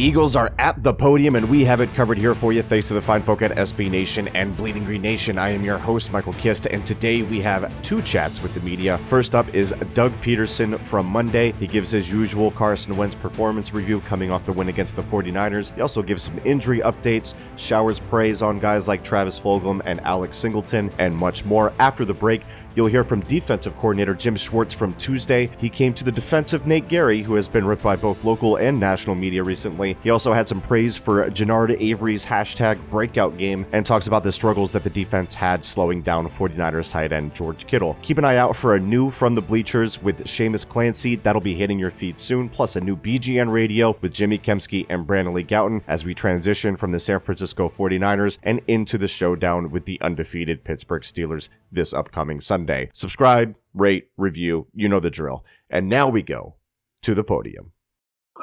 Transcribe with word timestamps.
Eagles 0.00 0.34
are 0.34 0.50
at 0.58 0.82
the 0.82 0.94
podium, 0.94 1.36
and 1.36 1.46
we 1.50 1.62
have 1.62 1.82
it 1.82 1.92
covered 1.92 2.16
here 2.16 2.34
for 2.34 2.54
you 2.54 2.62
thanks 2.62 2.88
to 2.88 2.94
the 2.94 3.02
fine 3.02 3.22
folk 3.22 3.42
at 3.42 3.50
SB 3.50 3.90
Nation 3.90 4.28
and 4.28 4.56
Bleeding 4.56 4.82
Green 4.82 5.02
Nation. 5.02 5.36
I 5.36 5.50
am 5.50 5.62
your 5.62 5.76
host, 5.76 6.10
Michael 6.10 6.32
Kist, 6.32 6.64
and 6.64 6.86
today 6.86 7.20
we 7.20 7.42
have 7.42 7.70
two 7.82 8.00
chats 8.00 8.42
with 8.42 8.54
the 8.54 8.60
media. 8.60 8.96
First 9.08 9.34
up 9.34 9.54
is 9.54 9.74
Doug 9.92 10.10
Pederson 10.22 10.82
from 10.82 11.04
Monday. 11.04 11.52
He 11.60 11.66
gives 11.66 11.90
his 11.90 12.10
usual 12.10 12.50
Carson 12.50 12.96
Wentz 12.96 13.14
performance 13.16 13.74
review 13.74 14.00
coming 14.00 14.32
off 14.32 14.46
the 14.46 14.54
win 14.54 14.70
against 14.70 14.96
the 14.96 15.02
49ers. 15.02 15.74
He 15.74 15.82
also 15.82 16.00
gives 16.00 16.22
some 16.22 16.40
injury 16.46 16.80
updates, 16.80 17.34
showers 17.56 18.00
praise 18.00 18.40
on 18.40 18.58
guys 18.58 18.88
like 18.88 19.04
Travis 19.04 19.38
Fulgham 19.38 19.82
and 19.84 20.00
Alex 20.00 20.38
Singleton, 20.38 20.90
and 20.96 21.14
much 21.14 21.44
more. 21.44 21.74
After 21.78 22.06
the 22.06 22.14
break, 22.14 22.40
You'll 22.74 22.86
hear 22.86 23.04
from 23.04 23.20
defensive 23.20 23.74
coordinator 23.76 24.14
Jim 24.14 24.36
Schwartz 24.36 24.74
from 24.74 24.94
Tuesday. 24.94 25.50
He 25.58 25.68
came 25.68 25.92
to 25.94 26.04
the 26.04 26.12
defense 26.12 26.52
of 26.52 26.66
Nate 26.66 26.88
Gerry, 26.88 27.22
who 27.22 27.34
has 27.34 27.48
been 27.48 27.64
ripped 27.64 27.82
by 27.82 27.96
both 27.96 28.22
local 28.22 28.56
and 28.56 28.78
national 28.78 29.16
media 29.16 29.42
recently. 29.42 29.96
He 30.02 30.10
also 30.10 30.32
had 30.32 30.48
some 30.48 30.60
praise 30.60 30.96
for 30.96 31.28
Genard 31.30 31.80
Avery's 31.80 32.24
hashtag 32.24 32.78
breakout 32.90 33.36
game 33.36 33.66
and 33.72 33.84
talks 33.84 34.06
about 34.06 34.22
the 34.22 34.32
struggles 34.32 34.72
that 34.72 34.84
the 34.84 34.90
defense 34.90 35.34
had 35.34 35.64
slowing 35.64 36.02
down 36.02 36.28
49ers 36.28 36.90
tight 36.90 37.12
end 37.12 37.34
George 37.34 37.66
Kittle. 37.66 37.96
Keep 38.02 38.18
an 38.18 38.24
eye 38.24 38.36
out 38.36 38.54
for 38.54 38.76
a 38.76 38.80
new 38.80 39.10
From 39.10 39.34
the 39.34 39.42
Bleachers 39.42 40.00
with 40.02 40.24
Shamus 40.24 40.66
Clancy. 40.66 41.16
That'll 41.16 41.40
be 41.40 41.54
hitting 41.54 41.78
your 41.78 41.90
feed 41.90 42.20
soon, 42.20 42.48
plus 42.48 42.76
a 42.76 42.80
new 42.80 42.96
BGN 42.96 43.50
radio 43.50 43.96
with 44.00 44.14
Jimmy 44.14 44.38
Kempski 44.38 44.86
and 44.88 45.06
Brandon 45.06 45.34
Lee 45.34 45.44
Gowton 45.44 45.82
as 45.88 46.04
we 46.04 46.14
transition 46.14 46.76
from 46.76 46.92
the 46.92 47.00
San 47.00 47.20
Francisco 47.20 47.68
49ers 47.68 48.38
and 48.42 48.60
into 48.68 48.96
the 48.96 49.08
showdown 49.08 49.70
with 49.70 49.86
the 49.86 50.00
undefeated 50.00 50.62
Pittsburgh 50.62 51.02
Steelers 51.02 51.48
this 51.72 51.92
upcoming 51.92 52.40
Sunday. 52.40 52.59
Subscribe, 52.92 53.56
rate, 53.74 54.08
review, 54.16 54.66
you 54.74 54.88
know 54.88 55.00
the 55.00 55.10
drill. 55.10 55.44
And 55.68 55.88
now 55.88 56.08
we 56.08 56.22
go 56.22 56.56
to 57.02 57.14
the 57.14 57.24
podium. 57.24 57.72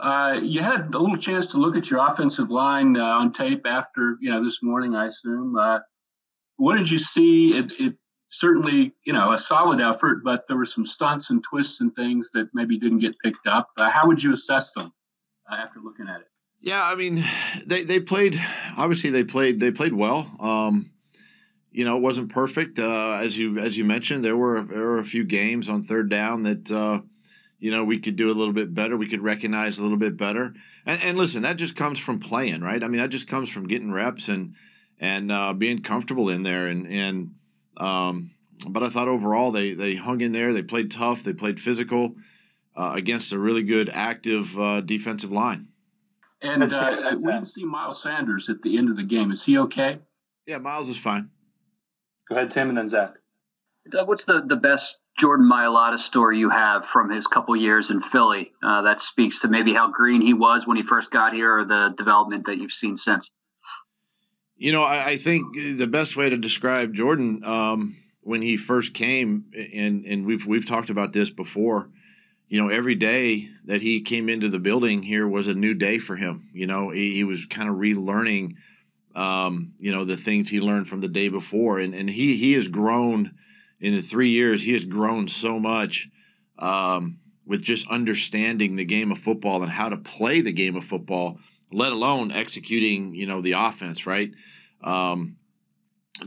Uh, 0.01 0.39
you 0.43 0.61
had 0.61 0.93
a 0.93 0.99
little 0.99 1.17
chance 1.17 1.47
to 1.47 1.57
look 1.57 1.75
at 1.75 1.89
your 1.89 2.05
offensive 2.05 2.49
line 2.49 2.97
uh, 2.97 3.03
on 3.03 3.33
tape 3.33 3.65
after 3.65 4.17
you 4.21 4.31
know 4.31 4.43
this 4.43 4.61
morning, 4.61 4.95
I 4.95 5.07
assume. 5.07 5.57
Uh, 5.57 5.79
what 6.57 6.77
did 6.77 6.89
you 6.89 6.99
see? 6.99 7.57
It, 7.57 7.71
it, 7.79 7.95
certainly 8.29 8.93
you 9.05 9.13
know 9.13 9.31
a 9.31 9.37
solid 9.37 9.81
effort, 9.81 10.23
but 10.23 10.47
there 10.47 10.57
were 10.57 10.65
some 10.65 10.85
stunts 10.85 11.29
and 11.29 11.43
twists 11.43 11.81
and 11.81 11.95
things 11.95 12.29
that 12.31 12.49
maybe 12.53 12.77
didn't 12.77 12.99
get 12.99 13.17
picked 13.23 13.47
up. 13.47 13.69
Uh, 13.77 13.89
how 13.89 14.05
would 14.07 14.21
you 14.21 14.33
assess 14.33 14.71
them 14.73 14.93
uh, 15.51 15.55
after 15.55 15.79
looking 15.79 16.07
at 16.07 16.21
it? 16.21 16.27
Yeah, 16.59 16.81
I 16.83 16.95
mean, 16.95 17.23
they 17.65 17.83
they 17.83 17.99
played. 17.99 18.39
Obviously, 18.77 19.09
they 19.09 19.23
played 19.23 19.59
they 19.59 19.71
played 19.71 19.93
well. 19.93 20.29
Um, 20.39 20.85
you 21.77 21.85
know, 21.85 21.95
it 21.95 22.01
wasn't 22.01 22.31
perfect. 22.31 22.79
Uh, 22.79 23.19
as 23.21 23.37
you 23.37 23.59
as 23.59 23.77
you 23.77 23.85
mentioned, 23.85 24.25
there 24.25 24.35
were 24.35 24.63
there 24.63 24.87
were 24.87 24.97
a 24.97 25.05
few 25.05 25.23
games 25.23 25.69
on 25.69 25.83
third 25.83 26.09
down 26.09 26.41
that 26.41 26.71
uh, 26.71 27.01
you 27.59 27.69
know 27.69 27.85
we 27.85 27.99
could 27.99 28.15
do 28.15 28.31
a 28.31 28.33
little 28.33 28.51
bit 28.51 28.73
better. 28.73 28.97
We 28.97 29.07
could 29.07 29.21
recognize 29.21 29.77
a 29.77 29.83
little 29.83 29.97
bit 29.97 30.17
better. 30.17 30.55
And, 30.87 30.99
and 31.03 31.17
listen, 31.19 31.43
that 31.43 31.57
just 31.57 31.75
comes 31.75 31.99
from 31.99 32.19
playing, 32.19 32.61
right? 32.61 32.83
I 32.83 32.87
mean, 32.87 32.99
that 32.99 33.09
just 33.09 33.27
comes 33.27 33.47
from 33.47 33.67
getting 33.67 33.93
reps 33.93 34.27
and 34.27 34.55
and 34.99 35.31
uh, 35.31 35.53
being 35.53 35.83
comfortable 35.83 36.31
in 36.31 36.41
there. 36.41 36.65
And 36.65 36.87
and 36.87 37.35
um, 37.77 38.27
but 38.67 38.81
I 38.81 38.89
thought 38.89 39.07
overall 39.07 39.51
they 39.51 39.75
they 39.75 39.93
hung 39.93 40.21
in 40.21 40.31
there. 40.31 40.53
They 40.53 40.63
played 40.63 40.89
tough. 40.89 41.21
They 41.21 41.33
played 41.33 41.59
physical 41.59 42.15
uh, 42.75 42.93
against 42.95 43.31
a 43.31 43.37
really 43.37 43.61
good 43.61 43.91
active 43.93 44.57
uh, 44.57 44.81
defensive 44.81 45.31
line. 45.31 45.67
And 46.41 46.63
uh, 46.73 46.97
we 47.11 47.17
didn't 47.17 47.45
see 47.45 47.65
Miles 47.65 48.01
Sanders 48.01 48.49
at 48.49 48.63
the 48.63 48.79
end 48.79 48.89
of 48.89 48.95
the 48.95 49.03
game. 49.03 49.29
Is 49.29 49.43
he 49.43 49.59
okay? 49.59 49.99
Yeah, 50.47 50.57
Miles 50.57 50.89
is 50.89 50.97
fine. 50.97 51.29
Go 52.29 52.35
ahead, 52.35 52.51
Tim, 52.51 52.69
and 52.69 52.77
then 52.77 52.87
Zach. 52.87 53.15
Doug, 53.89 54.07
what's 54.07 54.25
the, 54.25 54.41
the 54.41 54.55
best 54.55 54.99
Jordan 55.17 55.49
Mailata 55.49 55.97
story 55.97 56.37
you 56.37 56.49
have 56.49 56.85
from 56.85 57.09
his 57.09 57.25
couple 57.25 57.55
years 57.55 57.89
in 57.89 58.01
Philly 58.01 58.51
uh, 58.61 58.81
that 58.81 58.99
speaks 58.99 59.41
to 59.41 59.47
maybe 59.47 59.73
how 59.73 59.89
green 59.89 60.21
he 60.21 60.33
was 60.33 60.67
when 60.67 60.77
he 60.77 60.83
first 60.83 61.09
got 61.09 61.33
here 61.33 61.59
or 61.59 61.65
the 61.65 61.93
development 61.97 62.45
that 62.45 62.57
you've 62.57 62.73
seen 62.73 62.97
since? 62.97 63.31
You 64.57 64.71
know, 64.71 64.83
I, 64.83 65.05
I 65.05 65.17
think 65.17 65.55
the 65.55 65.87
best 65.87 66.17
way 66.17 66.29
to 66.29 66.37
describe 66.37 66.93
Jordan 66.93 67.43
um, 67.45 67.95
when 68.21 68.41
he 68.41 68.57
first 68.57 68.93
came, 68.93 69.45
and 69.73 70.03
and 70.05 70.25
we've 70.25 70.45
we've 70.45 70.65
talked 70.65 70.89
about 70.89 71.13
this 71.13 71.29
before. 71.29 71.91
You 72.47 72.61
know, 72.61 72.69
every 72.69 72.95
day 72.95 73.49
that 73.65 73.81
he 73.81 74.01
came 74.01 74.29
into 74.29 74.49
the 74.49 74.59
building 74.59 75.03
here 75.03 75.27
was 75.27 75.47
a 75.47 75.53
new 75.53 75.73
day 75.73 75.97
for 75.97 76.15
him. 76.15 76.41
You 76.53 76.65
know, 76.65 76.89
he, 76.89 77.13
he 77.13 77.23
was 77.23 77.45
kind 77.45 77.69
of 77.69 77.75
relearning– 77.75 78.55
um, 79.17 79.73
you 79.79 79.91
know, 79.91 80.05
the 80.05 80.15
things 80.15 80.47
he 80.47 80.61
learned 80.61 80.87
from 80.87 81.01
the 81.01 81.07
day 81.07 81.27
before. 81.27 81.79
And, 81.79 81.95
and 81.95 82.07
he, 82.07 82.37
he 82.37 82.53
has 82.53 82.67
grown 82.67 83.33
in 83.79 83.95
the 83.95 84.01
three 84.01 84.29
years, 84.29 84.63
he 84.63 84.73
has 84.73 84.85
grown 84.85 85.27
so 85.27 85.59
much 85.59 86.07
um, 86.59 87.17
with 87.45 87.63
just 87.63 87.89
understanding 87.89 88.75
the 88.75 88.85
game 88.85 89.11
of 89.11 89.17
football 89.17 89.63
and 89.63 89.71
how 89.71 89.89
to 89.89 89.97
play 89.97 90.41
the 90.41 90.51
game 90.51 90.75
of 90.75 90.83
football, 90.83 91.39
let 91.71 91.91
alone 91.91 92.31
executing, 92.31 93.15
you 93.15 93.25
know, 93.25 93.41
the 93.41 93.53
offense, 93.53 94.05
right? 94.05 94.31
Um, 94.81 95.37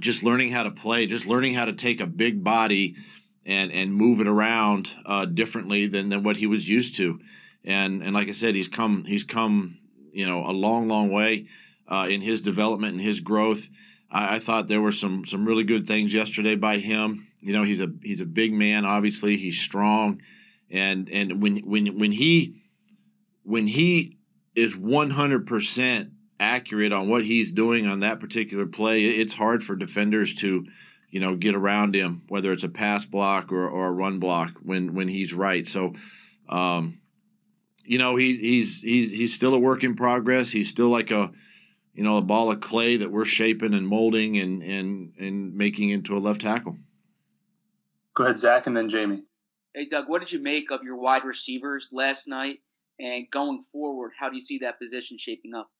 just 0.00 0.24
learning 0.24 0.50
how 0.50 0.64
to 0.64 0.70
play, 0.70 1.06
just 1.06 1.26
learning 1.26 1.54
how 1.54 1.66
to 1.66 1.72
take 1.72 2.00
a 2.00 2.06
big 2.06 2.42
body 2.42 2.96
and 3.46 3.72
and 3.72 3.94
move 3.94 4.20
it 4.20 4.28
around 4.28 4.94
uh, 5.06 5.24
differently 5.24 5.86
than, 5.86 6.08
than 6.08 6.22
what 6.22 6.36
he 6.36 6.46
was 6.46 6.68
used 6.68 6.96
to. 6.96 7.20
And 7.64 8.02
and 8.02 8.14
like 8.14 8.28
I 8.28 8.32
said, 8.32 8.54
he's 8.54 8.68
come 8.68 9.04
he's 9.04 9.24
come 9.24 9.78
you 10.12 10.26
know 10.26 10.44
a 10.44 10.52
long 10.52 10.88
long 10.88 11.10
way 11.10 11.46
uh, 11.90 12.06
in 12.08 12.20
his 12.20 12.40
development 12.40 12.92
and 12.92 13.00
his 13.00 13.20
growth. 13.20 13.68
I, 14.10 14.36
I, 14.36 14.38
thought 14.38 14.68
there 14.68 14.80
were 14.80 14.92
some 14.92 15.24
some 15.24 15.44
really 15.44 15.64
good 15.64 15.86
things 15.86 16.14
yesterday 16.14 16.54
by 16.54 16.78
him. 16.78 17.22
You 17.40 17.52
know, 17.52 17.64
he's 17.64 17.80
a 17.80 17.92
he's 18.02 18.20
a 18.20 18.26
big 18.26 18.52
man. 18.52 18.84
Obviously, 18.84 19.36
he's 19.36 19.60
strong, 19.60 20.22
and 20.70 21.08
and 21.10 21.42
when 21.42 21.58
when 21.58 21.98
when 21.98 22.12
he 22.12 22.54
when 23.42 23.66
he 23.66 24.18
is 24.54 24.76
one 24.76 25.10
hundred 25.10 25.46
percent 25.46 26.10
accurate 26.38 26.92
on 26.92 27.08
what 27.08 27.24
he's 27.24 27.50
doing 27.50 27.86
on 27.86 28.00
that 28.00 28.20
particular 28.20 28.66
play, 28.66 29.04
it's 29.04 29.34
hard 29.34 29.62
for 29.62 29.74
defenders 29.74 30.34
to 30.34 30.66
you 31.10 31.20
know 31.20 31.34
get 31.34 31.54
around 31.54 31.94
him, 31.94 32.22
whether 32.28 32.52
it's 32.52 32.64
a 32.64 32.68
pass 32.68 33.04
block 33.04 33.52
or, 33.52 33.68
or 33.68 33.88
a 33.88 33.92
run 33.92 34.20
block 34.20 34.54
when 34.62 34.94
when 34.94 35.08
he's 35.08 35.34
right. 35.34 35.66
So. 35.66 35.94
Um, 36.48 36.94
you 37.84 37.98
know, 37.98 38.14
he, 38.14 38.36
he's 38.36 38.82
he's 38.82 39.12
he's 39.12 39.34
still 39.34 39.52
a 39.52 39.58
work 39.58 39.82
in 39.82 39.96
progress. 39.96 40.52
He's 40.52 40.68
still 40.68 40.90
like 40.90 41.10
a 41.10 41.32
you 41.94 42.04
know, 42.04 42.16
a 42.16 42.22
ball 42.22 42.50
of 42.50 42.60
clay 42.60 42.96
that 42.96 43.10
we're 43.10 43.24
shaping 43.24 43.74
and 43.74 43.86
molding 43.86 44.36
and 44.36 44.62
and 44.62 45.12
and 45.18 45.54
making 45.54 45.90
into 45.90 46.16
a 46.16 46.18
left 46.18 46.40
tackle. 46.40 46.76
Go 48.14 48.24
ahead, 48.24 48.38
Zach, 48.38 48.66
and 48.66 48.76
then 48.76 48.88
Jamie. 48.88 49.22
Hey, 49.74 49.88
Doug, 49.88 50.08
what 50.08 50.20
did 50.20 50.32
you 50.32 50.42
make 50.42 50.70
of 50.70 50.82
your 50.82 50.96
wide 50.96 51.24
receivers 51.24 51.90
last 51.92 52.26
night? 52.26 52.58
And 52.98 53.26
going 53.30 53.62
forward, 53.72 54.12
how 54.18 54.28
do 54.28 54.36
you 54.36 54.42
see 54.42 54.58
that 54.58 54.78
position 54.78 55.16
shaping 55.18 55.54
up? 55.54 55.70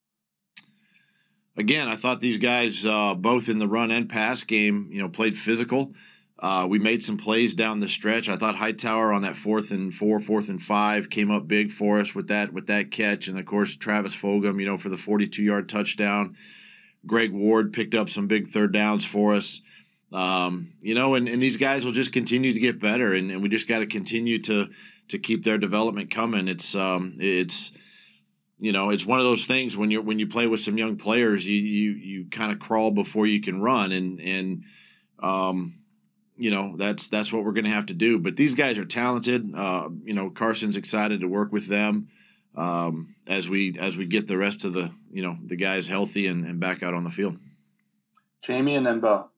Again, 1.57 1.89
I 1.89 1.97
thought 1.97 2.21
these 2.21 2.39
guys, 2.39 2.87
uh, 2.87 3.15
both 3.15 3.49
in 3.49 3.59
the 3.59 3.69
run 3.69 3.91
and 3.91 4.09
pass 4.09 4.45
game, 4.45 4.89
you 4.91 5.03
know, 5.03 5.09
played 5.09 5.37
physical. 5.37 5.93
Uh, 6.41 6.67
we 6.69 6.79
made 6.79 7.03
some 7.03 7.19
plays 7.19 7.55
down 7.55 7.81
the 7.81 7.89
stretch. 7.89 8.31
I 8.31 8.37
thought 8.37 8.55
Hightower 8.55 9.13
on 9.13 9.23
that 9.23 9.37
fourth 9.37 9.71
and 9.73 9.93
four, 9.93 10.19
fourth 10.21 10.49
and 10.49 10.61
five 10.61 11.11
came 11.11 11.31
up 11.31 11.47
big 11.47 11.71
for 11.71 12.01
us 12.01 12.15
with 12.15 12.29
that 12.29 12.53
with 12.55 12.69
that 12.69 12.91
catch, 12.91 13.29
and 13.29 13.39
of 13.39 13.45
course 13.45 13.77
Travis 13.77 14.17
Fulgham, 14.17 14.59
you 14.59 14.67
know, 14.67 14.79
for 14.79 14.89
the 14.89 14.97
42 14.97 15.43
yard 15.43 15.69
touchdown. 15.69 16.35
Greg 17.07 17.33
Ward 17.33 17.73
picked 17.73 17.95
up 17.95 18.09
some 18.09 18.27
big 18.27 18.49
third 18.49 18.73
downs 18.73 19.05
for 19.05 19.35
us. 19.35 19.61
Um, 20.13 20.69
you 20.81 20.95
know, 20.95 21.15
and, 21.15 21.29
and 21.29 21.43
these 21.43 21.57
guys 21.57 21.85
will 21.85 21.93
just 21.93 22.13
continue 22.13 22.53
to 22.53 22.61
get 22.61 22.81
better, 22.81 23.15
and, 23.15 23.31
and 23.31 23.43
we 23.43 23.49
just 23.49 23.69
got 23.69 23.81
to 23.81 23.87
continue 23.87 24.39
to 24.41 24.69
to 25.09 25.19
keep 25.19 25.45
their 25.45 25.59
development 25.59 26.11
coming. 26.11 26.49
It's 26.49 26.75
um, 26.75 27.17
it's 27.19 27.71
you 28.59 28.73
know, 28.73 28.91
it's 28.91 29.07
one 29.07 29.19
of 29.19 29.25
those 29.25 29.45
things 29.45 29.77
when 29.77 29.91
you 29.91 30.01
when 30.01 30.19
you 30.19 30.27
play 30.27 30.47
with 30.47 30.61
some 30.61 30.79
young 30.79 30.97
players, 30.97 31.47
you 31.47 31.57
you 31.57 31.91
you 31.93 32.31
kind 32.31 32.51
of 32.51 32.59
crawl 32.59 32.91
before 32.91 33.27
you 33.27 33.41
can 33.41 33.61
run, 33.61 33.93
and 33.93 34.21
and 34.21 34.65
um, 35.23 35.75
you 36.41 36.51
know 36.51 36.75
that's 36.77 37.09
that's 37.09 37.33
what 37.33 37.45
we're 37.45 37.53
going 37.53 37.67
to 37.67 37.71
have 37.71 37.87
to 37.87 37.95
do. 37.95 38.19
But 38.19 38.37
these 38.37 38.55
guys 38.55 38.79
are 38.79 38.85
talented. 38.85 39.53
Uh, 39.55 39.91
you 40.03 40.15
know, 40.15 40.31
Carson's 40.31 40.77
excited 40.77 41.21
to 41.21 41.29
work 41.29 41.53
with 41.53 41.67
them 41.67 42.09
um, 42.57 43.15
as 43.29 43.49
we 43.49 43.75
as 43.79 43.97
we 43.97 44.07
get 44.07 44.27
the 44.27 44.39
rest 44.39 44.65
of 44.65 44.73
the 44.73 44.91
you 45.13 45.23
know 45.23 45.37
the 45.45 45.57
guys 45.57 45.87
healthy 45.87 46.27
and, 46.27 46.45
and 46.45 46.59
back 46.59 46.83
out 46.83 46.95
on 46.95 47.05
the 47.05 47.11
field. 47.11 47.37
Jamie 48.43 48.75
and 48.75 48.87
then 48.87 49.01
Bo. 49.01 49.29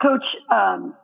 Coach, 0.00 0.22
um, 0.52 0.94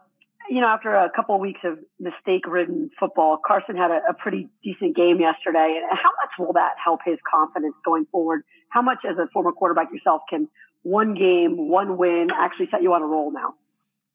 you 0.48 0.60
know, 0.60 0.68
after 0.68 0.94
a 0.94 1.10
couple 1.10 1.34
of 1.34 1.40
weeks 1.40 1.58
of 1.64 1.78
mistake-ridden 1.98 2.90
football, 3.00 3.36
Carson 3.44 3.76
had 3.76 3.90
a, 3.90 4.00
a 4.10 4.14
pretty 4.14 4.48
decent 4.62 4.94
game 4.94 5.18
yesterday. 5.18 5.80
And 5.82 5.98
how 5.98 6.10
much 6.22 6.30
will 6.38 6.52
that 6.52 6.74
help 6.82 7.00
his 7.04 7.18
confidence 7.28 7.74
going 7.84 8.06
forward? 8.12 8.44
How 8.68 8.80
much, 8.80 8.98
as 9.04 9.18
a 9.18 9.26
former 9.32 9.50
quarterback 9.50 9.88
yourself, 9.92 10.22
can 10.30 10.46
one 10.82 11.14
game, 11.14 11.68
one 11.68 11.96
win 11.96 12.28
actually 12.32 12.68
set 12.70 12.84
you 12.84 12.94
on 12.94 13.02
a 13.02 13.06
roll 13.06 13.32
now? 13.32 13.54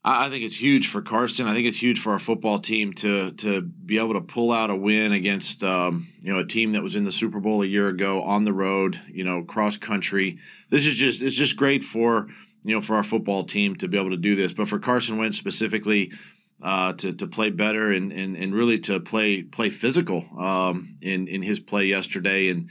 I 0.03 0.29
think 0.29 0.45
it's 0.45 0.55
huge 0.55 0.87
for 0.87 1.01
Carson. 1.01 1.47
I 1.47 1.53
think 1.53 1.67
it's 1.67 1.81
huge 1.81 1.99
for 1.99 2.13
our 2.13 2.19
football 2.19 2.59
team 2.59 2.93
to 2.93 3.31
to 3.31 3.61
be 3.61 3.97
able 3.97 4.13
to 4.13 4.21
pull 4.21 4.51
out 4.51 4.69
a 4.69 4.75
win 4.75 5.11
against 5.11 5.61
um, 5.61 6.07
you 6.21 6.31
know 6.31 6.39
a 6.39 6.45
team 6.45 6.71
that 6.71 6.81
was 6.81 6.95
in 6.95 7.03
the 7.03 7.11
Super 7.11 7.41
Bowl 7.41 7.61
a 7.61 7.65
year 7.65 7.89
ago 7.89 8.21
on 8.21 8.45
the 8.45 8.53
road, 8.53 8.99
you 9.11 9.25
know, 9.25 9.43
cross 9.43 9.75
country. 9.75 10.37
This 10.69 10.87
is 10.87 10.95
just 10.95 11.21
it's 11.21 11.35
just 11.35 11.57
great 11.57 11.83
for 11.83 12.27
you 12.63 12.75
know 12.75 12.81
for 12.81 12.95
our 12.95 13.03
football 13.03 13.43
team 13.43 13.75
to 13.77 13.89
be 13.89 13.99
able 13.99 14.11
to 14.11 14.17
do 14.17 14.35
this, 14.35 14.53
but 14.53 14.69
for 14.69 14.79
Carson 14.79 15.17
Wentz 15.17 15.37
specifically. 15.37 16.11
Uh, 16.61 16.91
to, 16.91 17.13
to 17.13 17.25
play 17.25 17.49
better 17.49 17.89
and, 17.89 18.11
and, 18.11 18.35
and 18.35 18.53
really 18.53 18.77
to 18.77 18.99
play 18.99 19.43
play 19.43 19.69
physical 19.69 20.25
um, 20.37 20.93
in 21.01 21.25
in 21.29 21.41
his 21.41 21.57
play 21.57 21.85
yesterday 21.85 22.49
and 22.49 22.69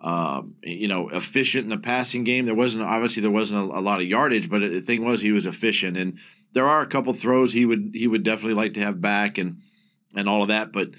um, 0.00 0.56
you 0.64 0.88
know, 0.88 1.08
efficient 1.08 1.62
in 1.64 1.70
the 1.70 1.78
passing 1.78 2.24
game. 2.24 2.46
There 2.46 2.56
wasn't 2.56 2.82
obviously 2.82 3.20
there 3.20 3.30
wasn't 3.30 3.70
a, 3.70 3.78
a, 3.78 3.80
lot 3.80 4.00
of 4.00 4.06
yardage, 4.06 4.50
but 4.50 4.62
the 4.62 4.80
thing 4.80 5.04
was 5.04 5.20
he 5.20 5.30
was 5.30 5.46
efficient, 5.46 5.96
and 5.96 6.18
there 6.52 6.66
are 6.66 6.82
a 6.82 6.86
couple 6.86 7.12
throws 7.12 7.52
he 7.52 7.64
would 7.64 7.92
he 7.94 8.06
would 8.06 8.22
definitely 8.22 8.54
like 8.54 8.74
to 8.74 8.80
have 8.80 9.00
back 9.00 9.38
and 9.38 9.60
and 10.16 10.28
all 10.28 10.42
of 10.42 10.48
that. 10.48 10.72
But 10.72 10.90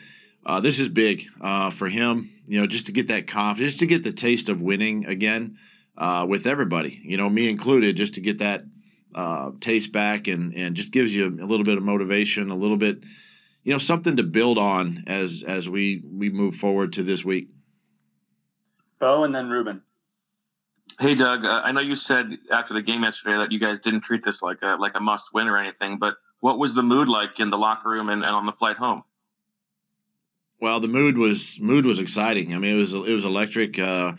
uh, 0.45 0.59
this 0.59 0.79
is 0.79 0.89
big 0.89 1.27
uh, 1.41 1.69
for 1.69 1.87
him, 1.87 2.29
you 2.45 2.59
know, 2.59 2.67
just 2.67 2.87
to 2.87 2.91
get 2.91 3.07
that 3.09 3.27
confidence, 3.27 3.73
just 3.73 3.79
to 3.79 3.85
get 3.85 4.03
the 4.03 4.13
taste 4.13 4.49
of 4.49 4.61
winning 4.61 5.05
again 5.05 5.57
uh, 5.97 6.25
with 6.27 6.47
everybody, 6.47 7.01
you 7.03 7.17
know, 7.17 7.29
me 7.29 7.49
included, 7.49 7.95
just 7.95 8.15
to 8.15 8.21
get 8.21 8.39
that 8.39 8.63
uh, 9.13 9.51
taste 9.59 9.91
back 9.91 10.27
and 10.27 10.53
and 10.55 10.75
just 10.75 10.91
gives 10.91 11.13
you 11.13 11.27
a 11.27 11.45
little 11.45 11.65
bit 11.65 11.77
of 11.77 11.83
motivation, 11.83 12.49
a 12.49 12.55
little 12.55 12.77
bit, 12.77 13.03
you 13.63 13.71
know, 13.71 13.77
something 13.77 14.15
to 14.15 14.23
build 14.23 14.57
on 14.57 15.03
as 15.07 15.43
as 15.45 15.69
we 15.69 16.03
we 16.05 16.29
move 16.29 16.55
forward 16.55 16.93
to 16.93 17.03
this 17.03 17.25
week. 17.25 17.49
Bo 18.99 19.23
and 19.23 19.33
then 19.33 19.49
Ruben. 19.49 19.81
Hey 21.01 21.15
Doug, 21.15 21.45
uh, 21.45 21.61
I 21.63 21.71
know 21.71 21.79
you 21.79 21.95
said 21.95 22.37
after 22.51 22.75
the 22.75 22.81
game 22.83 23.01
yesterday 23.01 23.35
that 23.37 23.51
you 23.51 23.59
guys 23.59 23.79
didn't 23.79 24.01
treat 24.01 24.23
this 24.23 24.43
like 24.43 24.61
a 24.61 24.77
like 24.79 24.91
a 24.93 24.99
must 24.99 25.33
win 25.33 25.47
or 25.47 25.57
anything, 25.57 25.97
but 25.97 26.17
what 26.41 26.59
was 26.59 26.75
the 26.75 26.83
mood 26.83 27.07
like 27.07 27.39
in 27.39 27.49
the 27.49 27.57
locker 27.57 27.89
room 27.89 28.07
and, 28.07 28.23
and 28.23 28.35
on 28.35 28.45
the 28.45 28.51
flight 28.51 28.77
home? 28.77 29.03
Well, 30.59 30.79
the 30.79 30.87
mood 30.87 31.17
was 31.17 31.59
mood 31.59 31.87
was 31.87 31.99
exciting. 31.99 32.53
I 32.53 32.59
mean, 32.59 32.75
it 32.75 32.77
was 32.77 32.93
it 32.93 33.15
was 33.15 33.25
electric. 33.25 33.79
Uh, 33.79 34.11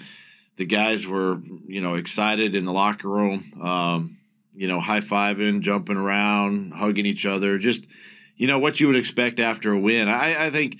the 0.56 0.64
guys 0.64 1.06
were 1.06 1.38
you 1.68 1.80
know 1.80 1.94
excited 1.94 2.56
in 2.56 2.64
the 2.64 2.72
locker 2.72 3.08
room. 3.08 3.44
Um, 3.62 4.10
you 4.52 4.66
know, 4.66 4.80
high 4.80 4.98
fiving, 4.98 5.60
jumping 5.60 5.96
around, 5.96 6.72
hugging 6.72 7.06
each 7.06 7.26
other. 7.26 7.58
Just 7.58 7.86
you 8.34 8.48
know 8.48 8.58
what 8.58 8.80
you 8.80 8.88
would 8.88 8.96
expect 8.96 9.38
after 9.38 9.70
a 9.70 9.78
win. 9.78 10.08
I, 10.08 10.46
I 10.46 10.50
think 10.50 10.78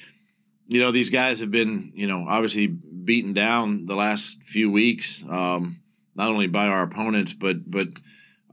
you 0.67 0.81
know 0.81 0.91
these 0.91 1.11
guys 1.11 1.39
have 1.39 1.53
been 1.53 1.93
you 1.95 2.09
know 2.09 2.27
obviously 2.29 2.67
beaten 2.67 3.35
down 3.35 3.87
the 3.87 3.95
last 3.95 4.43
few 4.43 4.69
weeks, 4.69 5.25
um, 5.31 5.77
not 6.15 6.31
only 6.31 6.47
by 6.47 6.69
our 6.69 6.83
opponents, 6.83 7.33
but 7.33 7.71
but 7.71 7.89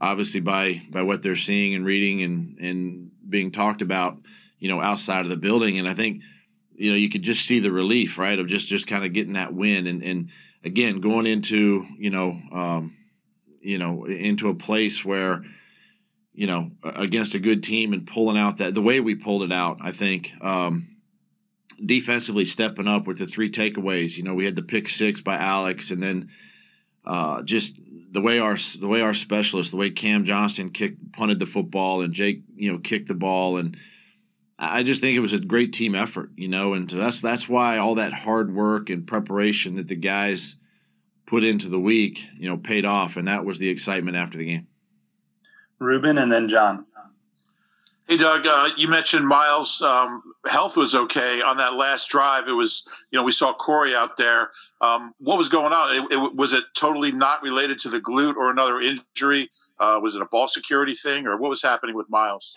obviously 0.00 0.40
by 0.40 0.80
by 0.90 1.02
what 1.02 1.22
they're 1.22 1.36
seeing 1.36 1.74
and 1.74 1.84
reading 1.84 2.22
and 2.22 2.58
and 2.58 3.10
being 3.28 3.50
talked 3.50 3.82
about, 3.82 4.18
you 4.58 4.68
know, 4.68 4.80
outside 4.80 5.24
of 5.24 5.30
the 5.30 5.36
building. 5.36 5.78
And 5.78 5.88
I 5.88 5.94
think, 5.94 6.22
you 6.74 6.90
know, 6.90 6.96
you 6.96 7.08
could 7.08 7.22
just 7.22 7.46
see 7.46 7.60
the 7.60 7.72
relief, 7.72 8.18
right, 8.18 8.38
of 8.38 8.46
just 8.46 8.68
just 8.68 8.86
kind 8.86 9.04
of 9.04 9.12
getting 9.12 9.34
that 9.34 9.54
win 9.54 9.86
and 9.86 10.02
and 10.02 10.30
again 10.64 11.00
going 11.00 11.26
into 11.26 11.84
you 11.98 12.10
know 12.10 12.36
um, 12.52 12.92
you 13.60 13.78
know 13.78 14.04
into 14.04 14.48
a 14.48 14.54
place 14.54 15.04
where 15.04 15.42
you 16.32 16.46
know 16.46 16.70
against 16.96 17.34
a 17.34 17.38
good 17.38 17.62
team 17.62 17.92
and 17.92 18.06
pulling 18.06 18.38
out 18.38 18.58
that 18.58 18.74
the 18.74 18.82
way 18.82 19.00
we 19.00 19.14
pulled 19.14 19.42
it 19.42 19.52
out, 19.52 19.78
I 19.82 19.92
think. 19.92 20.32
Um, 20.40 20.86
defensively 21.84 22.44
stepping 22.44 22.86
up 22.86 23.06
with 23.06 23.18
the 23.18 23.24
three 23.24 23.50
takeaways. 23.50 24.18
You 24.18 24.22
know, 24.22 24.34
we 24.34 24.44
had 24.44 24.54
the 24.54 24.62
pick 24.62 24.86
six 24.86 25.22
by 25.22 25.36
Alex, 25.36 25.90
and 25.90 26.02
then 26.02 26.28
uh, 27.04 27.42
just 27.42 27.78
the 28.12 28.20
way 28.20 28.38
our 28.38 28.56
the 28.78 28.88
way 28.88 29.00
our 29.00 29.14
specialists, 29.14 29.70
the 29.70 29.76
way 29.76 29.90
Cam 29.90 30.24
Johnston 30.24 30.70
kicked 30.70 31.12
punted 31.12 31.38
the 31.38 31.46
football, 31.46 32.02
and 32.02 32.12
Jake 32.12 32.42
you 32.56 32.72
know 32.72 32.78
kicked 32.78 33.08
the 33.08 33.14
ball, 33.14 33.56
and 33.56 33.76
I 34.58 34.82
just 34.82 35.00
think 35.00 35.16
it 35.16 35.20
was 35.20 35.32
a 35.32 35.40
great 35.40 35.72
team 35.72 35.94
effort. 35.94 36.30
You 36.36 36.48
know, 36.48 36.74
and 36.74 36.90
so 36.90 36.96
that's 36.96 37.20
that's 37.20 37.48
why 37.48 37.78
all 37.78 37.94
that 37.96 38.12
hard 38.12 38.54
work 38.54 38.90
and 38.90 39.06
preparation 39.06 39.76
that 39.76 39.88
the 39.88 39.96
guys 39.96 40.56
put 41.26 41.44
into 41.44 41.68
the 41.68 41.80
week, 41.80 42.26
you 42.36 42.48
know, 42.48 42.56
paid 42.56 42.84
off, 42.84 43.16
and 43.16 43.28
that 43.28 43.44
was 43.44 43.58
the 43.58 43.68
excitement 43.68 44.16
after 44.16 44.36
the 44.36 44.46
game. 44.46 44.66
Ruben 45.78 46.18
and 46.18 46.30
then 46.30 46.48
John. 46.48 46.86
Hey, 48.06 48.16
Doug, 48.16 48.44
uh, 48.44 48.70
you 48.76 48.88
mentioned 48.88 49.26
Miles' 49.28 49.80
um, 49.82 50.29
health 50.46 50.76
was 50.76 50.94
okay 50.94 51.42
on 51.42 51.56
that 51.58 51.74
last 51.74 52.08
drive. 52.08 52.48
It 52.48 52.52
was, 52.52 52.86
you 53.10 53.18
know, 53.18 53.24
we 53.24 53.32
saw 53.32 53.52
Corey 53.52 53.94
out 53.94 54.16
there. 54.16 54.50
Um, 54.80 55.14
what 55.18 55.38
was 55.38 55.48
going 55.48 55.72
on? 55.72 55.96
It, 55.96 56.12
it, 56.12 56.36
was 56.36 56.52
it 56.52 56.64
totally 56.74 57.12
not 57.12 57.42
related 57.42 57.78
to 57.80 57.88
the 57.88 58.00
glute 58.00 58.36
or 58.36 58.50
another 58.50 58.80
injury? 58.80 59.50
Uh, 59.78 59.98
was 60.02 60.14
it 60.14 60.22
a 60.22 60.26
ball 60.26 60.48
security 60.48 60.94
thing, 60.94 61.26
or 61.26 61.36
what 61.38 61.48
was 61.48 61.62
happening 61.62 61.94
with 61.94 62.08
Miles? 62.10 62.54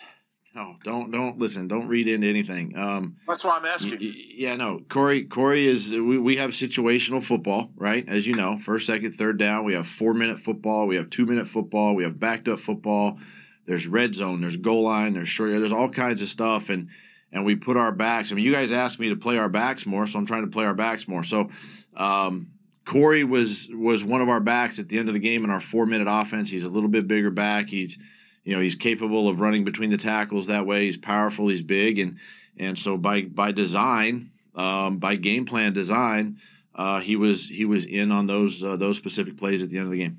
No, 0.54 0.76
don't 0.84 1.10
don't 1.10 1.38
listen. 1.38 1.66
Don't 1.66 1.88
read 1.88 2.06
into 2.06 2.28
anything. 2.28 2.78
Um, 2.78 3.16
That's 3.26 3.44
why 3.44 3.56
I'm 3.56 3.64
asking. 3.64 3.98
Yeah, 4.00 4.54
no. 4.56 4.80
Corey, 4.88 5.24
Corey 5.24 5.66
is. 5.66 5.90
We, 5.90 6.18
we 6.18 6.36
have 6.36 6.50
situational 6.50 7.24
football, 7.24 7.70
right? 7.76 8.08
As 8.08 8.26
you 8.26 8.34
know, 8.34 8.58
first, 8.58 8.86
second, 8.86 9.12
third 9.12 9.38
down. 9.38 9.64
We 9.64 9.74
have 9.74 9.86
four 9.86 10.14
minute 10.14 10.38
football. 10.38 10.86
We 10.86 10.96
have 10.96 11.10
two 11.10 11.26
minute 11.26 11.48
football. 11.48 11.94
We 11.94 12.04
have 12.04 12.20
backed 12.20 12.46
up 12.46 12.60
football 12.60 13.18
there's 13.66 13.86
red 13.86 14.14
zone, 14.14 14.40
there's 14.40 14.56
goal 14.56 14.82
line, 14.82 15.14
there's 15.14 15.28
short, 15.28 15.50
there's 15.50 15.72
all 15.72 15.88
kinds 15.88 16.22
of 16.22 16.28
stuff, 16.28 16.68
and 16.68 16.88
and 17.34 17.44
we 17.44 17.56
put 17.56 17.76
our 17.76 17.92
backs. 17.92 18.30
I 18.32 18.36
mean, 18.36 18.44
you 18.44 18.52
guys 18.52 18.72
asked 18.72 18.98
me 19.00 19.10
to 19.10 19.16
play 19.16 19.36
our 19.36 19.48
backs 19.48 19.84
more, 19.84 20.06
so 20.06 20.18
I'm 20.18 20.24
trying 20.24 20.44
to 20.44 20.50
play 20.50 20.64
our 20.64 20.74
backs 20.74 21.06
more. 21.08 21.24
So, 21.24 21.50
um, 21.96 22.46
Corey 22.86 23.24
was 23.24 23.68
was 23.72 24.04
one 24.04 24.20
of 24.20 24.28
our 24.28 24.40
backs 24.40 24.78
at 24.78 24.88
the 24.88 24.98
end 24.98 25.08
of 25.08 25.14
the 25.14 25.20
game 25.20 25.42
in 25.42 25.50
our 25.50 25.60
four 25.60 25.84
minute 25.84 26.06
offense. 26.08 26.48
He's 26.48 26.64
a 26.64 26.68
little 26.68 26.88
bit 26.88 27.08
bigger 27.08 27.30
back. 27.30 27.68
He's 27.68 27.98
you 28.44 28.54
know 28.54 28.60
he's 28.60 28.76
capable 28.76 29.28
of 29.28 29.40
running 29.40 29.64
between 29.64 29.90
the 29.90 29.96
tackles 29.96 30.46
that 30.46 30.64
way. 30.64 30.84
He's 30.84 30.96
powerful. 30.96 31.48
He's 31.48 31.62
big, 31.62 31.98
and 31.98 32.18
and 32.56 32.78
so 32.78 32.96
by 32.96 33.22
by 33.22 33.52
design, 33.52 34.28
um, 34.54 34.98
by 34.98 35.16
game 35.16 35.44
plan 35.44 35.72
design, 35.72 36.36
uh, 36.74 37.00
he 37.00 37.16
was 37.16 37.48
he 37.48 37.64
was 37.64 37.84
in 37.84 38.12
on 38.12 38.26
those 38.26 38.62
uh, 38.62 38.76
those 38.76 38.96
specific 38.96 39.36
plays 39.36 39.62
at 39.62 39.70
the 39.70 39.78
end 39.78 39.86
of 39.86 39.90
the 39.90 39.98
game. 39.98 40.18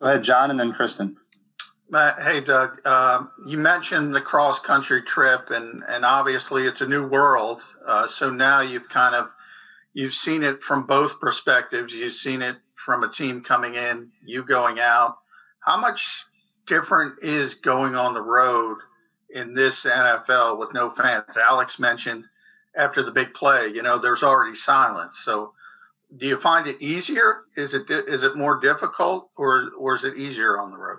Go 0.00 0.06
ahead, 0.06 0.22
John, 0.22 0.50
and 0.50 0.60
then 0.60 0.72
Kristen. 0.72 1.16
Hey, 1.94 2.40
Doug. 2.40 2.80
Uh, 2.84 3.26
you 3.46 3.56
mentioned 3.56 4.12
the 4.12 4.20
cross 4.20 4.58
country 4.58 5.02
trip, 5.02 5.50
and 5.50 5.84
and 5.86 6.04
obviously 6.04 6.66
it's 6.66 6.80
a 6.80 6.88
new 6.88 7.06
world. 7.06 7.60
Uh, 7.86 8.08
so 8.08 8.30
now 8.30 8.62
you've 8.62 8.88
kind 8.88 9.14
of 9.14 9.28
you've 9.92 10.12
seen 10.12 10.42
it 10.42 10.60
from 10.60 10.86
both 10.86 11.20
perspectives. 11.20 11.94
You've 11.94 12.14
seen 12.14 12.42
it 12.42 12.56
from 12.74 13.04
a 13.04 13.12
team 13.12 13.42
coming 13.42 13.74
in, 13.74 14.10
you 14.24 14.42
going 14.42 14.80
out. 14.80 15.18
How 15.60 15.76
much 15.76 16.24
different 16.66 17.22
is 17.22 17.54
going 17.54 17.94
on 17.94 18.12
the 18.12 18.22
road 18.22 18.78
in 19.32 19.54
this 19.54 19.84
NFL 19.84 20.58
with 20.58 20.74
no 20.74 20.90
fans? 20.90 21.36
Alex 21.36 21.78
mentioned 21.78 22.24
after 22.76 23.04
the 23.04 23.12
big 23.12 23.34
play, 23.34 23.68
you 23.68 23.82
know, 23.82 23.98
there's 23.98 24.24
already 24.24 24.56
silence. 24.56 25.20
So 25.24 25.52
do 26.16 26.26
you 26.26 26.40
find 26.40 26.66
it 26.66 26.82
easier? 26.82 27.42
Is 27.56 27.72
it 27.72 27.88
is 27.88 28.24
it 28.24 28.34
more 28.34 28.58
difficult, 28.58 29.30
or 29.36 29.70
or 29.78 29.94
is 29.94 30.02
it 30.02 30.16
easier 30.16 30.58
on 30.58 30.72
the 30.72 30.76
road? 30.76 30.98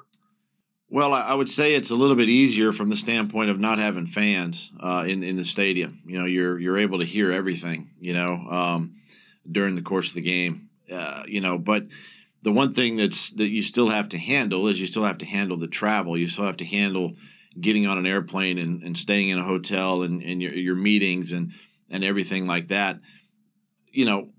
Well, 0.90 1.14
I 1.14 1.34
would 1.34 1.50
say 1.50 1.74
it's 1.74 1.90
a 1.90 1.96
little 1.96 2.16
bit 2.16 2.30
easier 2.30 2.72
from 2.72 2.90
the 2.90 2.96
standpoint 2.96 3.50
of 3.50 3.60
not 3.60 3.80
having 3.80 4.06
fans 4.06 4.72
uh, 4.80 5.04
in 5.08 5.24
in 5.24 5.36
the 5.36 5.44
stadium. 5.44 5.98
You 6.06 6.20
know, 6.20 6.26
you're 6.26 6.60
you're 6.60 6.78
able 6.78 7.00
to 7.00 7.06
hear 7.06 7.32
everything. 7.32 7.90
You 8.00 8.14
know, 8.14 8.34
um, 8.34 8.94
during 9.52 9.76
the 9.76 9.82
course 9.82 10.10
of 10.10 10.16
the 10.16 10.22
game. 10.22 10.70
Uh, 10.92 11.24
you 11.28 11.42
know, 11.42 11.58
but 11.58 11.84
the 12.44 12.52
one 12.52 12.72
thing 12.72 12.96
that's 12.96 13.32
that 13.32 13.50
you 13.50 13.64
still 13.64 13.88
have 13.88 14.10
to 14.10 14.18
handle 14.20 14.68
is 14.68 14.80
you 14.80 14.86
still 14.86 15.04
have 15.04 15.18
to 15.18 15.26
handle 15.26 15.58
the 15.58 15.68
travel. 15.68 16.16
You 16.16 16.28
still 16.28 16.46
have 16.46 16.58
to 16.58 16.66
handle 16.66 17.14
getting 17.60 17.88
on 17.88 17.98
an 17.98 18.06
airplane 18.06 18.60
and, 18.60 18.84
and 18.84 18.98
staying 18.98 19.30
in 19.30 19.40
a 19.40 19.44
hotel 19.44 20.04
and, 20.04 20.22
and 20.22 20.42
your, 20.42 20.54
your 20.54 20.76
meetings 20.76 21.32
and 21.32 21.52
and 21.90 22.04
everything 22.04 22.46
like 22.46 22.68
that. 22.68 23.00
You 23.92 24.06
know, 24.06 24.30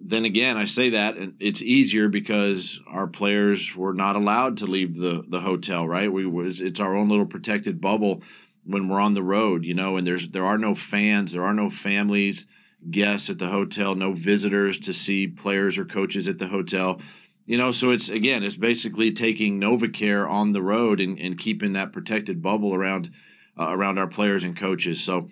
then 0.00 0.24
again, 0.24 0.56
I 0.56 0.64
say 0.64 0.90
that 0.90 1.16
and 1.16 1.34
it's 1.40 1.62
easier 1.62 2.08
because 2.08 2.80
our 2.86 3.06
players 3.08 3.74
were 3.76 3.94
not 3.94 4.16
allowed 4.16 4.56
to 4.58 4.66
leave 4.66 4.96
the 4.96 5.24
the 5.26 5.40
hotel. 5.40 5.88
Right? 5.88 6.12
We 6.12 6.26
was 6.26 6.60
it's 6.60 6.80
our 6.80 6.96
own 6.96 7.08
little 7.08 7.26
protected 7.26 7.80
bubble 7.80 8.22
when 8.64 8.88
we're 8.88 9.00
on 9.00 9.14
the 9.14 9.22
road, 9.22 9.64
you 9.64 9.74
know. 9.74 9.96
And 9.96 10.06
there's 10.06 10.28
there 10.28 10.44
are 10.44 10.58
no 10.58 10.74
fans, 10.74 11.32
there 11.32 11.42
are 11.42 11.54
no 11.54 11.68
families, 11.68 12.46
guests 12.90 13.28
at 13.28 13.38
the 13.38 13.48
hotel, 13.48 13.94
no 13.94 14.12
visitors 14.12 14.78
to 14.80 14.92
see 14.92 15.26
players 15.26 15.78
or 15.78 15.84
coaches 15.84 16.28
at 16.28 16.38
the 16.38 16.48
hotel. 16.48 17.00
You 17.44 17.56
know, 17.58 17.72
so 17.72 17.90
it's 17.90 18.08
again, 18.08 18.44
it's 18.44 18.56
basically 18.56 19.10
taking 19.10 19.60
NovaCare 19.60 20.28
on 20.28 20.52
the 20.52 20.62
road 20.62 21.00
and, 21.00 21.18
and 21.18 21.38
keeping 21.38 21.72
that 21.72 21.92
protected 21.92 22.42
bubble 22.42 22.74
around 22.74 23.10
uh, 23.58 23.68
around 23.70 23.98
our 23.98 24.06
players 24.06 24.44
and 24.44 24.56
coaches. 24.56 25.02
So, 25.02 25.26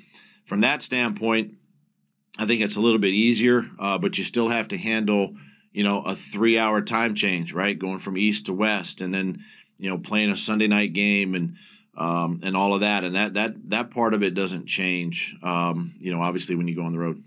from 0.45 0.61
that 0.61 0.83
standpoint, 0.83 1.55
I 2.39 2.47
think 2.47 2.61
it's 2.61 2.77
a 2.77 2.81
little 2.81 2.99
bit 2.99 3.15
easier, 3.15 3.65
uh, 3.79 3.99
but 3.99 4.19
you 4.19 4.25
still 4.25 4.49
have 4.49 4.69
to 4.69 4.77
handle, 4.77 5.35
you 5.73 5.85
know, 5.85 6.03
a 6.03 6.15
three-hour 6.15 6.83
time 6.83 7.15
change, 7.15 7.53
right? 7.53 7.79
Going 7.79 7.99
from 7.99 8.19
east 8.19 8.47
to 8.47 8.53
west, 8.53 9.01
and 9.01 9.15
then, 9.15 9.41
you 9.79 9.89
know, 9.89 9.99
playing 9.99 10.31
a 10.31 10.37
Sunday 10.37 10.67
night 10.67 10.93
game 10.93 11.35
and 11.35 11.57
um, 11.97 12.41
and 12.43 12.55
all 12.57 12.75
of 12.75 12.81
that, 12.81 13.05
and 13.05 13.15
that 13.15 13.35
that 13.35 13.71
that 13.71 13.91
part 13.91 14.13
of 14.13 14.23
it 14.23 14.35
doesn't 14.35 14.67
change. 14.67 15.35
Um, 15.43 15.93
you 15.99 16.13
know, 16.13 16.21
obviously 16.21 16.55
when 16.55 16.69
you 16.69 16.77
go 16.77 16.83
on 16.83 16.93
the 16.93 16.99
road. 16.99 17.23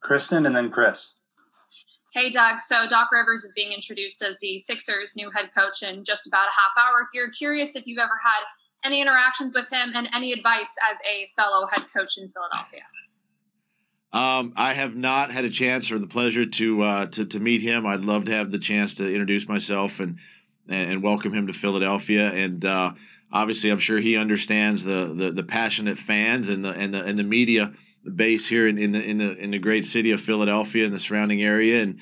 Kristen 0.00 0.46
and 0.46 0.56
then 0.56 0.70
Chris. 0.70 1.20
Hey, 2.14 2.30
Doug. 2.30 2.58
So 2.58 2.88
Doc 2.88 3.12
Rivers 3.12 3.44
is 3.44 3.52
being 3.54 3.72
introduced 3.72 4.22
as 4.22 4.38
the 4.40 4.58
Sixers' 4.58 5.14
new 5.14 5.30
head 5.30 5.50
coach 5.56 5.82
in 5.82 6.02
just 6.02 6.26
about 6.26 6.48
a 6.48 6.50
half 6.50 6.88
hour 6.88 7.06
here. 7.12 7.30
Curious 7.30 7.76
if 7.76 7.86
you've 7.86 8.00
ever 8.00 8.18
had 8.20 8.42
any 8.84 9.00
interactions 9.00 9.52
with 9.52 9.70
him 9.70 9.92
and 9.94 10.08
any 10.14 10.32
advice 10.32 10.74
as 10.90 10.98
a 11.08 11.28
fellow 11.36 11.66
head 11.66 11.84
coach 11.94 12.18
in 12.18 12.28
Philadelphia. 12.28 12.80
Um, 14.12 14.52
I 14.56 14.74
have 14.74 14.96
not 14.96 15.30
had 15.30 15.44
a 15.44 15.50
chance 15.50 15.92
or 15.92 15.98
the 15.98 16.06
pleasure 16.06 16.44
to, 16.44 16.82
uh, 16.82 17.06
to 17.06 17.24
to 17.26 17.38
meet 17.38 17.62
him. 17.62 17.86
I'd 17.86 18.04
love 18.04 18.24
to 18.24 18.32
have 18.32 18.50
the 18.50 18.58
chance 18.58 18.94
to 18.94 19.08
introduce 19.08 19.48
myself 19.48 20.00
and 20.00 20.18
and 20.68 21.02
welcome 21.02 21.32
him 21.32 21.46
to 21.46 21.52
Philadelphia. 21.52 22.32
And 22.32 22.64
uh, 22.64 22.92
obviously, 23.32 23.70
I'm 23.70 23.78
sure 23.78 23.98
he 23.98 24.16
understands 24.16 24.82
the, 24.82 25.14
the 25.14 25.30
the 25.30 25.44
passionate 25.44 25.96
fans 25.96 26.48
and 26.48 26.64
the 26.64 26.70
and 26.70 26.92
the 26.92 27.04
and 27.04 27.18
the 27.18 27.24
media 27.24 27.72
base 28.14 28.48
here 28.48 28.66
in, 28.66 28.78
in 28.78 28.92
the 28.92 29.04
in 29.04 29.18
the 29.18 29.36
in 29.36 29.52
the 29.52 29.58
great 29.58 29.84
city 29.84 30.10
of 30.10 30.20
Philadelphia 30.20 30.84
and 30.84 30.92
the 30.92 30.98
surrounding 30.98 31.42
area. 31.42 31.82
And 31.82 32.00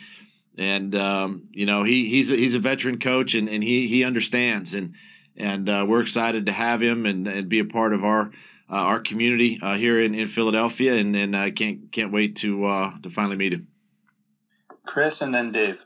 and 0.57 0.95
um, 0.95 1.49
you 1.51 1.67
know 1.67 1.83
he 1.83 2.07
he's 2.07 2.31
a, 2.31 2.37
he's 2.37 2.55
a 2.55 2.59
veteran 2.59 2.99
coach 2.99 3.35
and, 3.35 3.51
and 3.51 3.63
he 3.63 3.87
he 3.87 4.03
understands 4.03 4.75
and 4.75 4.95
and 5.37 5.69
uh, 5.69 5.85
we're 5.87 6.01
excited 6.01 6.47
to 6.47 6.53
have 6.53 6.81
him 6.81 7.07
and, 7.07 7.29
and 7.29 7.49
be 7.49 7.61
a 7.61 7.65
part 7.65 7.93
of 7.93 8.03
our 8.03 8.31
our 8.77 9.01
community 9.01 9.59
uh, 9.63 9.75
here 9.75 10.01
in, 10.01 10.15
in 10.15 10.27
Philadelphia 10.27 10.95
and 10.95 11.15
and 11.17 11.37
I 11.37 11.51
can't 11.51 11.91
can't 11.93 12.13
wait 12.13 12.37
to 12.37 12.65
uh, 12.65 12.93
to 13.03 13.11
finally 13.11 13.37
meet 13.37 13.53
him. 13.53 13.69
Chris 14.87 15.21
and 15.21 15.35
then 15.35 15.53
Dave. 15.53 15.85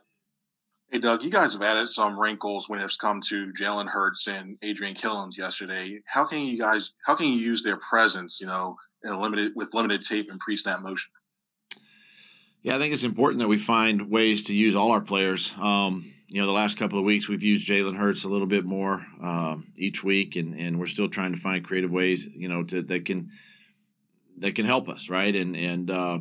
Hey 0.91 0.99
Doug, 0.99 1.23
you 1.23 1.31
guys 1.31 1.55
have 1.55 1.63
added 1.63 1.89
some 1.89 2.19
wrinkles 2.19 2.69
when 2.69 2.81
it's 2.81 2.97
come 2.97 3.21
to 3.23 3.51
Jalen 3.59 3.89
Hurts 3.89 4.27
and 4.27 4.59
Adrian 4.63 4.95
Killins 4.95 5.39
yesterday. 5.39 6.03
How 6.07 6.25
can 6.25 6.41
you 6.41 6.59
guys 6.59 6.93
how 7.07 7.15
can 7.15 7.27
you 7.27 7.39
use 7.39 7.63
their 7.63 7.79
presence, 7.79 8.41
you 8.41 8.47
know, 8.47 8.77
in 9.03 9.11
a 9.11 9.21
limited 9.21 9.53
with 9.57 9.73
limited 9.73 10.03
tape 10.03 10.31
and 10.31 10.39
pre-snap 10.39 10.81
motion? 10.81 11.11
Yeah, 12.63 12.77
I 12.77 12.79
think 12.79 12.93
it's 12.93 13.05
important 13.05 13.41
that 13.41 13.49
we 13.49 13.59
find 13.59 14.11
ways 14.11 14.45
to 14.45 14.55
use 14.55 14.77
all 14.77 14.93
our 14.93 15.01
players. 15.01 15.53
Um, 15.61 16.05
you 16.33 16.41
know, 16.41 16.47
the 16.47 16.53
last 16.53 16.79
couple 16.79 16.99
of 16.99 17.05
weeks 17.05 17.29
we've 17.29 17.43
used 17.43 17.69
Jalen 17.69 17.97
Hurts 17.97 18.25
a 18.25 18.29
little 18.29 18.47
bit 18.47 18.65
more 18.65 19.05
uh, 19.23 19.59
each 19.77 20.03
week, 20.03 20.35
and 20.35 20.59
and 20.59 20.81
we're 20.81 20.87
still 20.87 21.11
trying 21.11 21.35
to 21.35 21.39
find 21.39 21.63
creative 21.63 21.91
ways, 21.91 22.27
you 22.35 22.49
know, 22.49 22.63
to 22.65 22.81
that 22.81 23.05
can 23.05 23.31
that 24.39 24.55
can 24.55 24.65
help 24.65 24.89
us, 24.89 25.11
right? 25.11 25.37
And 25.37 25.55
and 25.55 25.91
uh, 25.91 26.21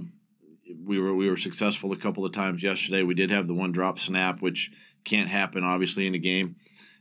we 0.84 1.00
were 1.00 1.16
we 1.16 1.30
were 1.30 1.38
successful 1.38 1.94
a 1.94 1.98
couple 1.98 2.26
of 2.26 2.34
times 2.34 2.62
yesterday. 2.62 3.04
We 3.04 3.14
did 3.14 3.32
have 3.32 3.48
the 3.48 3.54
one 3.54 3.72
drop 3.72 4.00
snap, 4.00 4.42
which 4.42 4.70
can't 5.06 5.30
happen 5.30 5.64
obviously 5.64 6.08
in 6.08 6.14
a 6.14 6.20
game. 6.20 6.58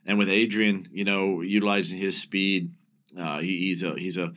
And 0.07 0.17
with 0.17 0.29
Adrian, 0.29 0.88
you 0.93 1.05
know, 1.05 1.40
utilizing 1.40 1.99
his 1.99 2.21
speed, 2.21 2.71
uh, 3.19 3.40
he, 3.40 3.59
he's 3.59 3.83
a 3.83 3.99
he's 3.99 4.19
a 4.19 4.33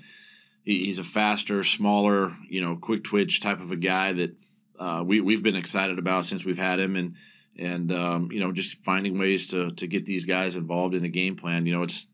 he's 0.64 0.98
a 0.98 1.04
faster, 1.04 1.64
smaller, 1.64 2.32
you 2.50 2.60
know, 2.60 2.76
quick 2.78 3.04
twitch 3.04 3.40
type 3.40 3.60
of 3.60 3.70
a 3.70 3.76
guy 3.76 4.14
that 4.14 4.36
uh, 4.80 5.04
we 5.06 5.22
we've 5.22 5.44
been 5.44 5.56
excited 5.56 6.00
about 6.00 6.26
since 6.26 6.44
we've 6.44 6.58
had 6.58 6.80
him, 6.80 6.96
and 6.96 7.16
and 7.58 7.92
um, 7.92 8.32
you 8.32 8.40
know 8.40 8.52
just 8.52 8.78
finding 8.84 9.18
ways 9.18 9.48
to 9.48 9.70
to 9.72 9.88
get 9.88 10.06
these 10.06 10.26
guys 10.26 10.56
involved 10.56 10.96
in 10.96 11.02
the 11.02 11.10
game 11.10 11.36
plan. 11.36 11.66
You 11.66 11.74
know, 11.74 11.84
it's 11.84 12.08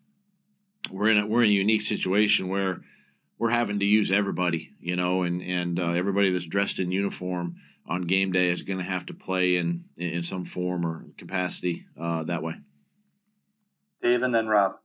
we're 0.91 1.10
in 1.10 1.17
a, 1.17 1.27
we're 1.27 1.43
in 1.43 1.50
a 1.50 1.53
unique 1.53 1.81
situation 1.81 2.48
where 2.48 2.81
we're 3.38 3.50
having 3.50 3.79
to 3.79 3.86
use 3.86 4.12
everybody. 4.12 4.72
You 4.79 4.96
know, 4.96 5.24
and 5.24 5.41
and 5.41 5.79
uh, 5.79 5.91
everybody 5.91 6.31
that's 6.31 6.48
dressed 6.48 6.79
in 6.79 6.91
uniform 6.91 7.55
on 7.88 8.03
game 8.03 8.31
day 8.31 8.50
is 8.50 8.63
going 8.63 8.79
to 8.79 8.86
have 8.86 9.05
to 9.08 9.13
play 9.13 9.58
in 9.58 9.86
in 9.98 10.24
some 10.24 10.46
form 10.46 10.86
or 10.86 11.05
capacity 11.17 11.86
uh, 12.00 12.24
that 12.25 12.43
way. 12.43 12.55
Dave 14.01 14.24
and 14.24 14.34
then 14.34 14.48
Rob. 14.48 14.75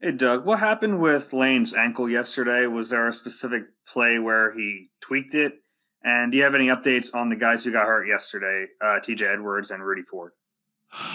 Hey, 0.00 0.12
Doug, 0.12 0.46
what 0.46 0.60
happened 0.60 1.00
with 1.00 1.32
Lane's 1.32 1.74
ankle 1.74 2.08
yesterday? 2.08 2.66
Was 2.66 2.90
there 2.90 3.08
a 3.08 3.12
specific 3.12 3.64
play 3.84 4.20
where 4.20 4.54
he 4.54 4.90
tweaked 5.00 5.34
it? 5.34 5.54
And 6.02 6.30
do 6.30 6.38
you 6.38 6.44
have 6.44 6.54
any 6.54 6.68
updates 6.68 7.14
on 7.14 7.28
the 7.28 7.36
guys 7.36 7.64
who 7.64 7.72
got 7.72 7.86
hurt 7.86 8.06
yesterday, 8.06 8.66
uh, 8.80 9.00
TJ 9.00 9.22
Edwards 9.32 9.70
and 9.70 9.84
Rudy 9.84 10.02
Ford? 10.02 10.32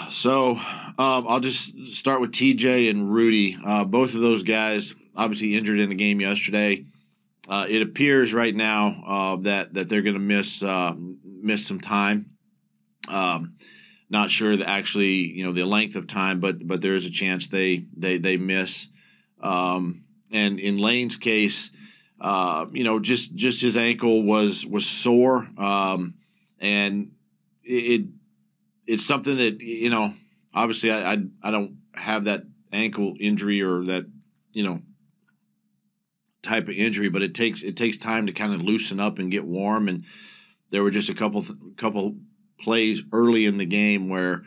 So 0.08 0.52
um, 0.52 1.26
I'll 1.28 1.40
just 1.40 1.76
start 1.94 2.20
with 2.20 2.32
TJ 2.32 2.90
and 2.90 3.12
Rudy. 3.12 3.56
Uh, 3.64 3.84
both 3.84 4.14
of 4.14 4.20
those 4.20 4.42
guys 4.42 4.94
obviously 5.16 5.56
injured 5.56 5.78
in 5.78 5.88
the 5.88 5.94
game 5.94 6.20
yesterday. 6.20 6.84
Uh, 7.48 7.66
it 7.68 7.82
appears 7.82 8.32
right 8.32 8.54
now 8.54 9.02
uh, 9.06 9.36
that 9.42 9.74
that 9.74 9.88
they're 9.88 10.02
going 10.02 10.14
to 10.14 10.20
miss 10.20 10.62
uh, 10.62 10.94
miss 11.24 11.66
some 11.66 11.80
time. 11.80 12.30
Um, 13.08 13.54
not 14.08 14.30
sure 14.30 14.56
that 14.56 14.68
actually 14.68 15.32
you 15.32 15.44
know 15.44 15.52
the 15.52 15.64
length 15.64 15.96
of 15.96 16.06
time, 16.06 16.40
but 16.40 16.66
but 16.66 16.80
there 16.80 16.94
is 16.94 17.06
a 17.06 17.10
chance 17.10 17.48
they 17.48 17.84
they 17.96 18.18
they 18.18 18.36
miss. 18.36 18.88
Um, 19.40 20.04
and 20.32 20.58
in 20.58 20.76
Lane's 20.76 21.16
case, 21.16 21.70
uh, 22.24 22.64
you 22.72 22.84
know, 22.84 22.98
just 22.98 23.34
just 23.34 23.60
his 23.60 23.76
ankle 23.76 24.22
was 24.22 24.64
was 24.66 24.86
sore, 24.86 25.46
um, 25.58 26.14
and 26.58 27.12
it 27.62 28.06
it's 28.86 29.04
something 29.04 29.36
that 29.36 29.60
you 29.60 29.90
know. 29.90 30.10
Obviously, 30.54 30.90
I, 30.90 31.12
I 31.12 31.24
I 31.42 31.50
don't 31.50 31.76
have 31.92 32.24
that 32.24 32.44
ankle 32.72 33.14
injury 33.20 33.60
or 33.60 33.84
that 33.84 34.06
you 34.54 34.64
know 34.64 34.80
type 36.42 36.68
of 36.68 36.76
injury, 36.76 37.10
but 37.10 37.20
it 37.20 37.34
takes 37.34 37.62
it 37.62 37.76
takes 37.76 37.98
time 37.98 38.26
to 38.26 38.32
kind 38.32 38.54
of 38.54 38.62
loosen 38.62 39.00
up 39.00 39.18
and 39.18 39.30
get 39.30 39.44
warm. 39.44 39.86
And 39.86 40.06
there 40.70 40.82
were 40.82 40.90
just 40.90 41.10
a 41.10 41.14
couple 41.14 41.44
couple 41.76 42.16
plays 42.58 43.02
early 43.12 43.44
in 43.44 43.58
the 43.58 43.66
game 43.66 44.08
where 44.08 44.44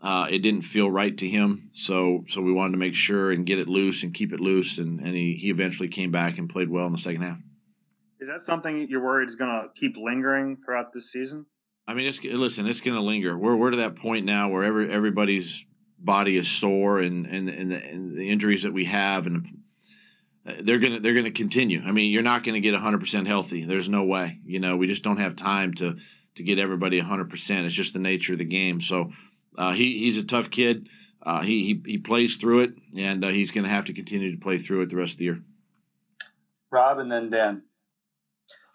uh, 0.00 0.28
it 0.30 0.40
didn't 0.40 0.62
feel 0.62 0.90
right 0.90 1.16
to 1.18 1.28
him. 1.28 1.68
So 1.72 2.24
so 2.28 2.40
we 2.40 2.52
wanted 2.52 2.72
to 2.72 2.78
make 2.78 2.94
sure 2.94 3.30
and 3.30 3.44
get 3.44 3.58
it 3.58 3.68
loose 3.68 4.02
and 4.02 4.14
keep 4.14 4.32
it 4.32 4.40
loose. 4.40 4.78
And, 4.78 5.00
and 5.00 5.14
he, 5.14 5.34
he 5.34 5.50
eventually 5.50 5.88
came 5.88 6.10
back 6.10 6.38
and 6.38 6.48
played 6.48 6.70
well 6.70 6.86
in 6.86 6.92
the 6.92 6.98
second 6.98 7.22
half. 7.22 7.38
Is 8.20 8.28
that 8.28 8.42
something 8.42 8.88
you're 8.88 9.02
worried 9.02 9.28
is 9.28 9.36
going 9.36 9.50
to 9.50 9.68
keep 9.78 9.96
lingering 9.96 10.58
throughout 10.64 10.92
this 10.92 11.10
season? 11.10 11.46
I 11.86 11.94
mean, 11.94 12.06
it's 12.06 12.22
listen, 12.22 12.66
it's 12.66 12.80
going 12.80 12.96
to 12.96 13.02
linger. 13.02 13.36
We're 13.36 13.56
we're 13.56 13.70
to 13.70 13.78
that 13.78 13.96
point 13.96 14.26
now 14.26 14.50
where 14.50 14.62
every 14.62 14.90
everybody's 14.90 15.64
body 15.98 16.36
is 16.36 16.48
sore 16.48 17.00
and 17.00 17.26
and 17.26 17.48
and 17.48 17.72
the, 17.72 17.76
and 17.90 18.16
the 18.16 18.28
injuries 18.28 18.62
that 18.62 18.72
we 18.72 18.84
have 18.84 19.26
and 19.26 19.46
they're 20.60 20.78
gonna 20.78 21.00
they're 21.00 21.14
gonna 21.14 21.30
continue. 21.30 21.80
I 21.84 21.92
mean, 21.92 22.12
you're 22.12 22.22
not 22.22 22.44
going 22.44 22.54
to 22.54 22.60
get 22.60 22.72
100 22.72 22.98
percent 22.98 23.26
healthy. 23.26 23.64
There's 23.64 23.88
no 23.88 24.04
way. 24.04 24.38
You 24.44 24.60
know, 24.60 24.76
we 24.76 24.86
just 24.86 25.02
don't 25.02 25.18
have 25.18 25.36
time 25.36 25.74
to 25.74 25.96
to 26.36 26.42
get 26.42 26.58
everybody 26.58 26.98
100 26.98 27.30
percent. 27.30 27.66
It's 27.66 27.74
just 27.74 27.92
the 27.92 27.98
nature 27.98 28.34
of 28.34 28.38
the 28.38 28.44
game. 28.44 28.80
So 28.80 29.10
uh, 29.58 29.72
he 29.72 29.98
he's 29.98 30.16
a 30.16 30.24
tough 30.24 30.50
kid. 30.50 30.88
Uh, 31.22 31.42
he, 31.42 31.64
he 31.64 31.82
he 31.84 31.98
plays 31.98 32.36
through 32.36 32.60
it, 32.60 32.74
and 32.96 33.24
uh, 33.24 33.28
he's 33.28 33.50
going 33.50 33.64
to 33.64 33.70
have 33.70 33.84
to 33.86 33.92
continue 33.92 34.30
to 34.30 34.38
play 34.38 34.56
through 34.56 34.80
it 34.82 34.88
the 34.88 34.96
rest 34.96 35.14
of 35.14 35.18
the 35.18 35.24
year. 35.24 35.42
Rob 36.70 36.98
and 36.98 37.10
then 37.10 37.28
Dan. 37.28 37.62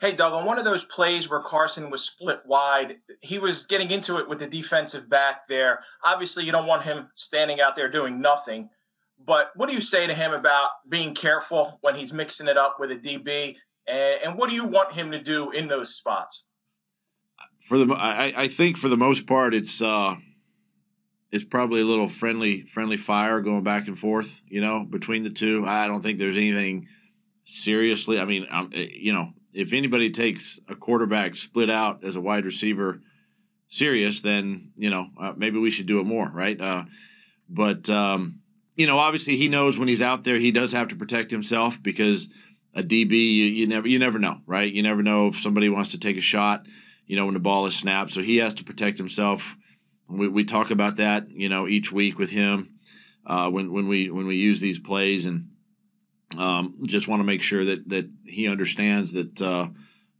Hey, 0.01 0.11
Doug, 0.11 0.33
on 0.33 0.45
one 0.45 0.59
of 0.59 0.65
those 0.65 0.83
plays 0.83 1.29
where 1.29 1.39
Carson 1.39 1.89
was 1.89 2.03
split 2.03 2.41
wide, 2.45 2.97
he 3.21 3.39
was 3.39 3.65
getting 3.65 3.89
into 3.89 4.17
it 4.17 4.27
with 4.27 4.39
the 4.39 4.47
defensive 4.47 5.09
back 5.09 5.47
there. 5.47 5.79
Obviously, 6.03 6.43
you 6.43 6.51
don't 6.51 6.67
want 6.67 6.83
him 6.83 7.07
standing 7.15 7.61
out 7.61 7.77
there 7.77 7.89
doing 7.89 8.19
nothing. 8.19 8.69
But 9.25 9.51
what 9.55 9.69
do 9.69 9.75
you 9.75 9.79
say 9.79 10.05
to 10.05 10.13
him 10.13 10.33
about 10.33 10.71
being 10.89 11.15
careful 11.15 11.77
when 11.79 11.95
he's 11.95 12.11
mixing 12.11 12.49
it 12.49 12.57
up 12.57 12.75
with 12.81 12.91
a 12.91 12.97
DB? 12.97 13.55
And, 13.87 14.23
and 14.25 14.37
what 14.37 14.49
do 14.49 14.55
you 14.55 14.65
want 14.65 14.91
him 14.91 15.11
to 15.11 15.23
do 15.23 15.51
in 15.51 15.69
those 15.69 15.95
spots? 15.95 16.43
For 17.61 17.77
the, 17.77 17.93
I, 17.93 18.33
I 18.35 18.47
think 18.49 18.77
for 18.77 18.89
the 18.89 18.97
most 18.97 19.25
part, 19.25 19.53
it's 19.53 19.81
uh, 19.81 20.15
it's 21.33 21.43
probably 21.43 21.81
a 21.81 21.85
little 21.85 22.07
friendly 22.07 22.61
friendly 22.61 22.95
fire 22.95 23.41
going 23.41 23.63
back 23.63 23.87
and 23.87 23.97
forth, 23.97 24.43
you 24.47 24.61
know, 24.61 24.85
between 24.87 25.23
the 25.23 25.31
two. 25.31 25.65
I 25.65 25.87
don't 25.87 26.03
think 26.03 26.19
there's 26.19 26.37
anything 26.37 26.87
seriously. 27.43 28.19
I 28.19 28.25
mean, 28.25 28.45
um, 28.51 28.69
you 28.71 29.11
know, 29.11 29.33
if 29.51 29.73
anybody 29.73 30.11
takes 30.11 30.59
a 30.69 30.75
quarterback 30.75 31.33
split 31.33 31.71
out 31.71 32.03
as 32.03 32.15
a 32.15 32.21
wide 32.21 32.45
receiver 32.45 33.01
serious, 33.67 34.21
then 34.21 34.71
you 34.75 34.91
know 34.91 35.07
uh, 35.19 35.33
maybe 35.35 35.57
we 35.57 35.71
should 35.71 35.87
do 35.87 35.99
it 35.99 36.05
more, 36.05 36.29
right? 36.31 36.61
Uh, 36.61 36.85
but 37.49 37.89
um, 37.89 38.39
you 38.75 38.85
know, 38.85 38.99
obviously 38.99 39.35
he 39.35 39.47
knows 39.47 39.79
when 39.79 39.87
he's 39.87 40.03
out 40.03 40.23
there, 40.23 40.37
he 40.37 40.51
does 40.51 40.71
have 40.71 40.89
to 40.89 40.95
protect 40.95 41.31
himself 41.31 41.81
because 41.81 42.29
a 42.75 42.83
DB, 42.83 43.11
you, 43.11 43.45
you 43.45 43.67
never 43.67 43.87
you 43.87 43.97
never 43.97 44.19
know, 44.19 44.37
right? 44.45 44.71
You 44.71 44.83
never 44.83 45.01
know 45.01 45.29
if 45.29 45.37
somebody 45.37 45.67
wants 45.67 45.89
to 45.91 45.99
take 45.99 46.15
a 46.15 46.21
shot, 46.21 46.67
you 47.07 47.15
know, 47.15 47.25
when 47.25 47.33
the 47.33 47.39
ball 47.39 47.65
is 47.65 47.75
snapped. 47.75 48.11
So 48.11 48.21
he 48.21 48.37
has 48.37 48.53
to 48.55 48.63
protect 48.63 48.99
himself 48.99 49.57
we, 50.07 50.27
we 50.27 50.43
talk 50.43 50.71
about 50.71 50.97
that, 50.97 51.29
you 51.29 51.49
know, 51.49 51.67
each 51.67 51.91
week 51.91 52.17
with 52.17 52.31
him 52.31 52.69
uh, 53.25 53.49
when 53.49 53.71
when 53.71 53.87
we 53.87 54.09
when 54.09 54.27
we 54.27 54.35
use 54.35 54.59
these 54.59 54.79
plays, 54.79 55.25
and 55.25 55.49
um, 56.37 56.77
just 56.85 57.07
want 57.07 57.19
to 57.19 57.25
make 57.25 57.41
sure 57.41 57.63
that 57.63 57.87
that 57.89 58.09
he 58.25 58.47
understands 58.47 59.13
that 59.13 59.41
uh, 59.41 59.67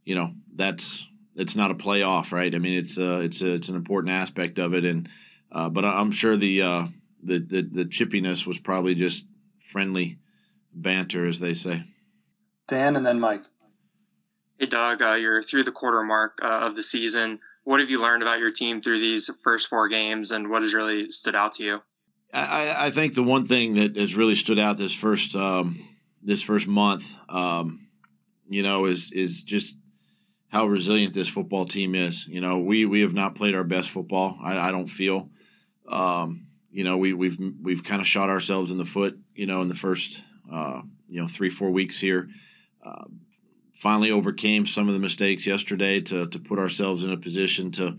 you 0.04 0.14
know 0.14 0.30
that's 0.54 1.06
it's 1.36 1.56
not 1.56 1.70
a 1.70 1.74
playoff, 1.74 2.32
right? 2.32 2.54
I 2.54 2.58
mean, 2.58 2.78
it's 2.78 2.98
uh, 2.98 3.20
it's 3.22 3.42
a, 3.42 3.52
it's 3.52 3.68
an 3.68 3.76
important 3.76 4.12
aspect 4.12 4.58
of 4.58 4.74
it, 4.74 4.84
and 4.84 5.08
uh, 5.52 5.68
but 5.68 5.84
I'm 5.84 6.10
sure 6.10 6.36
the, 6.36 6.62
uh, 6.62 6.86
the 7.22 7.38
the 7.38 7.62
the 7.62 7.84
chippiness 7.84 8.46
was 8.46 8.58
probably 8.58 8.94
just 8.94 9.26
friendly 9.60 10.18
banter, 10.72 11.26
as 11.26 11.40
they 11.40 11.54
say. 11.54 11.82
Dan 12.68 12.96
and 12.96 13.04
then 13.04 13.20
Mike. 13.20 13.42
Hey, 14.58 14.66
Doug, 14.66 15.02
uh, 15.02 15.16
you're 15.18 15.42
through 15.42 15.64
the 15.64 15.72
quarter 15.72 16.02
mark 16.02 16.38
uh, 16.42 16.60
of 16.62 16.76
the 16.76 16.82
season 16.82 17.40
what 17.64 17.80
have 17.80 17.90
you 17.90 18.00
learned 18.00 18.22
about 18.22 18.38
your 18.38 18.50
team 18.50 18.80
through 18.80 19.00
these 19.00 19.30
first 19.42 19.68
four 19.68 19.88
games, 19.88 20.30
and 20.30 20.48
what 20.48 20.62
has 20.62 20.74
really 20.74 21.10
stood 21.10 21.34
out 21.34 21.54
to 21.54 21.64
you? 21.64 21.82
I, 22.32 22.86
I 22.86 22.90
think 22.90 23.14
the 23.14 23.22
one 23.22 23.44
thing 23.44 23.74
that 23.74 23.96
has 23.96 24.16
really 24.16 24.34
stood 24.34 24.58
out 24.58 24.76
this 24.76 24.94
first 24.94 25.34
um, 25.34 25.76
this 26.22 26.42
first 26.42 26.66
month, 26.66 27.14
um, 27.28 27.80
you 28.48 28.62
know, 28.62 28.86
is 28.86 29.10
is 29.12 29.42
just 29.42 29.76
how 30.48 30.66
resilient 30.66 31.14
this 31.14 31.28
football 31.28 31.64
team 31.64 31.94
is. 31.94 32.26
You 32.26 32.40
know, 32.40 32.58
we 32.58 32.86
we 32.86 33.00
have 33.00 33.14
not 33.14 33.34
played 33.34 33.54
our 33.54 33.64
best 33.64 33.90
football. 33.90 34.38
I, 34.42 34.68
I 34.68 34.72
don't 34.72 34.88
feel. 34.88 35.30
Um, 35.88 36.46
you 36.70 36.84
know, 36.84 36.98
we 36.98 37.12
we've 37.12 37.38
we've 37.62 37.84
kind 37.84 38.00
of 38.00 38.06
shot 38.06 38.30
ourselves 38.30 38.70
in 38.70 38.78
the 38.78 38.84
foot. 38.84 39.16
You 39.34 39.46
know, 39.46 39.62
in 39.62 39.68
the 39.68 39.74
first 39.74 40.22
uh, 40.52 40.82
you 41.08 41.20
know 41.20 41.28
three 41.28 41.50
four 41.50 41.70
weeks 41.70 42.00
here. 42.00 42.28
Uh, 42.84 43.04
finally 43.84 44.10
overcame 44.10 44.64
some 44.64 44.88
of 44.88 44.94
the 44.94 45.00
mistakes 45.00 45.46
yesterday 45.46 46.00
to 46.00 46.26
to 46.26 46.38
put 46.38 46.58
ourselves 46.58 47.04
in 47.04 47.12
a 47.12 47.18
position 47.18 47.70
to, 47.70 47.94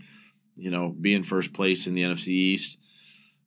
you 0.56 0.68
know, 0.68 0.90
be 0.90 1.14
in 1.14 1.22
first 1.22 1.52
place 1.52 1.86
in 1.86 1.94
the 1.94 2.02
NFC 2.02 2.26
East. 2.26 2.80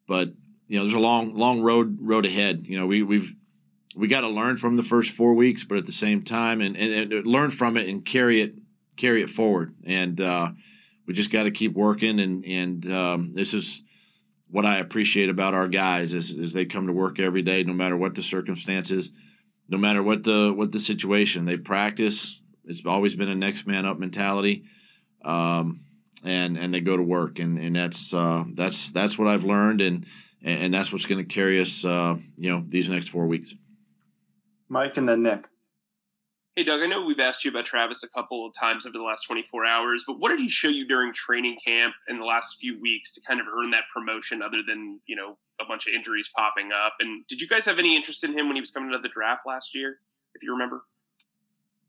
But 0.08 0.30
you 0.70 0.78
know, 0.78 0.86
there's 0.86 0.96
a 0.96 1.00
long 1.00 1.36
long 1.36 1.60
road 1.60 1.98
road 2.00 2.26
ahead. 2.26 2.66
You 2.66 2.80
know, 2.80 2.88
we 2.88 3.04
we've 3.04 3.36
we 3.94 4.08
got 4.08 4.22
to 4.22 4.30
learn 4.30 4.56
from 4.56 4.78
the 4.78 4.84
first 4.84 5.12
four 5.12 5.34
weeks, 5.34 5.66
but 5.66 5.80
at 5.80 5.86
the 5.86 5.92
same 5.92 6.22
time, 6.22 6.62
and, 6.62 6.78
and, 6.78 7.12
and 7.12 7.28
learn 7.28 7.50
from 7.50 7.76
it 7.76 7.90
and 7.90 8.06
carry 8.06 8.40
it 8.40 8.54
carry 8.96 9.22
it 9.22 9.30
forward. 9.30 9.76
And 9.84 10.22
uh, 10.22 10.52
we 11.06 11.14
just 11.14 11.34
got 11.34 11.44
to 11.44 11.52
keep 11.52 11.74
working, 11.74 12.22
and 12.22 12.46
and 12.46 12.90
um, 12.90 13.34
this 13.34 13.54
is 13.54 13.84
what 14.50 14.66
I 14.66 14.78
appreciate 14.78 15.28
about 15.28 15.54
our 15.54 15.68
guys 15.68 16.14
is, 16.14 16.32
is 16.32 16.54
they 16.54 16.66
come 16.66 16.88
to 16.88 16.94
work 16.94 17.20
every 17.20 17.42
day, 17.42 17.66
no 17.66 17.74
matter 17.74 17.98
what 17.98 18.16
the 18.16 18.24
circumstances, 18.24 19.12
no 19.70 19.78
matter 19.78 20.04
what 20.04 20.24
the 20.24 20.54
what 20.56 20.72
the 20.72 20.80
situation. 20.80 21.46
They 21.46 21.58
practice. 21.58 22.42
It's 22.66 22.86
always 22.86 23.16
been 23.16 23.30
a 23.30 23.36
next 23.36 23.66
man 23.66 23.86
up 23.86 23.98
mentality, 23.98 24.66
um, 25.24 25.80
and 26.26 26.58
and 26.58 26.74
they 26.74 26.82
go 26.82 26.98
to 26.98 27.04
work, 27.04 27.40
and 27.40 27.58
and 27.58 27.76
that's 27.76 28.14
uh, 28.14 28.44
that's 28.54 28.92
that's 28.92 29.18
what 29.18 29.28
I've 29.28 29.44
learned, 29.44 29.82
and 29.82 30.06
and 30.44 30.74
that's 30.74 30.92
what's 30.92 31.06
going 31.06 31.24
to 31.26 31.34
carry 31.34 31.60
us, 31.60 31.84
uh, 31.84 32.18
you 32.38 32.50
know, 32.50 32.64
these 32.66 32.88
next 32.88 33.10
four 33.10 33.28
weeks. 33.28 33.56
Mike 34.70 34.98
and 34.98 35.10
then 35.10 35.24
Nick. 35.24 35.46
Hey, 36.60 36.66
Doug, 36.66 36.82
I 36.82 36.88
know 36.88 37.06
we've 37.06 37.22
asked 37.22 37.46
you 37.46 37.52
about 37.52 37.64
Travis 37.64 38.04
a 38.04 38.10
couple 38.10 38.46
of 38.46 38.54
times 38.54 38.86
over 38.86 38.98
the 38.98 39.04
last 39.06 39.24
24 39.28 39.66
hours, 39.66 40.04
but 40.06 40.20
what 40.20 40.28
did 40.28 40.42
he 40.42 40.50
show 40.50 40.68
you 40.68 40.86
during 40.86 41.14
training 41.14 41.58
camp 41.66 41.94
in 42.10 42.20
the 42.20 42.26
last 42.26 42.60
few 42.60 42.78
weeks 42.82 43.14
to 43.14 43.22
kind 43.22 43.40
of 43.40 43.46
earn 43.48 43.72
that 43.72 43.84
promotion 43.94 44.42
other 44.42 44.58
than, 44.68 45.00
you 45.06 45.16
know, 45.16 45.38
a 45.62 45.66
bunch 45.66 45.88
of 45.88 45.94
injuries 45.94 46.30
popping 46.36 46.72
up? 46.74 46.96
And 47.00 47.26
did 47.28 47.40
you 47.40 47.48
guys 47.48 47.64
have 47.64 47.80
any 47.80 47.96
interest 47.96 48.26
in 48.26 48.38
him 48.38 48.48
when 48.48 48.58
he 48.58 48.60
was 48.60 48.72
coming 48.72 48.92
to 48.92 48.98
the 48.98 49.08
draft 49.08 49.44
last 49.48 49.74
year, 49.74 50.00
if 50.36 50.44
you 50.44 50.52
remember? 50.52 50.84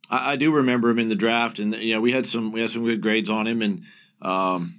I, 0.09 0.35
I 0.35 0.37
do 0.37 0.55
remember 0.55 0.89
him 0.89 1.01
in 1.01 1.09
the 1.09 1.17
draft, 1.17 1.59
and 1.59 1.75
yeah, 1.75 1.99
we 1.99 2.13
had 2.13 2.25
some 2.25 2.53
we 2.53 2.61
had 2.61 2.71
some 2.71 2.85
good 2.85 3.01
grades 3.01 3.29
on 3.29 3.49
him, 3.49 3.63
and 3.63 3.83
um, 4.23 4.73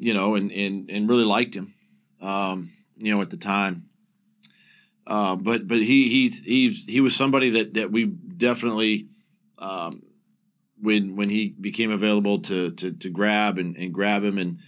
you 0.00 0.14
know, 0.14 0.34
and 0.34 0.50
and 0.50 0.90
and 0.90 1.08
really 1.08 1.22
liked 1.22 1.54
him, 1.54 1.72
um, 2.20 2.68
you 2.96 3.14
know, 3.14 3.22
at 3.22 3.30
the 3.30 3.36
time. 3.36 3.84
Uh, 5.06 5.36
but 5.36 5.68
but 5.68 5.78
he 5.78 6.08
he 6.08 6.28
he 6.28 6.70
he 6.70 7.00
was 7.00 7.14
somebody 7.14 7.50
that 7.50 7.74
that 7.74 7.92
we 7.92 8.04
definitely 8.04 9.06
um, 9.58 10.02
when 10.80 11.16
when 11.16 11.30
he 11.30 11.48
became 11.48 11.90
available 11.90 12.40
to 12.42 12.70
to, 12.72 12.92
to 12.92 13.10
grab 13.10 13.58
and, 13.58 13.76
and 13.76 13.92
grab 13.92 14.22
him 14.22 14.38
and, 14.38 14.58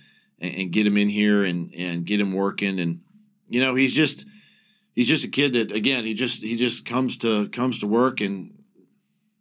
and 0.41 0.73
get 0.73 0.87
him 0.87 0.97
in 0.97 1.09
here 1.09 1.45
and 1.45 1.73
and 1.75 2.05
get 2.05 2.21
him 2.21 2.33
working. 2.33 2.81
And 2.81 3.01
you 3.49 3.61
know 3.61 3.75
he's 3.75 3.95
just 3.95 4.27
he's 4.95 5.09
just 5.09 5.25
a 5.25 5.29
kid 5.29 5.55
that 5.55 5.73
again 5.73 6.05
he 6.05 6.15
just 6.15 6.43
he 6.43 6.57
just 6.57 6.85
comes 6.85 7.19
to 7.19 7.49
comes 7.49 7.79
to 7.81 7.87
work 7.87 8.21
and 8.21 8.57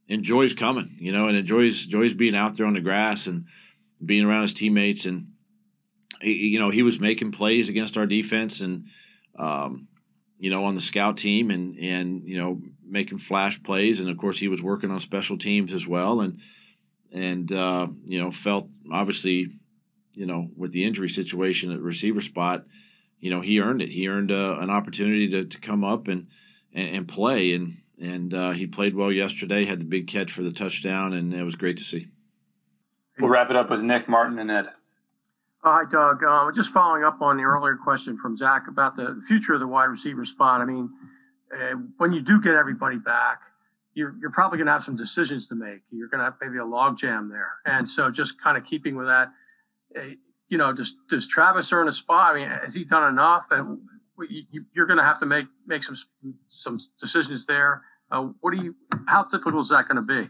enjoys 0.07 0.53
coming 0.55 0.89
you 0.97 1.11
know 1.11 1.27
and 1.27 1.37
enjoys 1.37 1.85
enjoys 1.85 2.13
being 2.13 2.35
out 2.35 2.57
there 2.57 2.65
on 2.65 2.73
the 2.73 2.81
grass 2.81 3.27
and 3.27 3.45
being 4.03 4.25
around 4.25 4.43
his 4.43 4.53
teammates. 4.53 5.05
And 5.05 5.33
you 6.21 6.59
know 6.59 6.69
he 6.69 6.83
was 6.83 6.99
making 6.99 7.31
plays 7.31 7.69
against 7.69 7.97
our 7.97 8.05
defense 8.05 8.61
and 8.61 8.87
um, 9.37 9.87
you 10.37 10.49
know 10.49 10.65
on 10.65 10.75
the 10.75 10.81
scout 10.81 11.17
team 11.17 11.49
and 11.51 11.77
and 11.79 12.27
you 12.27 12.37
know 12.37 12.61
making 12.89 13.19
flash 13.19 13.61
plays, 13.61 13.99
and 13.99 14.09
of 14.09 14.17
course 14.17 14.39
he 14.39 14.47
was 14.47 14.63
working 14.63 14.91
on 14.91 14.99
special 14.99 15.37
teams 15.37 15.73
as 15.73 15.87
well, 15.87 16.21
and 16.21 16.39
and 17.11 17.51
uh, 17.51 17.87
you 18.05 18.19
know 18.19 18.31
felt 18.31 18.69
obviously, 18.91 19.47
you 20.13 20.25
know 20.25 20.49
with 20.55 20.71
the 20.71 20.83
injury 20.83 21.09
situation 21.09 21.71
at 21.71 21.81
receiver 21.81 22.21
spot, 22.21 22.65
you 23.19 23.29
know 23.29 23.41
he 23.41 23.59
earned 23.59 23.81
it. 23.81 23.89
He 23.89 24.07
earned 24.07 24.31
uh, 24.31 24.57
an 24.59 24.69
opportunity 24.69 25.27
to, 25.29 25.45
to 25.45 25.59
come 25.59 25.83
up 25.83 26.07
and 26.07 26.27
and, 26.73 26.95
and 26.95 27.07
play, 27.07 27.53
and 27.53 27.73
and 28.01 28.33
uh, 28.33 28.51
he 28.51 28.67
played 28.67 28.95
well 28.95 29.11
yesterday. 29.11 29.65
Had 29.65 29.81
the 29.81 29.85
big 29.85 30.07
catch 30.07 30.31
for 30.31 30.43
the 30.43 30.51
touchdown, 30.51 31.13
and 31.13 31.33
it 31.33 31.43
was 31.43 31.55
great 31.55 31.77
to 31.77 31.83
see. 31.83 32.07
We'll 33.19 33.29
wrap 33.29 33.49
it 33.49 33.55
up 33.55 33.69
with 33.69 33.81
Nick, 33.81 34.07
Martin, 34.07 34.39
and 34.39 34.49
Ed. 34.49 34.69
Hi, 35.61 35.83
Doug. 35.91 36.23
Uh, 36.23 36.49
just 36.53 36.69
following 36.69 37.03
up 37.03 37.21
on 37.21 37.35
the 37.35 37.43
earlier 37.43 37.75
question 37.75 38.17
from 38.17 38.37
Zach 38.37 38.69
about 38.69 38.95
the 38.95 39.21
future 39.27 39.53
of 39.53 39.59
the 39.59 39.67
wide 39.67 39.89
receiver 39.89 40.23
spot. 40.23 40.61
I 40.61 40.65
mean, 40.65 40.89
uh, 41.53 41.75
when 41.97 42.13
you 42.13 42.21
do 42.21 42.41
get 42.41 42.53
everybody 42.53 42.97
back, 42.97 43.41
you're, 43.93 44.15
you're 44.21 44.31
probably 44.31 44.57
going 44.57 44.67
to 44.67 44.71
have 44.71 44.83
some 44.83 44.95
decisions 44.95 45.47
to 45.47 45.55
make. 45.55 45.81
You're 45.91 46.07
going 46.07 46.19
to 46.19 46.25
have 46.25 46.35
maybe 46.41 46.57
a 46.57 46.65
log 46.65 46.97
jam 46.97 47.29
there. 47.29 47.53
And 47.65 47.89
so 47.89 48.09
just 48.09 48.41
kind 48.41 48.57
of 48.57 48.65
keeping 48.65 48.95
with 48.95 49.07
that, 49.07 49.29
uh, 49.97 50.01
you 50.47 50.57
know, 50.57 50.73
does, 50.73 50.95
does 51.09 51.27
Travis 51.27 51.71
earn 51.71 51.87
a 51.87 51.93
spot? 51.93 52.35
I 52.35 52.39
mean, 52.39 52.49
has 52.49 52.75
he 52.75 52.83
done 52.83 53.11
enough? 53.11 53.47
And 53.51 53.79
you, 54.29 54.65
are 54.77 54.85
going 54.85 54.97
to 54.97 55.03
have 55.03 55.19
to 55.19 55.25
make, 55.25 55.47
make 55.65 55.83
some, 55.83 55.97
some 56.47 56.79
decisions 56.99 57.45
there. 57.45 57.83
Uh, 58.11 58.29
what 58.41 58.55
do 58.55 58.63
you, 58.63 58.75
how 59.07 59.23
difficult 59.23 59.65
is 59.65 59.69
that 59.69 59.87
going 59.87 59.95
to 59.95 60.01
be? 60.01 60.29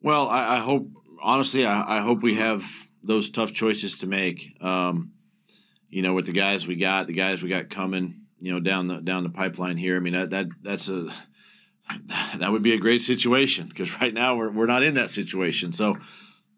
Well, 0.00 0.28
I, 0.28 0.56
I 0.56 0.58
hope, 0.58 0.88
honestly, 1.22 1.66
I, 1.66 1.98
I, 1.98 2.00
hope 2.00 2.22
we 2.22 2.36
have 2.36 2.64
those 3.02 3.30
tough 3.30 3.52
choices 3.52 3.96
to 3.98 4.06
make. 4.06 4.56
Um, 4.60 5.12
you 5.90 6.02
know, 6.02 6.14
with 6.14 6.26
the 6.26 6.32
guys 6.32 6.66
we 6.66 6.76
got, 6.76 7.06
the 7.06 7.12
guys 7.12 7.42
we 7.42 7.48
got 7.48 7.70
coming, 7.70 8.14
you 8.38 8.52
know 8.52 8.60
down 8.60 8.86
the 8.86 9.00
down 9.00 9.24
the 9.24 9.30
pipeline 9.30 9.76
here. 9.76 9.96
I 9.96 10.00
mean 10.00 10.14
that 10.14 10.30
that 10.30 10.46
that's 10.62 10.88
a 10.88 11.06
that 12.38 12.50
would 12.50 12.62
be 12.62 12.74
a 12.74 12.78
great 12.78 13.02
situation 13.02 13.66
because 13.66 14.00
right 14.00 14.14
now 14.14 14.36
we're 14.36 14.50
we're 14.50 14.66
not 14.66 14.82
in 14.82 14.94
that 14.94 15.10
situation. 15.10 15.72
So 15.72 15.96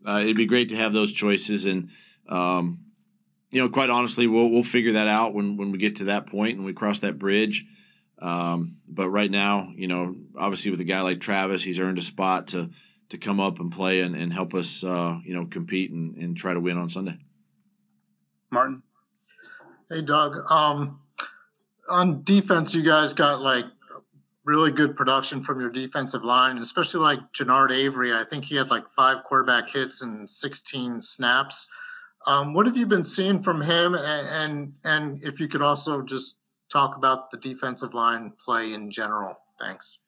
uh, 0.06 0.20
it'd 0.22 0.36
be 0.36 0.46
great 0.46 0.70
to 0.70 0.76
have 0.76 0.92
those 0.92 1.12
choices 1.12 1.66
and. 1.66 1.90
Um, 2.28 2.84
you 3.52 3.60
know, 3.60 3.68
quite 3.68 3.90
honestly, 3.90 4.28
we'll 4.28 4.48
we'll 4.48 4.62
figure 4.62 4.92
that 4.92 5.08
out 5.08 5.34
when 5.34 5.56
when 5.56 5.72
we 5.72 5.78
get 5.78 5.96
to 5.96 6.04
that 6.04 6.28
point 6.28 6.56
and 6.56 6.64
we 6.64 6.72
cross 6.72 7.00
that 7.00 7.18
bridge. 7.18 7.66
Um, 8.20 8.76
but 8.86 9.10
right 9.10 9.30
now, 9.30 9.72
you 9.74 9.88
know, 9.88 10.14
obviously 10.36 10.70
with 10.70 10.80
a 10.80 10.84
guy 10.84 11.00
like 11.00 11.20
Travis, 11.20 11.64
he's 11.64 11.80
earned 11.80 11.98
a 11.98 12.02
spot 12.02 12.48
to 12.48 12.70
to 13.08 13.18
come 13.18 13.40
up 13.40 13.58
and 13.58 13.72
play 13.72 14.00
and, 14.00 14.14
and 14.14 14.32
help 14.32 14.54
us, 14.54 14.84
uh, 14.84 15.18
you 15.24 15.34
know, 15.34 15.44
compete 15.44 15.90
and, 15.90 16.16
and 16.16 16.36
try 16.36 16.54
to 16.54 16.60
win 16.60 16.78
on 16.78 16.88
Sunday. 16.88 17.18
Martin. 18.52 18.82
Hey, 19.88 20.02
Doug. 20.02 20.36
Um, 20.48 21.00
on 21.90 22.22
defense, 22.22 22.74
you 22.74 22.82
guys 22.82 23.12
got 23.12 23.40
like 23.40 23.66
really 24.44 24.70
good 24.70 24.96
production 24.96 25.42
from 25.42 25.60
your 25.60 25.70
defensive 25.70 26.24
line, 26.24 26.58
especially 26.58 27.00
like 27.00 27.20
Genard 27.32 27.70
Avery. 27.70 28.12
I 28.12 28.24
think 28.24 28.44
he 28.44 28.56
had 28.56 28.70
like 28.70 28.84
five 28.96 29.24
quarterback 29.24 29.68
hits 29.68 30.02
and 30.02 30.28
16 30.28 31.02
snaps. 31.02 31.66
Um, 32.26 32.54
what 32.54 32.66
have 32.66 32.76
you 32.76 32.86
been 32.86 33.04
seeing 33.04 33.42
from 33.42 33.60
him? 33.60 33.94
And, 33.94 34.28
and 34.28 34.72
and 34.84 35.24
if 35.24 35.40
you 35.40 35.48
could 35.48 35.62
also 35.62 36.02
just 36.02 36.36
talk 36.70 36.96
about 36.96 37.30
the 37.30 37.36
defensive 37.36 37.94
line 37.94 38.32
play 38.44 38.72
in 38.72 38.90
general. 38.90 39.38
Thanks. 39.58 39.98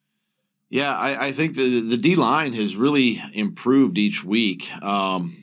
Yeah, 0.70 0.96
I, 0.96 1.26
I 1.26 1.32
think 1.32 1.54
the 1.54 1.80
the 1.80 1.96
D 1.96 2.14
line 2.14 2.54
has 2.54 2.76
really 2.76 3.18
improved 3.34 3.98
each 3.98 4.24
week, 4.24 4.72
um, 4.82 5.34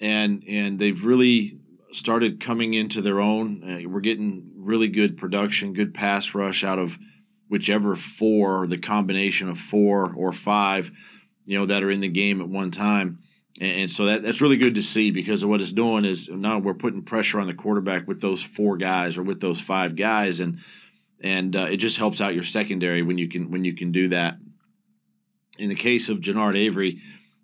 and 0.00 0.42
and 0.48 0.78
they've 0.78 1.04
really 1.04 1.59
started 1.92 2.40
coming 2.40 2.74
into 2.74 3.00
their 3.00 3.20
own. 3.20 3.62
Uh, 3.62 3.88
we're 3.88 4.00
getting 4.00 4.52
really 4.56 4.88
good 4.88 5.16
production, 5.16 5.72
good 5.72 5.94
pass 5.94 6.34
rush 6.34 6.64
out 6.64 6.78
of 6.78 6.98
whichever 7.48 7.96
four, 7.96 8.66
the 8.66 8.78
combination 8.78 9.48
of 9.48 9.58
four 9.58 10.14
or 10.14 10.32
five, 10.32 10.90
you 11.46 11.58
know, 11.58 11.66
that 11.66 11.82
are 11.82 11.90
in 11.90 12.00
the 12.00 12.08
game 12.08 12.40
at 12.40 12.48
one 12.48 12.70
time. 12.70 13.18
And, 13.60 13.82
and 13.82 13.90
so 13.90 14.06
that, 14.06 14.22
that's 14.22 14.40
really 14.40 14.56
good 14.56 14.76
to 14.76 14.82
see 14.82 15.10
because 15.10 15.42
of 15.42 15.48
what 15.48 15.60
it's 15.60 15.72
doing 15.72 16.04
is 16.04 16.28
now 16.28 16.58
we're 16.58 16.74
putting 16.74 17.02
pressure 17.02 17.40
on 17.40 17.46
the 17.46 17.54
quarterback 17.54 18.06
with 18.06 18.20
those 18.20 18.42
four 18.42 18.76
guys 18.76 19.18
or 19.18 19.22
with 19.22 19.40
those 19.40 19.60
five 19.60 19.96
guys, 19.96 20.40
and 20.40 20.58
and 21.22 21.54
uh, 21.54 21.66
it 21.70 21.76
just 21.76 21.98
helps 21.98 22.20
out 22.20 22.34
your 22.34 22.44
secondary 22.44 23.02
when 23.02 23.18
you 23.18 23.28
can 23.28 23.50
when 23.50 23.64
you 23.64 23.74
can 23.74 23.92
do 23.92 24.08
that. 24.08 24.36
In 25.58 25.68
the 25.68 25.74
case 25.74 26.08
of 26.08 26.20
Genard 26.20 26.56
Avery, 26.56 27.00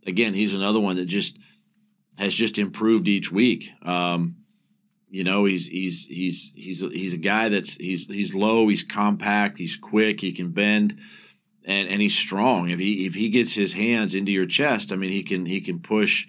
again, 0.06 0.32
he's 0.32 0.54
another 0.54 0.80
one 0.80 0.96
that 0.96 1.06
just 1.06 1.38
has 2.18 2.34
just 2.34 2.58
improved 2.58 3.08
each 3.08 3.30
week. 3.30 3.70
Um, 3.82 4.36
you 5.08 5.24
know, 5.24 5.44
he's 5.44 5.66
he's 5.66 6.06
he's 6.06 6.52
he's 6.54 6.80
he's 6.80 7.14
a 7.14 7.18
guy 7.18 7.48
that's 7.48 7.74
he's 7.76 8.06
he's 8.06 8.34
low, 8.34 8.68
he's 8.68 8.82
compact, 8.82 9.58
he's 9.58 9.76
quick, 9.76 10.20
he 10.20 10.32
can 10.32 10.50
bend, 10.50 10.98
and 11.64 11.88
and 11.88 12.02
he's 12.02 12.16
strong. 12.16 12.70
If 12.70 12.78
he 12.78 13.06
if 13.06 13.14
he 13.14 13.28
gets 13.30 13.54
his 13.54 13.72
hands 13.72 14.14
into 14.14 14.32
your 14.32 14.46
chest, 14.46 14.92
I 14.92 14.96
mean, 14.96 15.10
he 15.10 15.22
can 15.22 15.46
he 15.46 15.60
can 15.60 15.80
push, 15.80 16.26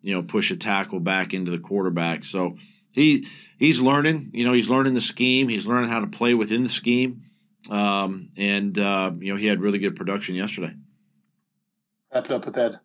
you 0.00 0.14
know, 0.14 0.22
push 0.22 0.50
a 0.50 0.56
tackle 0.56 1.00
back 1.00 1.34
into 1.34 1.50
the 1.50 1.58
quarterback. 1.58 2.24
So 2.24 2.56
he 2.94 3.26
he's 3.58 3.80
learning. 3.80 4.30
You 4.32 4.44
know, 4.44 4.52
he's 4.52 4.70
learning 4.70 4.94
the 4.94 5.00
scheme. 5.00 5.48
He's 5.48 5.66
learning 5.66 5.90
how 5.90 6.00
to 6.00 6.06
play 6.06 6.34
within 6.34 6.62
the 6.62 6.68
scheme. 6.68 7.18
Um, 7.68 8.30
and 8.38 8.78
uh, 8.78 9.12
you 9.18 9.32
know, 9.32 9.38
he 9.38 9.46
had 9.48 9.60
really 9.60 9.78
good 9.78 9.96
production 9.96 10.34
yesterday. 10.34 10.72
Wrap 12.12 12.24
it 12.24 12.32
up 12.32 12.46
with 12.46 12.56
Ed. 12.56 12.80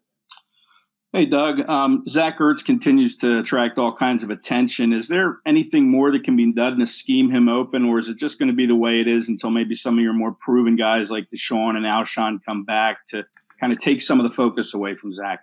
Hey, 1.16 1.26
Doug. 1.26 1.62
Um, 1.70 2.04
Zach 2.10 2.40
Ertz 2.40 2.66
continues 2.66 3.16
to 3.20 3.40
attract 3.40 3.78
all 3.78 3.96
kinds 3.96 4.22
of 4.22 4.32
attention. 4.32 4.92
Is 4.92 5.08
there 5.08 5.38
anything 5.46 5.90
more 5.90 6.12
that 6.12 6.26
can 6.26 6.36
be 6.36 6.52
done 6.52 6.78
to 6.80 6.86
scheme 6.86 7.32
him 7.32 7.48
open, 7.48 7.86
or 7.86 8.00
is 8.00 8.10
it 8.10 8.18
just 8.18 8.38
going 8.38 8.50
to 8.50 8.54
be 8.54 8.66
the 8.66 8.76
way 8.76 9.00
it 9.00 9.08
is 9.08 9.30
until 9.30 9.50
maybe 9.50 9.76
some 9.76 9.98
of 9.98 10.04
your 10.04 10.12
more 10.12 10.34
proven 10.34 10.76
guys 10.76 11.10
like 11.10 11.30
DeSean 11.34 11.78
and 11.78 11.86
Alshon 11.86 12.40
come 12.46 12.66
back 12.66 13.06
to 13.12 13.24
kind 13.62 13.72
of 13.72 13.80
take 13.80 14.02
some 14.02 14.20
of 14.20 14.30
the 14.30 14.36
focus 14.36 14.74
away 14.74 14.98
from 14.98 15.14
Zach? 15.14 15.40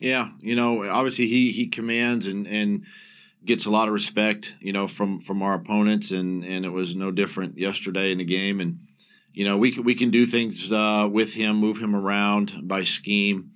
Yeah, 0.00 0.30
you 0.40 0.56
know, 0.56 0.84
obviously 0.90 1.28
he 1.28 1.52
he 1.52 1.68
commands 1.68 2.26
and 2.26 2.48
and 2.48 2.84
gets 3.44 3.66
a 3.66 3.70
lot 3.70 3.86
of 3.86 3.94
respect, 3.94 4.56
you 4.58 4.72
know, 4.72 4.88
from 4.88 5.20
from 5.20 5.42
our 5.42 5.54
opponents, 5.54 6.10
and 6.10 6.42
and 6.42 6.64
it 6.64 6.72
was 6.72 6.96
no 6.96 7.12
different 7.12 7.56
yesterday 7.56 8.10
in 8.10 8.18
the 8.18 8.24
game. 8.24 8.60
And 8.60 8.80
you 9.32 9.44
know, 9.44 9.58
we 9.58 9.70
can, 9.70 9.84
we 9.84 9.94
can 9.94 10.10
do 10.10 10.26
things 10.26 10.72
uh, 10.72 11.08
with 11.08 11.34
him, 11.34 11.58
move 11.58 11.78
him 11.78 11.94
around 11.94 12.62
by 12.64 12.82
scheme. 12.82 13.52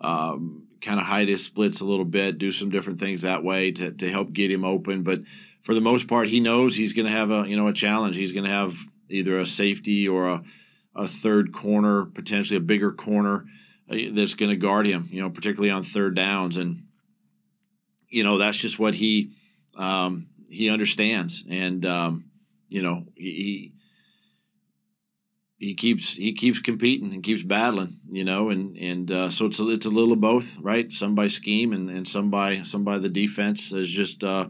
Um, 0.00 0.61
kind 0.82 1.00
of 1.00 1.06
hide 1.06 1.28
his 1.28 1.44
splits 1.44 1.80
a 1.80 1.84
little 1.86 2.04
bit, 2.04 2.38
do 2.38 2.52
some 2.52 2.68
different 2.68 3.00
things 3.00 3.22
that 3.22 3.42
way 3.42 3.70
to, 3.72 3.92
to 3.92 4.10
help 4.10 4.32
get 4.32 4.50
him 4.50 4.64
open. 4.64 5.02
But 5.02 5.22
for 5.62 5.74
the 5.74 5.80
most 5.80 6.08
part, 6.08 6.28
he 6.28 6.40
knows 6.40 6.76
he's 6.76 6.92
going 6.92 7.06
to 7.06 7.12
have 7.12 7.30
a 7.30 7.48
you 7.48 7.56
know 7.56 7.68
a 7.68 7.72
challenge. 7.72 8.16
He's 8.16 8.32
going 8.32 8.46
to 8.46 8.50
have 8.50 8.76
either 9.08 9.38
a 9.38 9.46
safety 9.46 10.06
or 10.08 10.28
a, 10.28 10.42
a 10.94 11.06
third 11.06 11.52
corner, 11.52 12.04
potentially 12.04 12.58
a 12.58 12.60
bigger 12.60 12.92
corner 12.92 13.46
uh, 13.90 13.96
that's 14.12 14.34
going 14.34 14.50
to 14.50 14.56
guard 14.56 14.86
him. 14.86 15.06
You 15.10 15.22
know, 15.22 15.30
particularly 15.30 15.70
on 15.70 15.84
third 15.84 16.14
downs 16.14 16.56
and. 16.58 16.76
you 18.12 18.22
know, 18.22 18.36
that's 18.36 18.58
just 18.58 18.78
what 18.78 18.94
he 18.94 19.30
um, 19.78 20.26
he 20.50 20.68
understands, 20.68 21.44
and 21.48 21.86
um, 21.86 22.26
you 22.68 22.82
know, 22.82 23.06
he 23.16 23.71
he 25.62 25.74
keeps 25.74 26.12
he 26.12 26.32
keeps 26.32 26.58
competing 26.58 27.14
and 27.14 27.22
keeps 27.22 27.44
battling, 27.44 27.94
you 28.10 28.24
know, 28.24 28.50
and 28.50 28.76
and 28.76 29.10
uh, 29.12 29.30
so 29.30 29.46
it's 29.46 29.60
a, 29.60 29.68
it's 29.68 29.86
a 29.86 29.90
little 29.90 30.12
of 30.12 30.20
both, 30.20 30.58
right? 30.58 30.90
Some 30.90 31.14
by 31.14 31.28
scheme 31.28 31.72
and 31.72 31.88
and 31.88 32.06
some 32.06 32.30
by 32.30 32.62
some 32.62 32.82
by 32.82 32.98
the 32.98 33.08
defense. 33.08 33.70
There's 33.70 33.90
just 33.90 34.24
uh, 34.24 34.48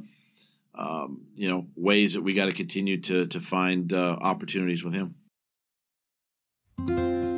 um, 0.75 1.27
you 1.35 1.51
know 1.51 1.67
ways 1.77 2.15
that 2.15 2.23
we 2.23 2.33
got 2.33 2.47
to 2.47 2.53
continue 2.53 2.99
to 3.03 3.27
to 3.27 3.41
find 3.41 3.93
uh, 3.93 4.17
opportunities 4.23 4.83
with 4.83 4.95
him. 4.95 5.15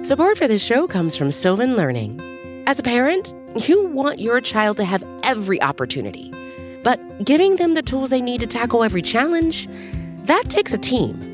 Support 0.05 0.39
for 0.39 0.47
this 0.47 0.65
show 0.65 0.87
comes 0.87 1.17
from 1.17 1.33
Sylvan 1.33 1.75
Learning. 1.75 2.21
As 2.69 2.79
a 2.79 2.83
parent, 2.85 3.35
you 3.69 3.87
want 3.87 4.21
your 4.21 4.41
child 4.41 4.77
to 4.77 4.85
have 4.85 5.03
every 5.25 5.61
opportunity, 5.61 6.33
but 6.85 7.01
giving 7.25 7.57
them 7.57 7.75
the 7.75 7.83
tools 7.83 8.11
they 8.11 8.23
need 8.23 8.41
to 8.41 8.47
tackle 8.47 8.85
every 8.85 9.03
challenge, 9.03 9.67
that 10.27 10.45
takes 10.49 10.73
a 10.73 10.79
team. 10.79 11.34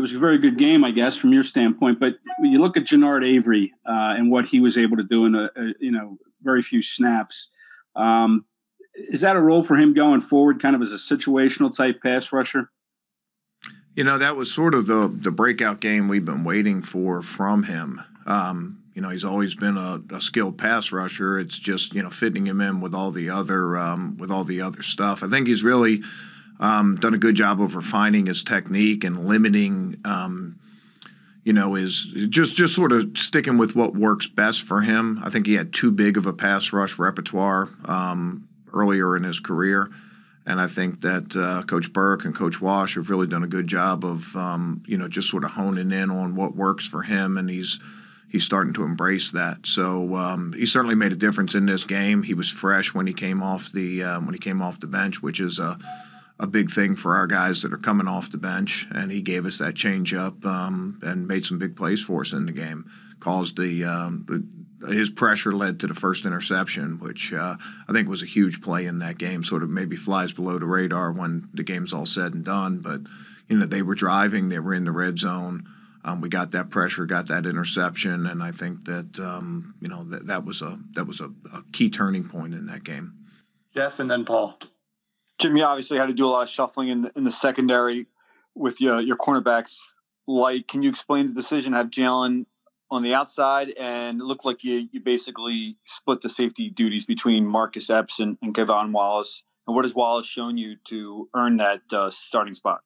it 0.00 0.02
was 0.02 0.14
a 0.14 0.18
very 0.18 0.38
good 0.38 0.56
game, 0.56 0.82
I 0.82 0.92
guess, 0.92 1.18
from 1.18 1.30
your 1.34 1.42
standpoint. 1.42 2.00
But 2.00 2.14
you 2.42 2.58
look 2.58 2.78
at 2.78 2.84
Genard 2.84 3.22
Avery 3.22 3.74
uh, 3.86 4.14
and 4.16 4.30
what 4.30 4.48
he 4.48 4.58
was 4.58 4.78
able 4.78 4.96
to 4.96 5.02
do 5.02 5.26
in 5.26 5.34
a, 5.34 5.50
a 5.54 5.74
you 5.78 5.92
know 5.92 6.16
very 6.42 6.62
few 6.62 6.80
snaps, 6.80 7.50
um, 7.94 8.46
is 8.94 9.20
that 9.20 9.36
a 9.36 9.40
role 9.40 9.62
for 9.62 9.76
him 9.76 9.92
going 9.92 10.22
forward, 10.22 10.60
kind 10.60 10.74
of 10.74 10.80
as 10.80 10.92
a 10.92 10.96
situational 10.96 11.70
type 11.70 12.02
pass 12.02 12.32
rusher? 12.32 12.70
You 13.94 14.04
know, 14.04 14.16
that 14.16 14.36
was 14.36 14.50
sort 14.50 14.74
of 14.74 14.86
the 14.86 15.12
the 15.14 15.30
breakout 15.30 15.80
game 15.80 16.08
we've 16.08 16.24
been 16.24 16.44
waiting 16.44 16.80
for 16.80 17.20
from 17.20 17.64
him. 17.64 18.00
Um, 18.24 18.82
you 18.94 19.02
know, 19.02 19.10
he's 19.10 19.24
always 19.24 19.54
been 19.54 19.76
a, 19.76 20.00
a, 20.14 20.20
skilled 20.22 20.56
pass 20.56 20.92
rusher. 20.92 21.38
It's 21.38 21.58
just 21.58 21.92
you 21.92 22.02
know 22.02 22.08
fitting 22.08 22.46
him 22.46 22.62
in 22.62 22.80
with 22.80 22.94
all 22.94 23.10
the 23.10 23.28
other 23.28 23.76
um, 23.76 24.16
with 24.16 24.30
all 24.30 24.44
the 24.44 24.62
other 24.62 24.80
stuff. 24.80 25.22
I 25.22 25.26
think 25.26 25.46
he's 25.46 25.62
really 25.62 26.00
um, 26.60 26.96
done 26.96 27.14
a 27.14 27.18
good 27.18 27.34
job 27.34 27.60
of 27.60 27.74
refining 27.74 28.26
his 28.26 28.44
technique 28.44 29.02
and 29.02 29.26
limiting, 29.26 29.96
um, 30.04 30.60
you 31.42 31.54
know, 31.54 31.72
his 31.72 32.04
just 32.28 32.54
just 32.56 32.74
sort 32.74 32.92
of 32.92 33.16
sticking 33.16 33.56
with 33.56 33.74
what 33.74 33.96
works 33.96 34.26
best 34.26 34.62
for 34.62 34.82
him. 34.82 35.20
I 35.24 35.30
think 35.30 35.46
he 35.46 35.54
had 35.54 35.72
too 35.72 35.90
big 35.90 36.18
of 36.18 36.26
a 36.26 36.34
pass 36.34 36.72
rush 36.72 36.98
repertoire 36.98 37.68
um, 37.86 38.46
earlier 38.74 39.16
in 39.16 39.24
his 39.24 39.40
career, 39.40 39.90
and 40.44 40.60
I 40.60 40.66
think 40.66 41.00
that 41.00 41.34
uh, 41.34 41.62
Coach 41.62 41.94
Burke 41.94 42.26
and 42.26 42.34
Coach 42.34 42.60
Wash 42.60 42.94
have 42.96 43.08
really 43.08 43.26
done 43.26 43.42
a 43.42 43.48
good 43.48 43.66
job 43.66 44.04
of, 44.04 44.36
um, 44.36 44.82
you 44.86 44.98
know, 44.98 45.08
just 45.08 45.30
sort 45.30 45.44
of 45.44 45.52
honing 45.52 45.92
in 45.92 46.10
on 46.10 46.36
what 46.36 46.54
works 46.54 46.86
for 46.86 47.02
him, 47.02 47.38
and 47.38 47.48
he's 47.48 47.80
he's 48.28 48.44
starting 48.44 48.74
to 48.74 48.84
embrace 48.84 49.30
that. 49.30 49.66
So 49.66 50.14
um, 50.14 50.52
he 50.52 50.66
certainly 50.66 50.94
made 50.94 51.12
a 51.12 51.16
difference 51.16 51.54
in 51.54 51.64
this 51.64 51.86
game. 51.86 52.22
He 52.22 52.34
was 52.34 52.50
fresh 52.50 52.92
when 52.92 53.06
he 53.06 53.14
came 53.14 53.42
off 53.42 53.72
the 53.72 54.04
um, 54.04 54.26
when 54.26 54.34
he 54.34 54.38
came 54.38 54.60
off 54.60 54.78
the 54.78 54.86
bench, 54.86 55.22
which 55.22 55.40
is 55.40 55.58
a 55.58 55.78
a 56.40 56.46
big 56.46 56.70
thing 56.70 56.96
for 56.96 57.14
our 57.14 57.26
guys 57.26 57.60
that 57.62 57.72
are 57.72 57.78
coming 57.78 58.08
off 58.08 58.32
the 58.32 58.38
bench, 58.38 58.86
and 58.92 59.12
he 59.12 59.20
gave 59.20 59.44
us 59.44 59.58
that 59.58 59.74
change 59.74 60.14
up 60.14 60.44
um, 60.46 60.98
and 61.02 61.28
made 61.28 61.44
some 61.44 61.58
big 61.58 61.76
plays 61.76 62.02
for 62.02 62.22
us 62.22 62.32
in 62.32 62.46
the 62.46 62.52
game. 62.52 62.90
Caused 63.20 63.58
the, 63.58 63.84
um, 63.84 64.26
his 64.88 65.10
pressure 65.10 65.52
led 65.52 65.78
to 65.80 65.86
the 65.86 65.94
first 65.94 66.24
interception, 66.24 66.98
which 66.98 67.34
uh, 67.34 67.56
I 67.86 67.92
think 67.92 68.08
was 68.08 68.22
a 68.22 68.26
huge 68.26 68.62
play 68.62 68.86
in 68.86 68.98
that 69.00 69.18
game. 69.18 69.44
Sort 69.44 69.62
of 69.62 69.68
maybe 69.68 69.96
flies 69.96 70.32
below 70.32 70.58
the 70.58 70.64
radar 70.64 71.12
when 71.12 71.50
the 71.52 71.62
game's 71.62 71.92
all 71.92 72.06
said 72.06 72.32
and 72.32 72.42
done, 72.42 72.78
but 72.78 73.02
you 73.46 73.58
know 73.58 73.66
they 73.66 73.82
were 73.82 73.94
driving, 73.94 74.48
they 74.48 74.58
were 74.58 74.74
in 74.74 74.86
the 74.86 74.92
red 74.92 75.18
zone. 75.18 75.68
Um, 76.02 76.22
we 76.22 76.30
got 76.30 76.52
that 76.52 76.70
pressure, 76.70 77.04
got 77.04 77.28
that 77.28 77.44
interception, 77.44 78.24
and 78.24 78.42
I 78.42 78.52
think 78.52 78.86
that 78.86 79.20
um, 79.20 79.74
you 79.82 79.88
know 79.88 80.04
that 80.04 80.26
that 80.28 80.46
was 80.46 80.62
a 80.62 80.78
that 80.94 81.04
was 81.04 81.20
a, 81.20 81.30
a 81.52 81.62
key 81.72 81.90
turning 81.90 82.26
point 82.26 82.54
in 82.54 82.64
that 82.66 82.82
game. 82.82 83.12
Jeff 83.74 83.98
and 83.98 84.10
then 84.10 84.24
Paul. 84.24 84.58
Jim, 85.40 85.56
you 85.56 85.64
obviously 85.64 85.96
had 85.96 86.08
to 86.08 86.14
do 86.14 86.26
a 86.26 86.28
lot 86.28 86.42
of 86.42 86.50
shuffling 86.50 86.88
in 86.88 87.02
the, 87.02 87.12
in 87.16 87.24
the 87.24 87.30
secondary 87.30 88.06
with 88.54 88.80
your 88.80 89.00
your 89.00 89.16
cornerbacks. 89.16 89.94
Like, 90.26 90.68
can 90.68 90.82
you 90.82 90.90
explain 90.90 91.26
the 91.26 91.32
decision? 91.32 91.72
Have 91.72 91.88
Jalen 91.88 92.44
on 92.90 93.02
the 93.02 93.14
outside, 93.14 93.70
and 93.78 94.20
it 94.20 94.24
looked 94.24 94.44
like 94.44 94.62
you 94.62 94.88
you 94.92 95.00
basically 95.00 95.78
split 95.84 96.20
the 96.20 96.28
safety 96.28 96.68
duties 96.68 97.06
between 97.06 97.46
Marcus 97.46 97.88
Epps 97.88 98.20
and, 98.20 98.36
and 98.42 98.54
K'Von 98.54 98.92
Wallace. 98.92 99.42
And 99.66 99.74
what 99.74 99.84
has 99.84 99.94
Wallace 99.94 100.26
shown 100.26 100.58
you 100.58 100.76
to 100.84 101.30
earn 101.34 101.56
that 101.56 101.80
uh, 101.92 102.10
starting 102.10 102.54
spot? 102.54 102.82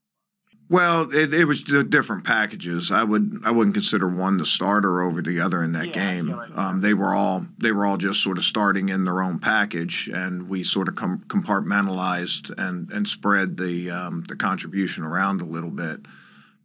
Well, 0.74 1.08
it, 1.14 1.32
it 1.32 1.44
was 1.44 1.62
different 1.62 2.24
packages. 2.24 2.90
I 2.90 3.04
would 3.04 3.42
I 3.44 3.52
wouldn't 3.52 3.76
consider 3.76 4.08
one 4.08 4.38
the 4.38 4.44
starter 4.44 5.02
over 5.02 5.22
the 5.22 5.38
other 5.38 5.62
in 5.62 5.70
that 5.70 5.94
yeah, 5.94 6.14
game. 6.14 6.34
Um, 6.56 6.80
they 6.80 6.94
were 6.94 7.14
all 7.14 7.46
they 7.58 7.70
were 7.70 7.86
all 7.86 7.96
just 7.96 8.20
sort 8.24 8.38
of 8.38 8.42
starting 8.42 8.88
in 8.88 9.04
their 9.04 9.22
own 9.22 9.38
package, 9.38 10.10
and 10.12 10.48
we 10.48 10.64
sort 10.64 10.88
of 10.88 10.96
com- 10.96 11.22
compartmentalized 11.28 12.52
and 12.58 12.90
and 12.90 13.06
spread 13.06 13.56
the 13.56 13.88
um, 13.92 14.24
the 14.26 14.34
contribution 14.34 15.04
around 15.04 15.40
a 15.40 15.44
little 15.44 15.70
bit. 15.70 16.00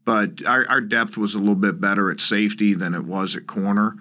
But 0.05 0.43
our, 0.43 0.67
our, 0.67 0.81
depth 0.81 1.15
was 1.15 1.35
a 1.35 1.39
little 1.39 1.53
bit 1.53 1.79
better 1.79 2.09
at 2.09 2.19
safety 2.19 2.73
than 2.73 2.95
it 2.95 3.05
was 3.05 3.35
at 3.35 3.45
corner, 3.45 3.95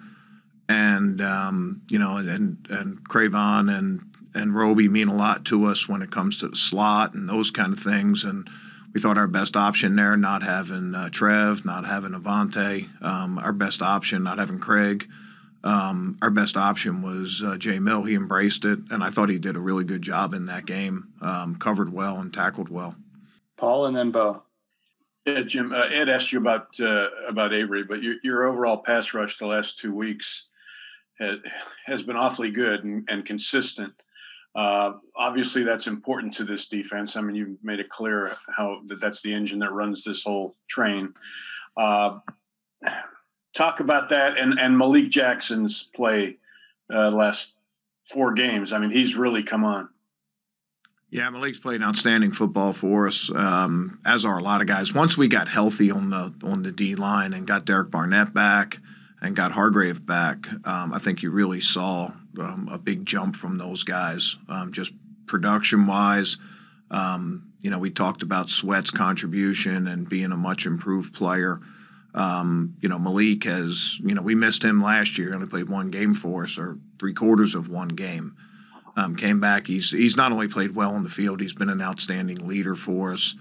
and 0.67 1.21
um, 1.21 1.83
you 1.87 1.99
know, 1.99 2.17
and 2.17 2.65
and 2.71 3.07
K'Von 3.07 3.71
and 3.71 4.01
and 4.33 4.55
Roby 4.55 4.89
mean 4.89 5.07
a 5.07 5.15
lot 5.15 5.45
to 5.45 5.65
us 5.65 5.87
when 5.87 6.01
it 6.01 6.09
comes 6.09 6.37
to 6.37 6.47
the 6.47 6.55
slot 6.55 7.13
and 7.13 7.29
those 7.29 7.51
kind 7.51 7.73
of 7.73 7.79
things, 7.79 8.23
and 8.23 8.49
we 8.93 8.99
thought 8.99 9.17
our 9.17 9.27
best 9.27 9.55
option 9.55 9.95
there, 9.95 10.17
not 10.17 10.43
having 10.43 10.95
uh, 10.95 11.09
Trev, 11.09 11.65
not 11.65 11.85
having 11.85 12.11
Avonte, 12.11 12.89
um, 13.03 13.37
our 13.37 13.53
best 13.53 13.81
option, 13.81 14.23
not 14.23 14.39
having 14.39 14.59
Craig. 14.59 15.07
Um, 15.63 16.17
our 16.21 16.31
best 16.31 16.55
option 16.55 17.01
was 17.01 17.43
uh, 17.43 17.57
Jay 17.57 17.79
Mill. 17.79 18.03
He 18.03 18.15
embraced 18.15 18.65
it, 18.65 18.79
and 18.89 19.03
I 19.03 19.09
thought 19.09 19.29
he 19.29 19.39
did 19.39 19.55
a 19.55 19.59
really 19.59 19.83
good 19.83 20.01
job 20.01 20.33
in 20.33 20.45
that 20.45 20.65
game. 20.65 21.09
Um, 21.21 21.55
covered 21.55 21.91
well 21.91 22.17
and 22.19 22.33
tackled 22.33 22.69
well. 22.69 22.95
Paul 23.57 23.87
and 23.87 23.95
then 23.95 24.11
Bo. 24.11 24.43
Yeah, 25.25 25.41
Jim. 25.41 25.73
Uh, 25.73 25.87
Ed 25.91 26.07
asked 26.07 26.31
you 26.31 26.39
about 26.39 26.79
uh, 26.79 27.09
about 27.27 27.53
Avery, 27.53 27.83
but 27.83 28.01
your, 28.01 28.15
your 28.23 28.45
overall 28.45 28.77
pass 28.77 29.13
rush 29.13 29.37
the 29.37 29.45
last 29.45 29.77
two 29.77 29.93
weeks 29.93 30.45
has 31.19 31.39
has 31.85 32.01
been 32.01 32.15
awfully 32.15 32.51
good 32.51 32.85
and, 32.85 33.05
and 33.09 33.25
consistent. 33.25 33.93
Uh, 34.55 34.93
obviously, 35.15 35.63
that's 35.63 35.87
important 35.87 36.33
to 36.33 36.43
this 36.43 36.67
defense. 36.67 37.15
I 37.15 37.21
mean, 37.21 37.35
you've 37.35 37.63
made 37.63 37.79
it 37.79 37.89
clear 37.89 38.35
how 38.55 38.81
that 38.87 38.99
that's 38.99 39.21
the 39.21 39.33
engine 39.33 39.59
that 39.59 39.71
runs 39.71 40.03
this 40.03 40.23
whole 40.23 40.55
train. 40.67 41.13
Uh, 41.77 42.19
talk 43.55 43.79
about 43.79 44.09
that 44.09 44.37
and 44.37 44.59
and 44.59 44.77
Malik 44.77 45.09
Jackson's 45.09 45.89
play 45.95 46.37
uh, 46.93 47.11
last 47.11 47.53
four 48.07 48.33
games. 48.33 48.71
I 48.71 48.79
mean, 48.79 48.91
he's 48.91 49.15
really 49.15 49.43
come 49.43 49.63
on. 49.63 49.89
Yeah, 51.11 51.29
Malik's 51.29 51.57
played 51.57 51.81
outstanding 51.81 52.31
football 52.31 52.71
for 52.71 53.07
us, 53.07 53.31
um, 53.33 53.99
as 54.05 54.25
are 54.25 54.37
a 54.37 54.43
lot 54.43 54.61
of 54.61 54.67
guys. 54.67 54.93
Once 54.93 55.17
we 55.17 55.27
got 55.27 55.47
healthy 55.47 55.89
on 55.89 56.09
the 56.09 56.33
on 56.43 56.63
the 56.63 56.71
D 56.71 56.95
line 56.95 57.33
and 57.33 57.47
got 57.47 57.65
Derek 57.65 57.91
Barnett 57.91 58.33
back 58.33 58.79
and 59.21 59.35
got 59.35 59.51
Hargrave 59.51 60.05
back, 60.05 60.47
um, 60.65 60.93
I 60.93 60.99
think 60.99 61.21
you 61.21 61.31
really 61.31 61.61
saw 61.61 62.11
um, 62.39 62.69
a 62.71 62.77
big 62.77 63.05
jump 63.05 63.35
from 63.35 63.57
those 63.57 63.83
guys, 63.83 64.37
um, 64.47 64.71
just 64.71 64.93
production 65.25 65.87
wise. 65.87 66.37
Um, 66.91 67.51
you 67.61 67.69
know, 67.69 67.79
we 67.79 67.89
talked 67.89 68.23
about 68.23 68.49
Sweat's 68.49 68.91
contribution 68.91 69.87
and 69.87 70.07
being 70.07 70.31
a 70.31 70.37
much 70.37 70.65
improved 70.65 71.13
player. 71.13 71.59
Um, 72.15 72.75
you 72.81 72.89
know, 72.89 72.97
Malik 72.97 73.43
has, 73.43 73.99
you 73.99 74.15
know, 74.15 74.21
we 74.21 74.33
missed 74.35 74.63
him 74.63 74.81
last 74.81 75.17
year, 75.17 75.33
only 75.35 75.47
played 75.47 75.69
one 75.69 75.91
game 75.91 76.13
for 76.15 76.43
us, 76.43 76.57
or 76.57 76.77
three 76.97 77.13
quarters 77.13 77.53
of 77.55 77.69
one 77.69 77.89
game. 77.89 78.35
Um, 78.95 79.15
came 79.15 79.39
back. 79.39 79.67
He's 79.67 79.91
he's 79.91 80.17
not 80.17 80.31
only 80.31 80.47
played 80.47 80.75
well 80.75 80.93
on 80.93 81.03
the 81.03 81.09
field, 81.09 81.39
he's 81.39 81.53
been 81.53 81.69
an 81.69 81.81
outstanding 81.81 82.47
leader 82.47 82.75
for 82.75 83.13
us. 83.13 83.35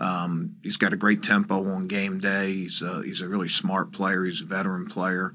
Um, 0.00 0.56
he's 0.62 0.78
got 0.78 0.92
a 0.92 0.96
great 0.96 1.22
tempo 1.22 1.66
on 1.66 1.86
game 1.86 2.18
day. 2.18 2.52
He's 2.52 2.82
a, 2.82 3.02
he's 3.02 3.20
a 3.20 3.28
really 3.28 3.48
smart 3.48 3.92
player. 3.92 4.24
He's 4.24 4.40
a 4.40 4.46
veteran 4.46 4.86
player, 4.86 5.32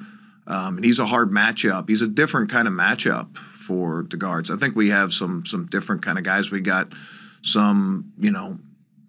um, 0.47 0.77
and 0.77 0.85
he's 0.85 0.99
a 0.99 1.05
hard 1.05 1.29
matchup. 1.31 1.87
He's 1.87 2.01
a 2.01 2.07
different 2.07 2.49
kind 2.49 2.67
of 2.67 2.73
matchup 2.73 3.37
for 3.37 4.05
the 4.09 4.17
guards. 4.17 4.49
I 4.49 4.55
think 4.57 4.75
we 4.75 4.89
have 4.89 5.13
some 5.13 5.45
some 5.45 5.67
different 5.67 6.01
kind 6.01 6.17
of 6.17 6.23
guys. 6.23 6.51
We 6.51 6.61
got 6.61 6.91
some, 7.43 8.11
you 8.19 8.31
know, 8.31 8.57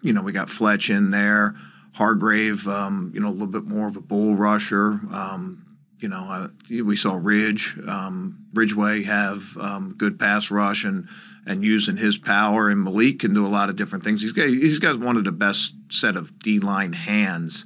you 0.01 0.13
know, 0.13 0.21
we 0.21 0.31
got 0.31 0.49
Fletch 0.49 0.89
in 0.89 1.11
there, 1.11 1.55
Hargrave, 1.93 2.67
um, 2.67 3.11
you 3.13 3.19
know, 3.19 3.29
a 3.29 3.31
little 3.31 3.47
bit 3.47 3.65
more 3.65 3.87
of 3.87 3.97
a 3.97 4.01
bull 4.01 4.35
rusher. 4.35 4.99
Um, 5.11 5.65
you 5.99 6.09
know, 6.09 6.47
we 6.69 6.95
saw 6.95 7.19
Ridge, 7.21 7.77
um, 7.87 8.45
Ridgeway 8.53 9.03
have 9.03 9.57
um, 9.57 9.95
good 9.97 10.19
pass 10.19 10.51
rush 10.51 10.83
and 10.83 11.07
and 11.45 11.63
using 11.63 11.95
his 11.95 12.17
power, 12.17 12.69
and 12.69 12.83
Malik 12.83 13.19
can 13.19 13.33
do 13.33 13.47
a 13.47 13.47
lot 13.47 13.69
of 13.69 13.77
different 13.77 14.03
things. 14.03 14.21
He's 14.21 14.33
got 14.33 14.47
he's 14.47 14.79
got 14.79 14.99
one 14.99 15.17
of 15.17 15.23
the 15.23 15.31
best 15.31 15.73
set 15.89 16.17
of 16.17 16.37
D 16.39 16.59
line 16.59 16.93
hands 16.93 17.65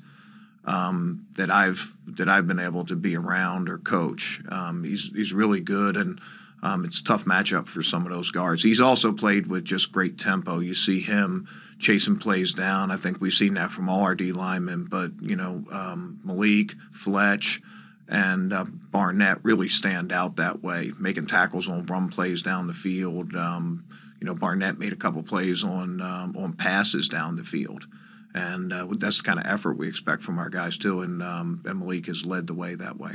um, 0.65 1.25
that 1.33 1.49
I've 1.49 1.97
that 2.05 2.29
I've 2.29 2.47
been 2.47 2.59
able 2.59 2.85
to 2.85 2.95
be 2.95 3.17
around 3.17 3.69
or 3.69 3.79
coach. 3.79 4.41
Um, 4.49 4.83
he's 4.83 5.09
he's 5.13 5.33
really 5.33 5.61
good 5.61 5.97
and. 5.97 6.19
Um, 6.63 6.85
it's 6.85 6.99
a 6.99 7.03
tough 7.03 7.25
matchup 7.25 7.67
for 7.67 7.81
some 7.81 8.05
of 8.05 8.11
those 8.11 8.29
guards. 8.29 8.61
He's 8.61 8.79
also 8.79 9.11
played 9.11 9.47
with 9.47 9.65
just 9.65 9.91
great 9.91 10.19
tempo. 10.19 10.59
You 10.59 10.75
see 10.75 10.99
him 10.99 11.47
chasing 11.79 12.19
plays 12.19 12.53
down. 12.53 12.91
I 12.91 12.97
think 12.97 13.19
we've 13.19 13.33
seen 13.33 13.55
that 13.55 13.71
from 13.71 13.89
all 13.89 14.03
our 14.03 14.13
D 14.13 14.31
linemen, 14.31 14.85
but 14.85 15.11
you 15.21 15.35
know 15.35 15.63
um, 15.71 16.19
Malik, 16.23 16.75
Fletch, 16.91 17.63
and 18.11 18.51
uh, 18.51 18.65
Barnett 18.91 19.43
really 19.43 19.69
stand 19.69 20.11
out 20.11 20.35
that 20.35 20.61
way, 20.61 20.91
making 20.99 21.27
tackles 21.27 21.69
on 21.69 21.85
run 21.85 22.09
plays 22.09 22.41
down 22.41 22.67
the 22.67 22.73
field. 22.73 23.33
Um, 23.35 23.85
you 24.19 24.27
know, 24.27 24.35
Barnett 24.35 24.77
made 24.77 24.93
a 24.93 24.97
couple 24.97 25.23
plays 25.23 25.63
on 25.63 26.01
um, 26.01 26.35
on 26.37 26.53
passes 26.53 27.07
down 27.07 27.37
the 27.37 27.43
field, 27.43 27.87
and 28.35 28.71
uh, 28.73 28.85
that's 28.99 29.19
the 29.19 29.23
kind 29.23 29.39
of 29.39 29.45
effort 29.47 29.77
we 29.77 29.87
expect 29.87 30.21
from 30.21 30.37
our 30.37 30.49
guys 30.49 30.77
too. 30.77 31.01
And, 31.01 31.23
um, 31.23 31.63
and 31.65 31.79
Malik 31.79 32.05
has 32.07 32.25
led 32.25 32.47
the 32.47 32.53
way 32.53 32.75
that 32.75 32.97
way. 32.99 33.13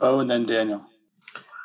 Oh, 0.00 0.20
and 0.20 0.30
then 0.30 0.44
Daniel. 0.44 0.82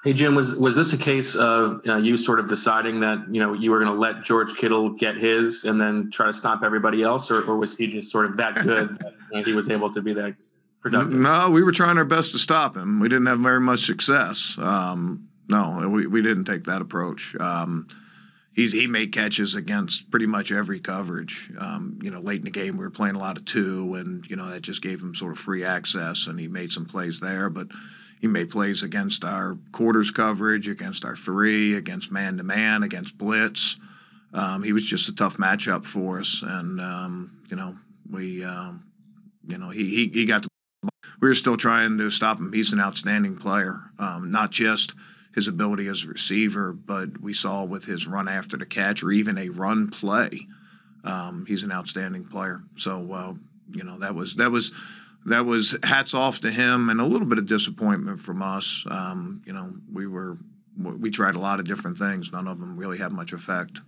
Hey 0.04 0.14
Jim, 0.14 0.34
was 0.34 0.56
was 0.56 0.76
this 0.76 0.94
a 0.94 0.98
case 0.98 1.36
of 1.36 1.82
uh, 1.88 1.98
you 1.98 2.18
sort 2.18 2.40
of 2.40 2.48
deciding 2.48 3.02
that 3.02 3.20
you 3.30 3.40
know 3.40 3.54
you 3.54 3.70
were 3.70 3.80
going 3.80 3.94
to 3.94 4.00
let 4.00 4.24
George 4.24 4.56
Kittle 4.56 4.90
get 4.90 5.18
his 5.18 5.66
and 5.66 5.80
then 5.80 6.10
try 6.10 6.26
to 6.26 6.34
stop 6.34 6.64
everybody 6.64 7.04
else, 7.04 7.30
or, 7.30 7.44
or 7.44 7.58
was 7.58 7.78
he 7.78 7.86
just 7.86 8.10
sort 8.10 8.26
of 8.26 8.38
that 8.38 8.56
good 8.56 8.98
that 9.32 9.46
he 9.46 9.54
was 9.54 9.70
able 9.70 9.92
to 9.92 10.02
be 10.02 10.14
that 10.14 10.36
productive? 10.82 11.14
No, 11.14 11.50
we 11.50 11.64
were 11.64 11.72
trying 11.72 11.98
our 11.98 12.06
best 12.06 12.34
to 12.34 12.40
stop 12.40 12.76
him. 12.76 13.00
We 13.00 13.10
didn't 13.10 13.28
have 13.28 13.40
very 13.40 13.60
much 13.60 13.86
success. 13.86 14.56
Um, 14.60 15.30
no, 15.50 15.88
we, 15.90 16.08
we 16.08 16.22
didn't 16.22 16.46
take 16.46 16.64
that 16.66 16.82
approach. 16.82 17.36
Um, 17.36 17.88
he's 18.54 18.72
he 18.72 18.88
made 18.88 19.12
catches 19.12 19.56
against 19.56 20.10
pretty 20.10 20.26
much 20.26 20.52
every 20.52 20.80
coverage. 20.80 21.52
Um, 21.60 22.00
you 22.02 22.10
know, 22.10 22.20
late 22.20 22.40
in 22.40 22.46
the 22.46 22.52
game 22.52 22.78
we 22.78 22.84
were 22.84 22.92
playing 22.92 23.16
a 23.16 23.20
lot 23.20 23.38
of 23.38 23.46
two, 23.46 23.96
and 23.96 24.26
you 24.30 24.36
know 24.36 24.50
that 24.50 24.62
just 24.62 24.82
gave 24.82 25.02
him 25.02 25.14
sort 25.16 25.32
of 25.32 25.40
free 25.40 25.64
access, 25.64 26.28
and 26.28 26.40
he 26.40 26.48
made 26.48 26.72
some 26.72 26.86
plays 26.86 27.20
there, 27.20 27.50
but 27.50 27.68
he 28.20 28.28
made 28.28 28.50
plays 28.50 28.84
against 28.84 29.24
our 29.26 29.58
quarters 29.72 30.12
coverage, 30.12 30.68
against 30.68 31.06
our 31.06 31.16
three, 31.16 31.76
against 31.76 32.12
man 32.12 32.38
to 32.38 32.44
man, 32.44 32.84
against 32.84 33.18
blitz. 33.18 33.78
Um, 34.34 34.64
he 34.64 34.72
was 34.72 34.88
just 34.88 35.10
a 35.10 35.16
tough 35.16 35.38
matchup 35.38 35.86
for 35.86 36.20
us, 36.20 36.44
and 36.46 36.80
um, 36.80 37.42
you 37.50 37.58
know 37.58 37.76
we, 38.10 38.44
um, 38.44 38.86
you 39.48 39.58
know 39.58 39.70
he, 39.70 39.86
he 39.90 40.08
he 40.10 40.26
got 40.26 40.44
the. 40.44 40.51
We 41.22 41.28
were 41.28 41.36
still 41.36 41.58
trying 41.58 41.98
to 42.00 42.10
stop 42.10 42.40
him. 42.40 42.52
He's 42.52 42.74
an 42.74 42.82
outstanding 42.82 43.38
player, 43.38 43.92
um, 44.00 44.32
not 44.32 44.52
just 44.52 44.96
his 45.34 45.48
ability 45.48 45.88
as 45.88 46.04
a 46.04 46.08
receiver, 46.08 46.74
but 46.74 47.22
we 47.22 47.34
saw 47.34 47.64
with 47.64 47.86
his 47.86 48.08
run 48.08 48.28
after 48.28 48.58
the 48.58 48.66
catch 48.66 49.04
or 49.04 49.12
even 49.12 49.38
a 49.38 49.50
run 49.50 49.90
play, 49.90 50.48
um, 51.04 51.46
he's 51.48 51.64
an 51.64 51.72
outstanding 51.72 52.26
player. 52.26 52.60
So 52.76 53.12
uh, 53.12 53.34
you 53.72 53.84
know 53.84 54.00
that 54.00 54.16
was 54.16 54.36
that 54.36 54.52
was 54.52 54.72
that 55.26 55.46
was 55.46 55.78
hats 55.84 56.14
off 56.14 56.42
to 56.42 56.52
him 56.52 56.90
and 56.90 57.00
a 57.00 57.06
little 57.06 57.28
bit 57.28 57.38
of 57.38 57.46
disappointment 57.46 58.20
from 58.20 58.42
us. 58.42 58.84
Um, 58.90 59.42
you 59.46 59.54
know, 59.54 59.74
we 59.92 60.08
were 60.08 60.38
we 60.78 61.10
tried 61.10 61.36
a 61.36 61.40
lot 61.40 61.60
of 61.60 61.68
different 61.68 61.98
things. 61.98 62.32
None 62.32 62.48
of 62.48 62.60
them 62.60 62.78
really 62.78 62.98
had 62.98 63.12
much 63.12 63.34
effect. 63.34 63.82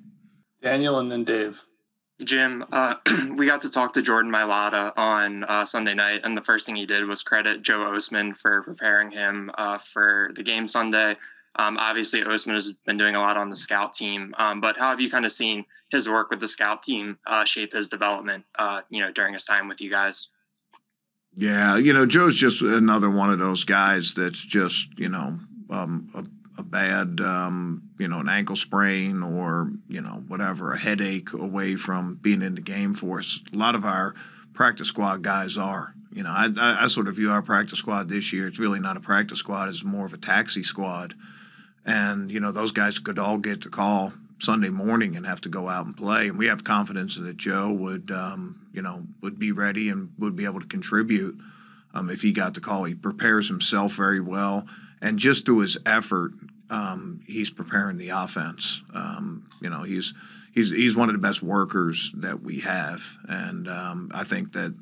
Daniel 0.62 1.00
and 1.00 1.12
then 1.12 1.24
Dave. 1.24 1.66
Jim, 2.24 2.66
uh, 2.72 2.96
we 3.36 3.46
got 3.46 3.62
to 3.62 3.70
talk 3.70 3.94
to 3.94 4.02
Jordan 4.02 4.32
Mailata 4.32 4.94
on 4.98 5.44
uh, 5.44 5.66
Sunday 5.66 5.94
night, 5.94 6.22
and 6.24 6.36
the 6.36 6.42
first 6.42 6.66
thing 6.66 6.76
he 6.76 6.86
did 6.86 7.06
was 7.06 7.24
credit 7.24 7.62
Joe 7.62 7.80
Ostman 7.80 8.38
for 8.38 8.64
preparing 8.64 9.12
him 9.12 9.52
uh, 9.58 9.78
for 9.78 10.32
the 10.36 10.44
game 10.44 10.68
Sunday. 10.68 11.18
Um, 11.56 11.78
obviously, 11.78 12.22
Ostman 12.22 12.54
has 12.54 12.72
been 12.72 12.98
doing 12.98 13.16
a 13.16 13.20
lot 13.20 13.38
on 13.38 13.50
the 13.50 13.56
scout 13.56 13.94
team, 13.94 14.34
um, 14.38 14.60
but 14.60 14.78
how 14.78 14.90
have 14.90 15.00
you 15.00 15.10
kind 15.10 15.26
of 15.26 15.32
seen 15.32 15.66
his 15.92 16.10
work 16.10 16.30
with 16.32 16.40
the 16.40 16.48
scout 16.48 16.82
team 16.82 17.20
uh, 17.28 17.46
shape 17.46 17.74
his 17.74 17.90
development? 17.90 18.46
Uh, 18.58 18.82
you 18.90 19.02
know, 19.02 19.12
during 19.12 19.34
his 19.34 19.46
time 19.46 19.68
with 19.68 19.80
you 19.80 19.90
guys. 19.90 20.30
Yeah, 21.36 21.78
you 21.78 21.94
know, 21.94 22.06
Joe's 22.06 22.38
just 22.38 22.62
another 22.62 23.10
one 23.10 23.30
of 23.30 23.40
those 23.40 23.64
guys 23.64 24.14
that's 24.14 24.44
just, 24.46 24.98
you 25.00 25.10
know, 25.10 25.40
um, 25.70 26.10
a, 26.16 26.24
a, 26.58 26.64
bad, 26.64 27.20
um, 27.22 27.90
you 27.98 28.08
know, 28.08 28.20
an 28.20 28.30
ankle 28.30 28.56
sprain 28.56 29.24
or, 29.24 29.72
you 29.88 30.02
know, 30.02 30.24
whatever, 30.28 30.74
a 30.74 30.78
headache 30.78 31.34
away 31.34 31.76
from 31.76 32.16
being 32.16 32.42
in 32.42 32.56
the 32.56 32.62
game 32.62 32.94
for 32.94 33.20
us. 33.20 33.42
A 33.54 33.58
lot 33.58 33.76
of 33.76 33.86
our 33.86 34.14
practice 34.54 34.88
squad 34.88 35.22
guys 35.22 35.58
are. 35.58 35.94
You 36.12 36.24
know, 36.24 36.30
I, 36.30 36.50
I, 36.58 36.78
I 36.84 36.88
sort 36.88 37.08
of 37.08 37.16
view 37.16 37.32
our 37.32 37.42
practice 37.42 37.80
squad 37.80 38.08
this 38.08 38.32
year, 38.32 38.48
it's 38.48 38.60
really 38.60 38.80
not 38.80 38.98
a 38.98 39.02
practice 39.02 39.40
squad, 39.40 39.70
it's 39.70 39.84
more 39.84 40.06
of 40.06 40.14
a 40.14 40.18
taxi 40.18 40.64
squad. 40.64 41.16
And, 41.86 42.32
you 42.32 42.40
know, 42.40 42.52
those 42.52 42.72
guys 42.72 43.00
could 43.00 43.20
all 43.20 43.38
get 43.38 43.64
the 43.64 43.70
call 43.70 44.14
Sunday 44.40 44.70
morning 44.70 45.16
and 45.16 45.26
have 45.26 45.42
to 45.42 45.50
go 45.50 45.70
out 45.70 45.86
and 45.86 45.98
play. 45.98 46.28
And 46.28 46.38
we 46.38 46.48
have 46.48 46.64
confidence 46.64 47.18
that 47.18 47.38
Joe 47.38 47.72
would, 47.72 48.12
um, 48.12 48.60
you 48.74 48.82
know, 48.82 49.04
would 49.22 49.40
be 49.40 49.52
ready 49.52 49.90
and 49.90 50.12
would 50.20 50.36
be 50.36 50.46
able 50.46 50.60
to 50.60 50.68
contribute 50.68 51.38
um, 51.94 52.10
if 52.10 52.22
he 52.22 52.32
got 52.32 52.54
the 52.54 52.62
call. 52.62 52.84
He 52.84 52.96
prepares 52.96 53.48
himself 53.48 53.94
very 53.94 54.20
well, 54.20 54.68
and 55.02 55.20
just 55.20 55.46
through 55.46 55.60
his 55.60 55.78
effort, 55.86 56.32
um, 56.70 57.22
he's 57.26 57.50
preparing 57.50 57.98
the 57.98 58.10
offense. 58.10 58.82
Um, 58.94 59.46
you 59.62 59.70
know, 59.70 59.84
he's 59.84 60.14
he's 60.54 60.72
he's 60.72 60.96
one 60.96 61.10
of 61.10 61.14
the 61.14 61.22
best 61.22 61.44
workers 61.44 62.12
that 62.18 62.42
we 62.42 62.60
have, 62.62 63.18
and 63.28 63.68
um, 63.68 64.12
I 64.14 64.24
think 64.24 64.54
that 64.54 64.76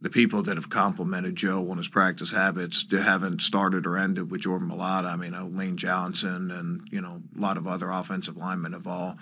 the 0.00 0.10
people 0.10 0.42
that 0.42 0.56
have 0.56 0.68
complimented 0.68 1.36
Joe 1.36 1.70
on 1.70 1.78
his 1.78 1.86
practice 1.86 2.32
habits 2.32 2.84
haven't 2.90 3.40
started 3.40 3.86
or 3.86 3.96
ended 3.96 4.30
with 4.30 4.40
Jordan 4.40 4.68
Mailata. 4.68 5.06
I 5.06 5.16
mean, 5.16 5.56
Lane 5.56 5.76
Johnson 5.76 6.50
and 6.50 6.82
you 6.90 7.00
know 7.00 7.22
a 7.36 7.40
lot 7.40 7.56
of 7.56 7.66
other 7.66 7.90
offensive 7.90 8.36
linemen 8.36 8.72
have 8.72 8.86
all 8.86 9.16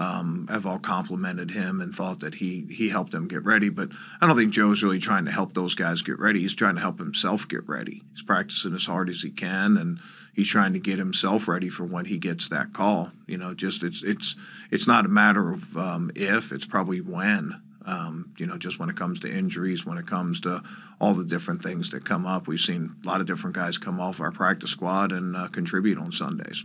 um, 0.00 0.46
have 0.48 0.64
all 0.64 0.78
complimented 0.78 1.50
him 1.50 1.82
and 1.82 1.94
thought 1.94 2.20
that 2.20 2.36
he 2.36 2.66
he 2.70 2.88
helped 2.88 3.12
them 3.12 3.28
get 3.28 3.44
ready. 3.44 3.68
But 3.68 3.90
I 4.20 4.26
don't 4.26 4.36
think 4.36 4.50
Joe's 4.50 4.82
really 4.82 4.98
trying 4.98 5.26
to 5.26 5.30
help 5.30 5.52
those 5.52 5.74
guys 5.74 6.00
get 6.00 6.18
ready. 6.18 6.40
He's 6.40 6.54
trying 6.54 6.76
to 6.76 6.80
help 6.80 6.98
himself 6.98 7.46
get 7.46 7.68
ready. 7.68 8.02
He's 8.10 8.22
practicing 8.22 8.74
as 8.74 8.86
hard 8.86 9.10
as 9.10 9.20
he 9.20 9.30
can, 9.30 9.76
and 9.76 10.00
he's 10.32 10.48
trying 10.48 10.72
to 10.72 10.78
get 10.78 10.98
himself 10.98 11.46
ready 11.46 11.68
for 11.68 11.84
when 11.84 12.06
he 12.06 12.16
gets 12.16 12.48
that 12.48 12.72
call. 12.72 13.12
You 13.26 13.36
know, 13.36 13.52
just 13.52 13.84
it's 13.84 14.02
it's 14.02 14.36
it's 14.70 14.86
not 14.86 15.04
a 15.04 15.10
matter 15.10 15.52
of 15.52 15.76
um, 15.76 16.10
if; 16.16 16.50
it's 16.50 16.66
probably 16.66 17.02
when. 17.02 17.60
Um, 17.84 18.32
you 18.38 18.46
know, 18.46 18.56
just 18.56 18.78
when 18.78 18.88
it 18.88 18.96
comes 18.96 19.20
to 19.20 19.30
injuries, 19.30 19.84
when 19.84 19.98
it 19.98 20.06
comes 20.06 20.40
to 20.42 20.62
all 20.98 21.12
the 21.12 21.24
different 21.24 21.62
things 21.62 21.90
that 21.90 22.04
come 22.04 22.26
up, 22.26 22.46
we've 22.46 22.60
seen 22.60 22.86
a 23.04 23.06
lot 23.06 23.20
of 23.20 23.26
different 23.26 23.56
guys 23.56 23.78
come 23.78 24.00
off 24.00 24.20
our 24.20 24.30
practice 24.30 24.70
squad 24.70 25.12
and 25.12 25.36
uh, 25.36 25.48
contribute 25.48 25.98
on 25.98 26.12
Sundays. 26.12 26.64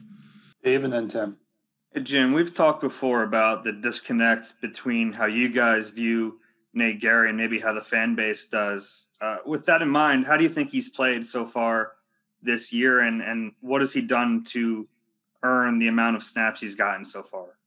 Dave 0.64 0.84
and 0.84 0.94
then 0.94 1.08
Tim. 1.08 1.38
Jim, 2.04 2.34
we've 2.34 2.54
talked 2.54 2.82
before 2.82 3.24
about 3.24 3.64
the 3.64 3.72
disconnect 3.72 4.60
between 4.62 5.14
how 5.14 5.26
you 5.26 5.50
guys 5.50 5.90
view 5.90 6.40
Nate 6.74 7.00
Gerry 7.00 7.30
and 7.30 7.38
maybe 7.38 7.60
how 7.60 7.74
the 7.74 7.82
fan 7.82 8.16
base 8.16 8.46
does. 8.48 9.08
Uh, 9.22 9.38
with 9.46 9.66
that 9.66 9.82
in 9.82 9.90
mind, 9.90 10.28
how 10.28 10.36
do 10.36 10.44
you 10.44 10.50
think 10.50 10.72
he's 10.72 10.90
played 10.90 11.26
so 11.26 11.46
far 11.46 11.94
this 12.42 12.74
year, 12.74 13.00
and 13.00 13.22
and 13.22 13.54
what 13.62 13.82
has 13.82 13.94
he 13.94 14.02
done 14.02 14.44
to 14.44 14.88
earn 15.42 15.80
the 15.80 15.88
amount 15.88 16.16
of 16.16 16.24
snaps 16.24 16.62
he's 16.62 16.76
gotten 16.76 17.06
so 17.06 17.24
far? 17.24 17.58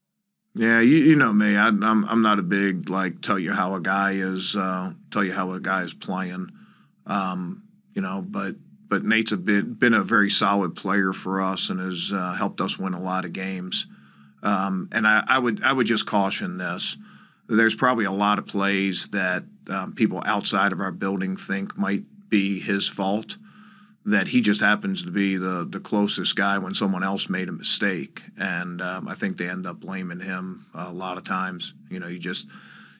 Yeah, 0.55 0.81
you, 0.81 0.97
you 0.97 1.17
know 1.17 1.33
me. 1.33 1.57
I, 1.57 1.69
am 1.69 1.83
I'm, 1.83 2.05
I'm 2.05 2.23
not 2.23 2.39
a 2.39 2.43
big 2.43 2.91
like 2.91 3.23
tell 3.23 3.39
you 3.39 3.53
how 3.53 3.75
a 3.75 3.81
guy 3.81 4.13
is 4.13 4.57
uh, 4.57 4.93
tell 5.11 5.25
you 5.25 5.33
how 5.33 5.53
a 5.53 5.61
guy 5.61 5.83
is 5.83 5.95
playing. 5.95 6.51
Um, 7.07 7.63
you 7.95 8.03
know, 8.03 8.23
but 8.27 8.57
but 8.89 9.05
Nate's 9.05 9.33
a 9.33 9.39
been 9.39 9.73
been 9.73 9.95
a 9.95 10.03
very 10.03 10.29
solid 10.29 10.77
player 10.77 11.15
for 11.15 11.41
us 11.41 11.71
and 11.71 11.81
has 11.81 12.13
uh, 12.13 12.35
helped 12.35 12.61
us 12.61 12.79
win 12.79 12.93
a 12.93 13.01
lot 13.01 13.25
of 13.25 13.33
games. 13.33 13.87
Um, 14.43 14.89
and 14.93 15.07
I, 15.07 15.25
I, 15.29 15.39
would 15.39 15.63
I 15.63 15.73
would 15.73 15.87
just 15.87 16.07
caution 16.07 16.59
this. 16.59 16.97
There's 17.49 17.75
probably 17.75 18.05
a 18.05 18.13
lot 18.13 18.39
of 18.39 18.47
plays 18.47 19.09
that 19.09 19.45
um, 19.71 19.95
people 19.95 20.23
outside 20.25 20.73
of 20.73 20.81
our 20.81 20.93
building 20.93 21.37
think 21.37 21.77
might 21.77 22.05
be 22.29 22.61
his 22.61 22.89
fault 22.89 23.37
that 24.09 24.29
he 24.29 24.41
just 24.41 24.63
happens 24.63 25.03
to 25.03 25.11
be 25.11 25.37
the 25.37 25.67
the 25.69 25.81
closest 25.81 26.35
guy 26.35 26.57
when 26.57 26.73
someone 26.73 27.05
else 27.05 27.29
made 27.29 27.49
a 27.49 27.53
mistake, 27.53 28.23
and 28.39 28.81
um, 28.81 29.07
I 29.07 29.15
think 29.15 29.37
they 29.37 29.49
end 29.49 29.67
up 29.67 29.81
blaming 29.81 30.21
him 30.21 30.65
a 30.75 30.91
lot 30.91 31.19
of 31.19 31.25
times. 31.25 31.75
You 31.91 32.01
know, 32.01 32.07
he 32.07 32.19
just 32.19 32.49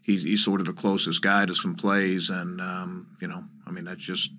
he's, 0.03 0.23
he's 0.23 0.45
sort 0.45 0.61
of 0.61 0.67
the 0.67 0.75
closest 0.75 1.23
guy 1.23 1.47
to 1.47 1.55
some 1.55 1.75
plays, 1.75 2.29
and 2.29 2.61
um, 2.61 3.17
you 3.23 3.29
know, 3.29 3.43
I 3.67 3.71
mean 3.71 3.85
that's 3.85 4.05
just 4.05 4.33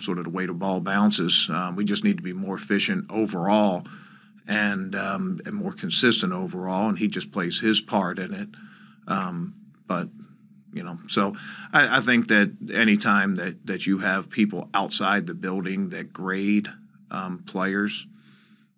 sort 0.00 0.16
of 0.16 0.24
the 0.24 0.30
way 0.30 0.46
the 0.46 0.54
ball 0.54 0.80
bounces. 0.80 1.46
Um, 1.52 1.76
we 1.76 1.84
just 1.84 2.04
need 2.04 2.16
to 2.16 2.22
be 2.22 2.32
more 2.32 2.54
efficient 2.54 3.04
overall, 3.10 3.86
and 4.46 4.94
um, 4.94 5.40
and 5.46 5.54
more 5.54 5.72
consistent 5.72 6.32
overall. 6.32 6.88
And 6.88 6.98
he 6.98 7.08
just 7.08 7.32
plays 7.32 7.60
his 7.60 7.80
part 7.80 8.18
in 8.18 8.34
it. 8.34 8.48
Um, 9.06 9.54
but 9.86 10.08
you 10.72 10.82
know, 10.82 10.98
so 11.08 11.34
I, 11.72 11.98
I 11.98 12.00
think 12.00 12.28
that 12.28 12.52
anytime 12.72 13.36
that 13.36 13.66
that 13.66 13.86
you 13.86 13.98
have 13.98 14.30
people 14.30 14.68
outside 14.74 15.26
the 15.26 15.34
building 15.34 15.90
that 15.90 16.12
grade 16.12 16.68
um, 17.10 17.44
players, 17.46 18.06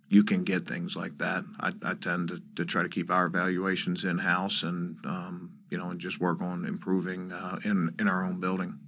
you 0.09 0.23
can 0.23 0.45
get 0.45 0.67
things 0.67 0.97
like 0.97 1.17
that. 1.17 1.45
I, 1.59 1.73
I 1.83 1.95
tend 1.95 2.29
to, 2.29 2.43
to 2.57 2.65
try 2.65 2.83
to 2.83 2.89
keep 2.89 3.11
our 3.11 3.27
evaluations 3.27 4.05
in 4.05 4.19
house 4.19 4.63
and 4.63 4.99
um, 5.05 5.53
you 5.71 5.79
know 5.79 5.91
and 5.91 5.99
just 5.99 6.21
work 6.21 6.41
on 6.43 6.65
improving 6.65 7.33
uh, 7.33 7.59
in 7.65 7.95
in 7.99 8.09
our 8.09 8.25
own 8.25 8.41
building. 8.41 8.79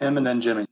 Tim 0.00 0.16
and 0.16 0.26
then 0.26 0.40
Jimmy. 0.40 0.66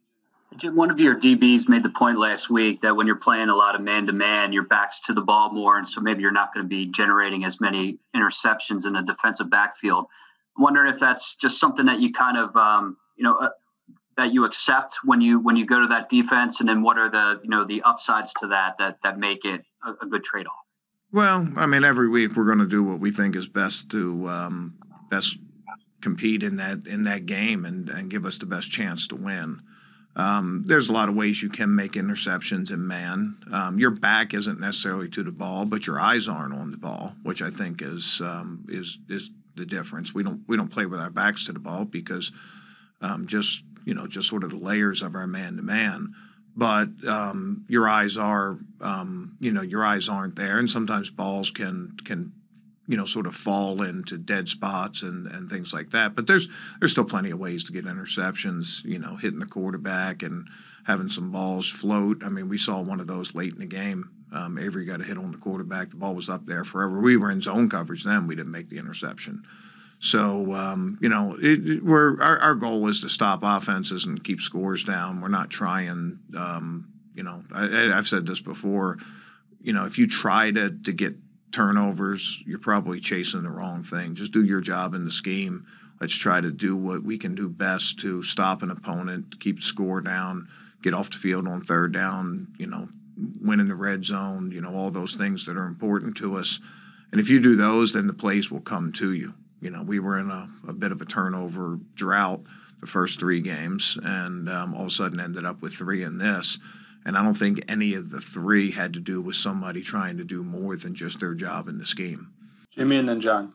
Jim, 0.62 0.76
one 0.76 0.92
of 0.92 1.00
your 1.00 1.16
DBs 1.16 1.68
made 1.68 1.82
the 1.82 1.90
point 1.90 2.20
last 2.20 2.48
week 2.48 2.82
that 2.82 2.94
when 2.94 3.04
you're 3.04 3.16
playing 3.16 3.48
a 3.48 3.54
lot 3.54 3.74
of 3.74 3.80
man 3.80 4.06
to 4.06 4.12
man, 4.12 4.52
your 4.52 4.62
back's 4.62 5.00
to 5.00 5.12
the 5.12 5.20
ball 5.20 5.50
more, 5.52 5.76
and 5.76 5.86
so 5.86 6.00
maybe 6.00 6.22
you're 6.22 6.30
not 6.30 6.54
going 6.54 6.64
to 6.64 6.68
be 6.68 6.86
generating 6.86 7.44
as 7.44 7.60
many 7.60 7.98
interceptions 8.14 8.86
in 8.86 8.92
the 8.92 9.02
defensive 9.02 9.50
backfield. 9.50 10.06
I'm 10.56 10.62
wondering 10.62 10.94
if 10.94 11.00
that's 11.00 11.34
just 11.34 11.58
something 11.58 11.84
that 11.86 11.98
you 11.98 12.12
kind 12.12 12.38
of, 12.38 12.54
um, 12.54 12.96
you 13.16 13.24
know, 13.24 13.34
uh, 13.34 13.48
that 14.16 14.32
you 14.32 14.44
accept 14.44 14.98
when 15.02 15.20
you 15.20 15.40
when 15.40 15.56
you 15.56 15.66
go 15.66 15.80
to 15.80 15.88
that 15.88 16.08
defense, 16.08 16.60
and 16.60 16.68
then 16.68 16.80
what 16.80 16.96
are 16.96 17.10
the 17.10 17.40
you 17.42 17.50
know 17.50 17.64
the 17.64 17.82
upsides 17.82 18.32
to 18.34 18.46
that 18.46 18.78
that 18.78 18.98
that 19.02 19.18
make 19.18 19.44
it 19.44 19.64
a, 19.84 19.94
a 20.02 20.06
good 20.06 20.22
trade 20.22 20.46
off? 20.46 20.64
Well, 21.10 21.48
I 21.56 21.66
mean, 21.66 21.82
every 21.82 22.08
week 22.08 22.36
we're 22.36 22.44
going 22.44 22.58
to 22.58 22.68
do 22.68 22.84
what 22.84 23.00
we 23.00 23.10
think 23.10 23.34
is 23.34 23.48
best 23.48 23.90
to 23.90 24.28
um, 24.28 24.78
best 25.10 25.38
compete 26.00 26.44
in 26.44 26.54
that 26.58 26.86
in 26.86 27.02
that 27.02 27.26
game 27.26 27.64
and, 27.64 27.88
and 27.88 28.08
give 28.08 28.24
us 28.24 28.38
the 28.38 28.46
best 28.46 28.70
chance 28.70 29.08
to 29.08 29.16
win. 29.16 29.60
Um, 30.14 30.64
there's 30.66 30.88
a 30.88 30.92
lot 30.92 31.08
of 31.08 31.14
ways 31.14 31.42
you 31.42 31.48
can 31.48 31.74
make 31.74 31.92
interceptions 31.92 32.70
in 32.70 32.86
man. 32.86 33.36
Um, 33.50 33.78
your 33.78 33.90
back 33.90 34.34
isn't 34.34 34.60
necessarily 34.60 35.08
to 35.10 35.22
the 35.22 35.32
ball, 35.32 35.64
but 35.64 35.86
your 35.86 35.98
eyes 35.98 36.28
aren't 36.28 36.52
on 36.52 36.70
the 36.70 36.76
ball, 36.76 37.14
which 37.22 37.40
I 37.40 37.48
think 37.50 37.80
is 37.80 38.20
um, 38.22 38.66
is 38.68 38.98
is 39.08 39.30
the 39.56 39.64
difference. 39.64 40.14
We 40.14 40.22
don't 40.22 40.42
we 40.46 40.56
don't 40.56 40.70
play 40.70 40.86
with 40.86 41.00
our 41.00 41.10
backs 41.10 41.46
to 41.46 41.52
the 41.52 41.60
ball 41.60 41.86
because 41.86 42.30
um, 43.00 43.26
just 43.26 43.64
you 43.86 43.94
know 43.94 44.06
just 44.06 44.28
sort 44.28 44.44
of 44.44 44.50
the 44.50 44.56
layers 44.56 45.00
of 45.00 45.14
our 45.14 45.26
man 45.26 45.56
to 45.56 45.62
man. 45.62 46.14
But 46.54 46.88
um, 47.08 47.64
your 47.68 47.88
eyes 47.88 48.18
are 48.18 48.58
um, 48.82 49.36
you 49.40 49.52
know 49.52 49.62
your 49.62 49.82
eyes 49.84 50.10
aren't 50.10 50.36
there, 50.36 50.58
and 50.58 50.70
sometimes 50.70 51.08
balls 51.08 51.50
can 51.50 51.96
can 52.04 52.32
you 52.86 52.96
know 52.96 53.04
sort 53.04 53.26
of 53.26 53.34
fall 53.34 53.82
into 53.82 54.18
dead 54.18 54.48
spots 54.48 55.02
and 55.02 55.26
and 55.26 55.50
things 55.50 55.72
like 55.72 55.90
that. 55.90 56.14
But 56.14 56.26
there's 56.26 56.48
there's 56.80 56.92
still 56.92 57.04
plenty 57.04 57.30
of 57.30 57.38
ways 57.38 57.64
to 57.64 57.72
get 57.72 57.84
interceptions. 57.84 58.84
You 58.84 58.98
know, 58.98 59.16
hitting 59.16 59.38
the 59.38 59.46
quarterback 59.46 60.22
and 60.22 60.48
having 60.84 61.08
some 61.08 61.30
balls 61.30 61.68
float. 61.68 62.24
I 62.24 62.28
mean, 62.28 62.48
we 62.48 62.58
saw 62.58 62.80
one 62.80 63.00
of 63.00 63.06
those 63.06 63.34
late 63.34 63.52
in 63.52 63.60
the 63.60 63.66
game. 63.66 64.10
Um, 64.32 64.58
Avery 64.58 64.84
got 64.84 65.00
a 65.00 65.04
hit 65.04 65.18
on 65.18 65.30
the 65.30 65.38
quarterback. 65.38 65.90
The 65.90 65.96
ball 65.96 66.14
was 66.14 66.28
up 66.28 66.46
there 66.46 66.64
forever. 66.64 67.00
We 67.00 67.16
were 67.16 67.30
in 67.30 67.42
zone 67.42 67.68
coverage 67.68 68.02
then. 68.02 68.26
We 68.26 68.34
didn't 68.34 68.52
make 68.52 68.70
the 68.70 68.78
interception. 68.78 69.44
So 70.00 70.52
um, 70.52 70.98
you 71.00 71.08
know, 71.08 71.36
it, 71.40 71.84
we're 71.84 72.20
our, 72.20 72.38
our 72.38 72.54
goal 72.54 72.88
is 72.88 73.00
to 73.02 73.08
stop 73.08 73.40
offenses 73.42 74.04
and 74.04 74.22
keep 74.22 74.40
scores 74.40 74.82
down. 74.82 75.20
We're 75.20 75.28
not 75.28 75.50
trying. 75.50 76.18
Um, 76.36 76.88
you 77.14 77.22
know, 77.22 77.44
I, 77.54 77.92
I've 77.92 78.08
said 78.08 78.26
this 78.26 78.40
before. 78.40 78.98
You 79.60 79.72
know, 79.72 79.84
if 79.84 79.98
you 79.98 80.08
try 80.08 80.50
to 80.50 80.70
to 80.70 80.92
get 80.92 81.14
turnovers, 81.52 82.42
you're 82.46 82.58
probably 82.58 83.00
chasing 83.00 83.42
the 83.42 83.50
wrong 83.50 83.82
thing. 83.82 84.14
Just 84.14 84.32
do 84.32 84.44
your 84.44 84.60
job 84.60 84.94
in 84.94 85.04
the 85.04 85.12
scheme. 85.12 85.66
Let's 86.00 86.16
try 86.16 86.40
to 86.40 86.50
do 86.50 86.76
what 86.76 87.04
we 87.04 87.18
can 87.18 87.34
do 87.34 87.48
best 87.48 88.00
to 88.00 88.22
stop 88.22 88.62
an 88.62 88.70
opponent, 88.70 89.38
keep 89.38 89.56
the 89.56 89.62
score 89.62 90.00
down, 90.00 90.48
get 90.82 90.94
off 90.94 91.10
the 91.10 91.16
field 91.16 91.46
on 91.46 91.60
third 91.60 91.92
down, 91.92 92.48
you 92.58 92.66
know, 92.66 92.88
win 93.40 93.60
in 93.60 93.68
the 93.68 93.74
red 93.74 94.04
zone, 94.04 94.50
you 94.50 94.60
know, 94.60 94.74
all 94.74 94.90
those 94.90 95.14
things 95.14 95.44
that 95.44 95.56
are 95.56 95.66
important 95.66 96.16
to 96.16 96.36
us. 96.36 96.58
And 97.12 97.20
if 97.20 97.30
you 97.30 97.38
do 97.38 97.54
those, 97.54 97.92
then 97.92 98.06
the 98.06 98.14
plays 98.14 98.50
will 98.50 98.60
come 98.60 98.90
to 98.94 99.12
you. 99.12 99.34
You 99.60 99.70
know, 99.70 99.82
we 99.82 100.00
were 100.00 100.18
in 100.18 100.30
a, 100.30 100.48
a 100.66 100.72
bit 100.72 100.90
of 100.90 101.00
a 101.00 101.04
turnover 101.04 101.78
drought 101.94 102.40
the 102.80 102.86
first 102.88 103.20
three 103.20 103.40
games, 103.40 103.96
and 104.02 104.48
um, 104.48 104.74
all 104.74 104.82
of 104.82 104.86
a 104.88 104.90
sudden 104.90 105.20
ended 105.20 105.46
up 105.46 105.62
with 105.62 105.72
three 105.72 106.02
in 106.02 106.18
this. 106.18 106.58
And 107.04 107.16
I 107.16 107.22
don't 107.22 107.34
think 107.34 107.64
any 107.68 107.94
of 107.94 108.10
the 108.10 108.20
three 108.20 108.70
had 108.70 108.92
to 108.94 109.00
do 109.00 109.20
with 109.20 109.36
somebody 109.36 109.82
trying 109.82 110.18
to 110.18 110.24
do 110.24 110.42
more 110.42 110.76
than 110.76 110.94
just 110.94 111.20
their 111.20 111.34
job 111.34 111.66
in 111.66 111.78
the 111.78 111.86
scheme. 111.86 112.32
Jimmy 112.70 112.96
and 112.96 113.08
then 113.08 113.20
John. 113.20 113.54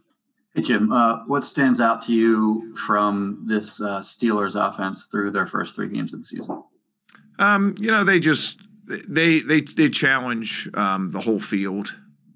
Hey, 0.54 0.64
Jim, 0.64 0.92
uh, 0.92 1.24
what 1.28 1.46
stands 1.46 1.80
out 1.80 2.02
to 2.04 2.14
you 2.14 2.76
from 2.76 3.46
this 3.48 3.80
uh, 3.80 4.00
Steelers 4.00 4.56
offense 4.56 5.06
through 5.06 5.32
their 5.32 5.46
first 5.46 5.76
three 5.76 5.88
games 5.88 6.14
of 6.14 6.22
the 6.22 6.26
season? 6.26 6.64
Um, 7.40 7.76
you 7.80 7.92
know, 7.92 8.04
they 8.04 8.20
just 8.20 8.60
they 9.08 9.40
they 9.40 9.62
they 9.62 9.90
challenge 9.90 10.68
um, 10.74 11.12
the 11.12 11.20
whole 11.22 11.40
field 11.40 11.96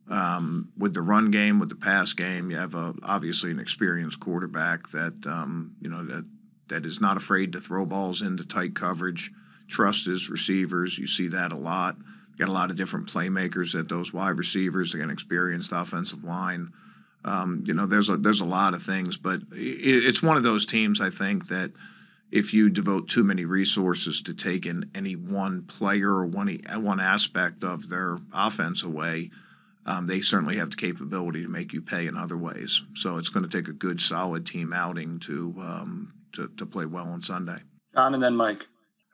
um, 0.10 0.72
with 0.78 0.94
the 0.94 1.02
run 1.02 1.32
game, 1.32 1.60
with 1.60 1.70
the 1.70 1.76
pass 1.76 2.14
game. 2.14 2.52
You 2.52 2.58
have 2.58 2.76
a, 2.76 2.94
obviously 3.04 3.52
an 3.52 3.60
experienced 3.60 4.20
quarterback 4.20 4.90
that 4.90 5.26
um, 5.26 5.76
you 5.82 5.90
know 5.90 6.04
that 6.04 6.26
that 6.68 6.86
is 6.86 7.02
not 7.02 7.18
afraid 7.18 7.54
to 7.54 7.60
throw 7.60 7.86
balls 7.86 8.22
into 8.22 8.46
tight 8.46 8.76
coverage 8.76 9.32
trust 9.72 10.06
his 10.06 10.30
receivers. 10.30 10.98
You 10.98 11.08
see 11.08 11.28
that 11.30 11.52
a 11.52 11.58
lot. 11.58 11.96
Got 12.38 12.50
a 12.50 12.54
lot 12.54 12.70
of 12.70 12.78
different 12.78 13.08
playmakers 13.08 13.78
at 13.80 13.90
those 13.90 14.14
wide 14.14 14.38
receivers. 14.38 14.92
They 14.92 15.00
got 15.00 15.06
an 15.06 15.12
experienced 15.12 15.72
offensive 15.72 16.24
line. 16.24 16.72
Um, 17.24 17.64
you 17.66 17.74
know, 17.74 17.86
there's 17.86 18.10
a 18.10 18.18
there's 18.18 18.42
a 18.42 18.46
lot 18.46 18.74
of 18.74 18.82
things, 18.82 19.18
but 19.18 19.42
it, 19.52 20.06
it's 20.06 20.24
one 20.24 20.38
of 20.38 20.44
those 20.44 20.66
teams. 20.66 21.02
I 21.02 21.10
think 21.10 21.48
that 21.48 21.72
if 22.32 22.54
you 22.54 22.70
devote 22.70 23.10
too 23.10 23.24
many 23.24 23.46
resources 23.46 24.22
to 24.24 24.34
taking 24.34 24.90
any 24.96 25.16
one 25.16 25.64
player 25.64 26.10
or 26.10 26.26
one 26.26 26.60
one 26.78 27.00
aspect 27.00 27.64
of 27.64 27.90
their 27.90 28.18
offense 28.34 28.84
away, 28.84 29.30
um, 29.86 30.08
they 30.08 30.22
certainly 30.22 30.58
have 30.58 30.72
the 30.72 30.78
capability 30.78 31.44
to 31.44 31.50
make 31.50 31.74
you 31.74 31.82
pay 31.82 32.08
in 32.08 32.18
other 32.18 32.38
ways. 32.38 32.82
So 32.96 33.18
it's 33.18 33.30
going 33.30 33.48
to 33.48 33.58
take 33.58 33.68
a 33.68 33.74
good, 33.74 34.00
solid 34.00 34.46
team 34.46 34.74
outing 34.74 35.20
to 35.20 35.54
um, 35.60 36.14
to, 36.34 36.48
to 36.58 36.66
play 36.66 36.86
well 36.86 37.08
on 37.08 37.22
Sunday. 37.22 37.58
John 37.94 38.14
and 38.14 38.24
then 38.24 38.36
Mike. 38.36 38.68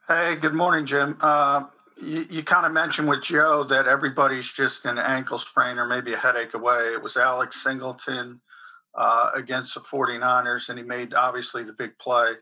Hey, 0.08 0.36
good 0.36 0.54
morning, 0.54 0.86
Jim. 0.86 1.18
Uh, 1.20 1.64
you, 1.98 2.24
you 2.30 2.42
kind 2.42 2.64
of 2.64 2.72
mentioned 2.72 3.10
with 3.10 3.22
Joe 3.22 3.62
that 3.64 3.86
everybody's 3.86 4.50
just 4.50 4.86
an 4.86 4.96
ankle 4.96 5.38
sprain 5.38 5.76
or 5.76 5.86
maybe 5.86 6.14
a 6.14 6.16
headache 6.16 6.54
away. 6.54 6.92
It 6.94 7.02
was 7.02 7.18
Alex 7.18 7.62
Singleton 7.62 8.40
uh, 8.94 9.32
against 9.34 9.74
the 9.74 9.80
49ers, 9.80 10.70
and 10.70 10.78
he 10.78 10.84
made 10.84 11.12
obviously 11.12 11.62
the 11.62 11.74
big 11.74 11.98
play 11.98 12.32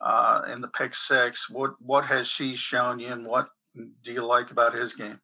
uh, 0.00 0.42
in 0.52 0.60
the 0.60 0.68
pick 0.68 0.94
six. 0.94 1.50
What 1.50 1.74
what 1.82 2.04
has 2.04 2.32
he 2.32 2.54
shown 2.54 3.00
you, 3.00 3.08
and 3.08 3.26
what 3.26 3.48
do 3.74 4.12
you 4.12 4.24
like 4.24 4.52
about 4.52 4.72
his 4.72 4.94
game? 4.94 5.18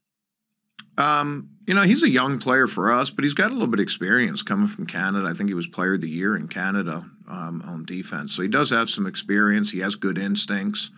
Um, 0.99 1.51
you 1.68 1.75
know, 1.75 1.83
he's 1.83 2.03
a 2.03 2.11
young 2.11 2.40
player 2.40 2.66
for 2.66 2.90
us, 2.90 3.12
but 3.12 3.22
he's 3.22 3.35
got 3.35 3.51
a 3.51 3.55
little 3.55 3.68
bit 3.68 3.79
of 3.79 3.85
experience 3.85 4.42
coming 4.42 4.66
from 4.66 4.87
Canada. 4.87 5.29
I 5.29 5.35
think 5.35 5.51
he 5.51 5.55
was 5.55 5.68
Player 5.68 5.94
of 5.94 6.01
the 6.01 6.11
Year 6.11 6.35
in 6.35 6.49
Canada 6.49 7.09
um, 7.29 7.62
on 7.64 7.85
defense, 7.85 8.35
so 8.35 8.42
he 8.42 8.49
does 8.49 8.70
have 8.70 8.90
some 8.90 9.07
experience. 9.07 9.70
He 9.70 9.79
has 9.79 9.94
good 9.94 10.18
instincts 10.18 10.90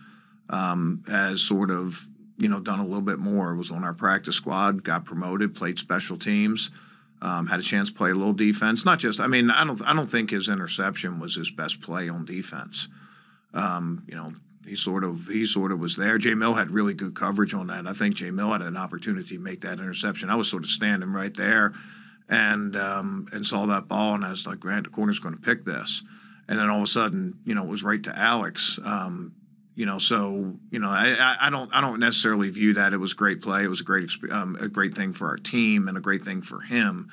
um, 0.49 1.03
has 1.07 1.41
sort 1.41 1.71
of 1.71 2.07
you 2.37 2.49
know 2.49 2.59
done 2.59 2.79
a 2.79 2.85
little 2.85 3.01
bit 3.01 3.19
more. 3.19 3.55
Was 3.55 3.71
on 3.71 3.83
our 3.83 3.93
practice 3.93 4.35
squad, 4.35 4.83
got 4.83 5.05
promoted, 5.05 5.55
played 5.55 5.79
special 5.79 6.17
teams, 6.17 6.71
um, 7.21 7.47
had 7.47 7.59
a 7.59 7.63
chance 7.63 7.89
to 7.89 7.95
play 7.95 8.11
a 8.11 8.15
little 8.15 8.33
defense. 8.33 8.85
Not 8.85 8.99
just, 8.99 9.19
I 9.19 9.27
mean, 9.27 9.51
I 9.51 9.65
don't, 9.65 9.81
I 9.87 9.93
don't 9.93 10.07
think 10.07 10.29
his 10.29 10.47
interception 10.47 11.19
was 11.19 11.35
his 11.35 11.51
best 11.51 11.81
play 11.81 12.09
on 12.09 12.25
defense. 12.25 12.87
Um, 13.53 14.05
you 14.07 14.15
know, 14.15 14.31
he 14.65 14.75
sort 14.75 15.03
of, 15.03 15.27
he 15.27 15.45
sort 15.45 15.71
of 15.71 15.79
was 15.79 15.95
there. 15.95 16.17
Jay 16.17 16.33
Mill 16.33 16.53
had 16.53 16.71
really 16.71 16.93
good 16.93 17.15
coverage 17.15 17.53
on 17.53 17.67
that. 17.67 17.87
I 17.87 17.93
think 17.93 18.15
Jay 18.15 18.29
Mill 18.29 18.51
had 18.51 18.61
an 18.61 18.77
opportunity 18.77 19.35
to 19.35 19.41
make 19.41 19.61
that 19.61 19.79
interception. 19.79 20.29
I 20.29 20.35
was 20.35 20.49
sort 20.49 20.63
of 20.63 20.69
standing 20.69 21.11
right 21.11 21.33
there, 21.33 21.73
and 22.29 22.75
um, 22.75 23.27
and 23.33 23.45
saw 23.45 23.65
that 23.65 23.87
ball, 23.87 24.13
and 24.13 24.23
I 24.23 24.29
was 24.29 24.45
like, 24.45 24.59
Grant, 24.59 24.83
the 24.83 24.91
corner's 24.91 25.19
going 25.19 25.35
to 25.35 25.41
pick 25.41 25.65
this. 25.65 26.03
And 26.47 26.57
then 26.57 26.69
all 26.69 26.77
of 26.77 26.83
a 26.83 26.87
sudden, 26.87 27.39
you 27.43 27.53
know, 27.53 27.63
it 27.63 27.69
was 27.69 27.83
right 27.83 28.03
to 28.03 28.17
Alex. 28.17 28.79
Um, 28.83 29.33
you 29.75 29.85
know, 29.85 29.97
so 29.97 30.55
you 30.71 30.79
know, 30.79 30.89
I, 30.89 31.35
I 31.41 31.49
don't 31.49 31.73
I 31.75 31.81
don't 31.81 31.99
necessarily 31.99 32.49
view 32.49 32.73
that 32.73 32.93
it 32.93 32.97
was 32.97 33.13
great 33.13 33.41
play. 33.41 33.63
It 33.63 33.69
was 33.69 33.81
a 33.81 33.85
great 33.85 34.11
um, 34.31 34.57
a 34.59 34.67
great 34.67 34.95
thing 34.95 35.13
for 35.13 35.27
our 35.27 35.37
team 35.37 35.87
and 35.87 35.97
a 35.97 36.01
great 36.01 36.23
thing 36.23 36.41
for 36.41 36.59
him. 36.61 37.09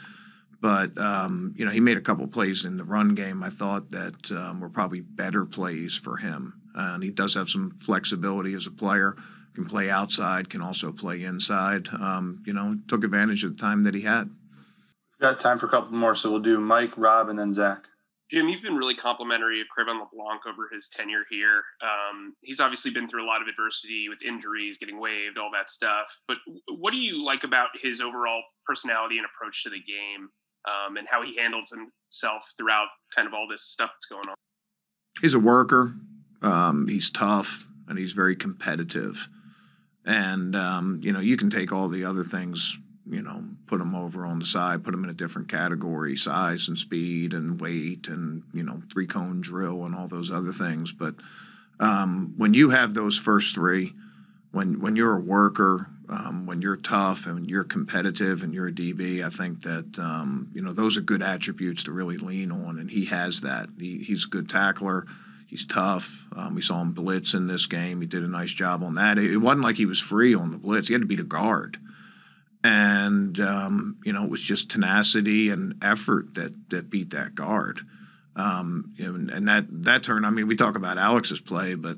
But 0.60 0.98
um, 0.98 1.54
you 1.56 1.64
know, 1.64 1.70
he 1.70 1.80
made 1.80 1.96
a 1.96 2.00
couple 2.00 2.26
plays 2.26 2.64
in 2.64 2.76
the 2.76 2.84
run 2.84 3.14
game. 3.14 3.42
I 3.42 3.50
thought 3.50 3.90
that 3.90 4.32
um, 4.32 4.60
were 4.60 4.68
probably 4.68 5.00
better 5.00 5.44
plays 5.44 5.96
for 5.96 6.16
him, 6.16 6.60
and 6.74 7.02
he 7.02 7.10
does 7.10 7.34
have 7.34 7.48
some 7.48 7.76
flexibility 7.80 8.54
as 8.54 8.66
a 8.66 8.72
player. 8.72 9.14
Can 9.54 9.64
play 9.64 9.88
outside, 9.88 10.50
can 10.50 10.60
also 10.60 10.92
play 10.92 11.22
inside. 11.22 11.88
Um, 11.88 12.42
you 12.46 12.52
know, 12.52 12.76
took 12.88 13.04
advantage 13.04 13.42
of 13.42 13.56
the 13.56 13.62
time 13.62 13.84
that 13.84 13.94
he 13.94 14.02
had. 14.02 14.28
We've 15.18 15.20
got 15.20 15.40
time 15.40 15.58
for 15.58 15.66
a 15.66 15.70
couple 15.70 15.96
more, 15.96 16.14
so 16.14 16.30
we'll 16.30 16.40
do 16.40 16.60
Mike, 16.60 16.92
Rob, 16.96 17.30
and 17.30 17.38
then 17.38 17.54
Zach. 17.54 17.84
Jim, 18.30 18.48
you've 18.48 18.62
been 18.62 18.74
really 18.76 18.94
complimentary 18.94 19.60
of 19.60 19.68
Cre'Von 19.68 20.00
LeBlanc 20.00 20.42
over 20.48 20.68
his 20.72 20.88
tenure 20.88 21.22
here. 21.30 21.62
Um, 21.80 22.34
he's 22.42 22.58
obviously 22.58 22.90
been 22.90 23.08
through 23.08 23.24
a 23.24 23.28
lot 23.28 23.40
of 23.40 23.46
adversity 23.46 24.08
with 24.08 24.18
injuries, 24.26 24.78
getting 24.78 24.98
waived, 24.98 25.38
all 25.38 25.50
that 25.52 25.70
stuff. 25.70 26.06
But 26.26 26.38
what 26.68 26.90
do 26.90 26.96
you 26.96 27.24
like 27.24 27.44
about 27.44 27.68
his 27.80 28.00
overall 28.00 28.42
personality 28.66 29.18
and 29.18 29.26
approach 29.26 29.62
to 29.62 29.70
the 29.70 29.78
game, 29.78 30.28
um, 30.66 30.96
and 30.96 31.06
how 31.08 31.22
he 31.22 31.36
handles 31.36 31.70
himself 31.70 32.42
throughout 32.58 32.88
kind 33.14 33.28
of 33.28 33.34
all 33.34 33.46
this 33.48 33.62
stuff 33.62 33.90
that's 33.94 34.06
going 34.06 34.28
on? 34.28 34.34
He's 35.20 35.34
a 35.34 35.40
worker. 35.40 35.94
Um, 36.42 36.88
he's 36.88 37.10
tough, 37.10 37.68
and 37.86 37.96
he's 37.96 38.12
very 38.12 38.34
competitive. 38.34 39.28
And 40.04 40.56
um, 40.56 41.00
you 41.04 41.12
know, 41.12 41.20
you 41.20 41.36
can 41.36 41.48
take 41.48 41.72
all 41.72 41.88
the 41.88 42.04
other 42.04 42.24
things 42.24 42.76
you 43.08 43.22
know, 43.22 43.42
put 43.66 43.78
them 43.78 43.94
over 43.94 44.26
on 44.26 44.38
the 44.38 44.44
side, 44.44 44.84
put 44.84 44.90
them 44.90 45.04
in 45.04 45.10
a 45.10 45.14
different 45.14 45.48
category, 45.48 46.16
size 46.16 46.68
and 46.68 46.78
speed 46.78 47.32
and 47.32 47.60
weight 47.60 48.08
and, 48.08 48.42
you 48.52 48.62
know, 48.62 48.82
three 48.92 49.06
cone 49.06 49.40
drill 49.40 49.84
and 49.84 49.94
all 49.94 50.08
those 50.08 50.30
other 50.30 50.52
things. 50.52 50.92
But 50.92 51.14
um, 51.78 52.34
when 52.36 52.54
you 52.54 52.70
have 52.70 52.94
those 52.94 53.18
first 53.18 53.54
three, 53.54 53.92
when 54.52 54.80
when 54.80 54.96
you're 54.96 55.16
a 55.16 55.20
worker, 55.20 55.88
um, 56.08 56.46
when 56.46 56.62
you're 56.62 56.76
tough 56.76 57.26
and 57.26 57.50
you're 57.50 57.64
competitive 57.64 58.42
and 58.42 58.54
you're 58.54 58.68
a 58.68 58.72
DB, 58.72 59.22
I 59.22 59.28
think 59.28 59.62
that 59.62 59.98
um, 59.98 60.50
you 60.54 60.62
know 60.62 60.72
those 60.72 60.96
are 60.96 61.02
good 61.02 61.22
attributes 61.22 61.82
to 61.84 61.92
really 61.92 62.16
lean 62.16 62.50
on, 62.50 62.78
and 62.78 62.90
he 62.90 63.06
has 63.06 63.42
that. 63.42 63.68
He, 63.78 63.98
he's 63.98 64.24
a 64.24 64.28
good 64.28 64.48
tackler. 64.48 65.06
He's 65.46 65.66
tough. 65.66 66.26
Um, 66.34 66.54
we 66.54 66.62
saw 66.62 66.80
him 66.80 66.92
blitz 66.92 67.34
in 67.34 67.46
this 67.46 67.66
game. 67.66 68.00
He 68.00 68.06
did 68.06 68.24
a 68.24 68.28
nice 68.28 68.52
job 68.52 68.82
on 68.82 68.96
that. 68.96 69.18
It, 69.18 69.32
it 69.32 69.36
wasn't 69.36 69.62
like 69.62 69.76
he 69.76 69.86
was 69.86 70.00
free 70.00 70.34
on 70.34 70.50
the 70.50 70.58
blitz. 70.58 70.88
He 70.88 70.94
had 70.94 71.02
to 71.02 71.08
beat 71.08 71.20
a 71.20 71.24
guard, 71.24 71.78
and 72.64 73.38
um, 73.40 73.98
you 74.04 74.12
know 74.12 74.24
it 74.24 74.30
was 74.30 74.42
just 74.42 74.70
tenacity 74.70 75.50
and 75.50 75.74
effort 75.82 76.34
that 76.34 76.70
that 76.70 76.90
beat 76.90 77.10
that 77.10 77.34
guard. 77.34 77.80
Um, 78.34 78.92
and, 78.98 79.30
and 79.30 79.48
that 79.48 79.66
that 79.84 80.02
turn. 80.04 80.24
I 80.24 80.30
mean, 80.30 80.46
we 80.46 80.56
talk 80.56 80.76
about 80.76 80.98
Alex's 80.98 81.40
play, 81.40 81.74
but 81.74 81.96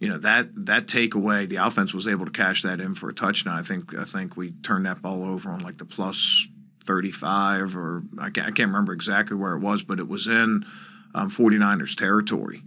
you 0.00 0.08
know 0.08 0.18
that 0.18 0.48
that 0.66 0.86
takeaway, 0.86 1.48
the 1.48 1.56
offense 1.56 1.94
was 1.94 2.08
able 2.08 2.24
to 2.26 2.32
cash 2.32 2.62
that 2.62 2.80
in 2.80 2.94
for 2.94 3.08
a 3.08 3.14
touchdown. 3.14 3.58
I 3.58 3.62
think 3.62 3.96
I 3.96 4.04
think 4.04 4.36
we 4.36 4.50
turned 4.50 4.86
that 4.86 5.00
ball 5.00 5.24
over 5.24 5.48
on 5.50 5.60
like 5.60 5.78
the 5.78 5.84
plus 5.84 6.48
35 6.86 7.76
or 7.76 8.02
I 8.18 8.30
can't, 8.30 8.46
I 8.46 8.50
can't 8.50 8.68
remember 8.68 8.92
exactly 8.92 9.36
where 9.36 9.54
it 9.54 9.60
was, 9.60 9.82
but 9.82 9.98
it 9.98 10.08
was 10.08 10.26
in 10.26 10.64
um, 11.14 11.28
49ers 11.28 11.96
territory. 11.96 12.62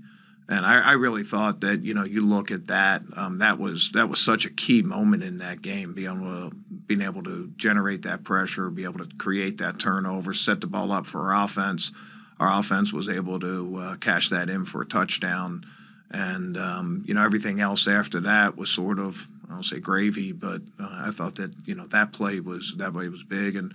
And 0.50 0.66
I, 0.66 0.92
I, 0.92 0.94
really 0.94 1.24
thought 1.24 1.62
that 1.62 1.84
you 1.84 1.94
know 1.94 2.04
you 2.04 2.26
look 2.26 2.50
at 2.50 2.68
that 2.68 3.04
um, 3.16 3.38
that 3.38 3.60
was 3.60 3.92
that 3.92 4.10
was 4.10 4.20
such 4.20 4.46
a 4.46 4.50
key 4.50 4.82
moment 4.82 5.24
in 5.24 5.38
that 5.38 5.62
game 5.62 5.94
being 5.94 6.08
able 6.08 6.50
to 6.50 6.56
being 6.90 7.02
able 7.02 7.24
to 7.24 7.50
generate 7.56 8.02
that 8.02 8.26
pressure, 8.26 8.70
be 8.70 8.84
able 8.84 9.00
to 9.00 9.08
create 9.18 9.60
that 9.60 9.80
turnover, 9.80 10.34
set 10.34 10.60
the 10.60 10.68
ball 10.68 10.92
up 10.92 11.08
for 11.08 11.32
our 11.32 11.46
offense. 11.46 11.94
Our 12.42 12.60
offense 12.60 12.92
was 12.92 13.08
able 13.08 13.40
to 13.40 13.78
uh, 13.78 13.96
cash 13.98 14.28
that 14.30 14.50
in 14.50 14.66
for 14.66 14.82
a 14.82 14.86
touchdown 14.86 15.64
and 16.12 16.58
um, 16.58 17.04
you 17.06 17.14
know 17.14 17.24
everything 17.24 17.62
else 17.62 17.88
after 17.88 18.20
that 18.22 18.58
was 18.58 18.70
sort 18.70 19.00
of 19.00 19.28
I 19.50 19.54
don't 19.54 19.64
say 19.64 19.80
gravy, 19.80 20.32
but 20.32 20.62
uh, 20.80 21.04
I 21.06 21.12
thought 21.12 21.36
that 21.36 21.52
you 21.66 21.76
know 21.76 21.86
that 21.88 22.14
play 22.14 22.40
was 22.40 22.76
that 22.78 22.94
play 22.94 23.10
was 23.10 23.24
big, 23.24 23.56
and 23.56 23.74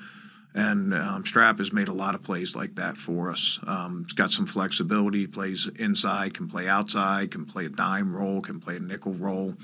and 0.55 0.95
um, 0.95 1.25
Strap 1.25 1.59
has 1.59 1.73
made 1.73 1.89
a 1.89 1.93
lot 1.93 2.15
of 2.15 2.23
plays 2.23 2.55
like 2.55 2.77
that 2.77 2.97
for 2.97 3.31
us. 3.31 3.59
Um, 3.67 4.05
he's 4.05 4.13
got 4.13 4.31
some 4.31 4.47
flexibility. 4.47 5.27
Plays 5.27 5.69
inside, 5.79 6.35
can 6.35 6.49
play 6.49 6.69
outside, 6.69 7.31
can 7.31 7.45
play 7.45 7.67
a 7.67 7.71
dime 7.71 8.15
role, 8.15 8.41
can 8.41 8.61
play 8.61 8.77
a 8.77 8.81
nickel 8.81 9.15
role. 9.15 9.55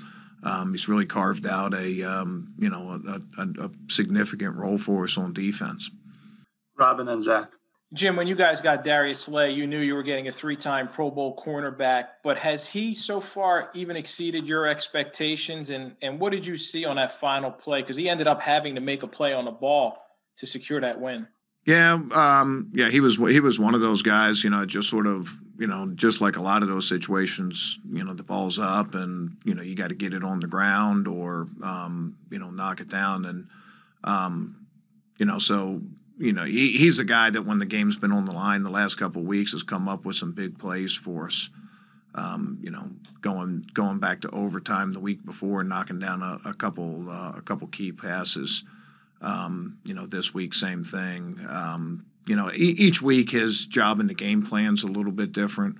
Um, 0.43 0.71
he's 0.71 0.87
really 0.87 1.05
carved 1.05 1.45
out 1.45 1.73
a 1.73 2.03
um, 2.03 2.53
you 2.57 2.69
know 2.69 2.99
a, 3.07 3.21
a, 3.41 3.65
a 3.65 3.71
significant 3.87 4.55
role 4.55 4.77
for 4.77 5.03
us 5.03 5.17
on 5.17 5.33
defense. 5.33 5.89
Robin 6.77 7.07
and 7.07 7.21
Zach. 7.21 7.51
Jim, 7.93 8.15
when 8.15 8.25
you 8.25 8.35
guys 8.35 8.61
got 8.61 8.85
Darius 8.85 9.19
Slay, 9.19 9.51
you 9.51 9.67
knew 9.67 9.79
you 9.79 9.95
were 9.95 10.03
getting 10.03 10.29
a 10.29 10.31
three-time 10.31 10.87
Pro 10.87 11.11
Bowl 11.11 11.35
cornerback. 11.35 12.05
But 12.23 12.39
has 12.39 12.65
he 12.65 12.95
so 12.95 13.19
far 13.19 13.69
even 13.73 13.97
exceeded 13.97 14.45
your 14.47 14.65
expectations? 14.65 15.69
And 15.69 15.95
and 16.01 16.19
what 16.19 16.31
did 16.31 16.47
you 16.47 16.57
see 16.57 16.85
on 16.85 16.95
that 16.95 17.19
final 17.19 17.51
play? 17.51 17.81
Because 17.81 17.97
he 17.97 18.09
ended 18.09 18.27
up 18.27 18.41
having 18.41 18.75
to 18.75 18.81
make 18.81 19.03
a 19.03 19.07
play 19.07 19.33
on 19.33 19.45
the 19.45 19.51
ball 19.51 20.01
to 20.37 20.47
secure 20.47 20.79
that 20.81 20.99
win. 20.99 21.27
Yeah, 21.65 21.93
um, 22.13 22.71
yeah, 22.73 22.89
he 22.89 22.99
was 22.99 23.17
he 23.17 23.39
was 23.39 23.59
one 23.59 23.75
of 23.75 23.81
those 23.81 24.01
guys. 24.01 24.43
You 24.43 24.49
know, 24.49 24.65
just 24.65 24.89
sort 24.89 25.05
of 25.05 25.39
you 25.59 25.67
know, 25.67 25.91
just 25.93 26.21
like 26.21 26.37
a 26.37 26.41
lot 26.41 26.63
of 26.63 26.69
those 26.69 26.89
situations. 26.89 27.79
You 27.87 28.03
know, 28.03 28.15
the 28.15 28.23
ball's 28.23 28.57
up, 28.57 28.95
and 28.95 29.37
you 29.45 29.53
know, 29.53 29.61
you 29.61 29.75
got 29.75 29.89
to 29.89 29.95
get 29.95 30.13
it 30.13 30.23
on 30.23 30.39
the 30.39 30.47
ground 30.47 31.07
or 31.07 31.45
um, 31.63 32.17
you 32.31 32.39
know, 32.39 32.49
knock 32.49 32.79
it 32.81 32.89
down, 32.89 33.25
and 33.25 33.47
um, 34.03 34.65
you 35.19 35.25
know, 35.27 35.37
so 35.37 35.81
you 36.17 36.33
know, 36.33 36.45
he, 36.45 36.71
he's 36.71 36.97
a 36.97 37.03
guy 37.03 37.29
that 37.29 37.43
when 37.43 37.59
the 37.59 37.65
game's 37.67 37.95
been 37.95 38.11
on 38.11 38.25
the 38.25 38.31
line 38.31 38.63
the 38.63 38.71
last 38.71 38.95
couple 38.95 39.21
weeks 39.21 39.51
has 39.51 39.61
come 39.63 39.87
up 39.87 40.03
with 40.03 40.15
some 40.15 40.31
big 40.31 40.57
plays 40.57 40.93
for 40.95 41.27
us. 41.27 41.49
Um, 42.15 42.57
you 42.61 42.71
know, 42.71 42.89
going 43.21 43.65
going 43.73 43.99
back 43.99 44.21
to 44.21 44.31
overtime 44.31 44.93
the 44.93 44.99
week 44.99 45.23
before, 45.23 45.59
and 45.59 45.69
knocking 45.69 45.99
down 45.99 46.23
a, 46.23 46.39
a 46.49 46.53
couple 46.55 47.07
uh, 47.07 47.33
a 47.37 47.41
couple 47.41 47.67
key 47.67 47.91
passes. 47.91 48.63
Um, 49.21 49.77
you 49.85 49.93
know, 49.93 50.05
this 50.05 50.33
week 50.33 50.53
same 50.53 50.83
thing. 50.83 51.37
Um, 51.47 52.05
you 52.27 52.35
know, 52.35 52.49
e- 52.51 52.75
each 52.77 53.01
week 53.01 53.31
his 53.31 53.65
job 53.65 53.99
in 53.99 54.07
the 54.07 54.13
game 54.13 54.43
plan's 54.43 54.83
a 54.83 54.87
little 54.87 55.11
bit 55.11 55.31
different. 55.31 55.77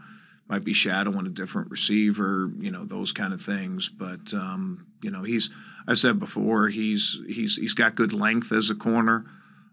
Might 0.47 0.63
be 0.63 0.73
shadowing 0.73 1.25
a 1.25 1.29
different 1.29 1.71
receiver. 1.71 2.51
You 2.59 2.71
know, 2.71 2.83
those 2.83 3.13
kind 3.13 3.33
of 3.33 3.41
things. 3.41 3.89
But 3.89 4.33
um, 4.33 4.87
you 5.01 5.11
know, 5.11 5.23
he's 5.23 5.49
I 5.87 5.93
said 5.93 6.19
before 6.19 6.67
he's 6.67 7.19
he's 7.27 7.55
he's 7.55 7.73
got 7.73 7.95
good 7.95 8.13
length 8.13 8.51
as 8.51 8.69
a 8.69 8.75
corner. 8.75 9.25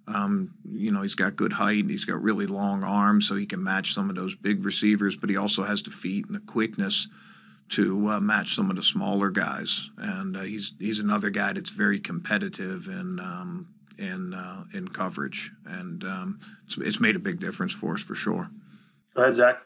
Um, 0.07 0.55
you 0.65 0.91
know, 0.91 1.03
he's 1.03 1.15
got 1.15 1.37
good 1.37 1.53
height. 1.53 1.85
He's 1.89 2.07
got 2.07 2.23
really 2.23 2.47
long 2.47 2.83
arms, 2.83 3.29
so 3.29 3.35
he 3.35 3.45
can 3.45 3.63
match 3.63 3.93
some 3.93 4.09
of 4.09 4.17
those 4.17 4.35
big 4.35 4.65
receivers. 4.65 5.17
But 5.17 5.29
he 5.29 5.37
also 5.37 5.65
has 5.65 5.83
the 5.83 5.91
feet 5.91 6.27
and 6.27 6.35
the 6.35 6.41
quickness 6.41 7.09
to 7.71 8.09
uh, 8.09 8.21
match 8.21 8.55
some 8.55 8.71
of 8.71 8.77
the 8.77 8.83
smaller 8.83 9.31
guys. 9.31 9.91
And 9.99 10.37
uh, 10.37 10.43
he's 10.43 10.75
he's 10.79 11.01
another 11.01 11.31
guy 11.31 11.53
that's 11.53 11.71
very 11.71 11.99
competitive 11.99 12.89
in 12.89 13.21
um, 13.21 13.75
in 13.99 14.35
uh, 14.35 14.65
in 14.73 14.89
coverage, 14.89 15.51
and 15.67 16.05
um, 16.05 16.41
it's, 16.67 16.79
it's 16.79 17.01
made 17.01 17.17
a 17.17 17.21
big 17.21 17.41
difference 17.41 17.73
for 17.73 17.95
us 17.95 18.03
for 18.03 18.15
sure. 18.15 18.51
Go 19.15 19.23
ahead, 19.23 19.35
Zach. 19.35 19.63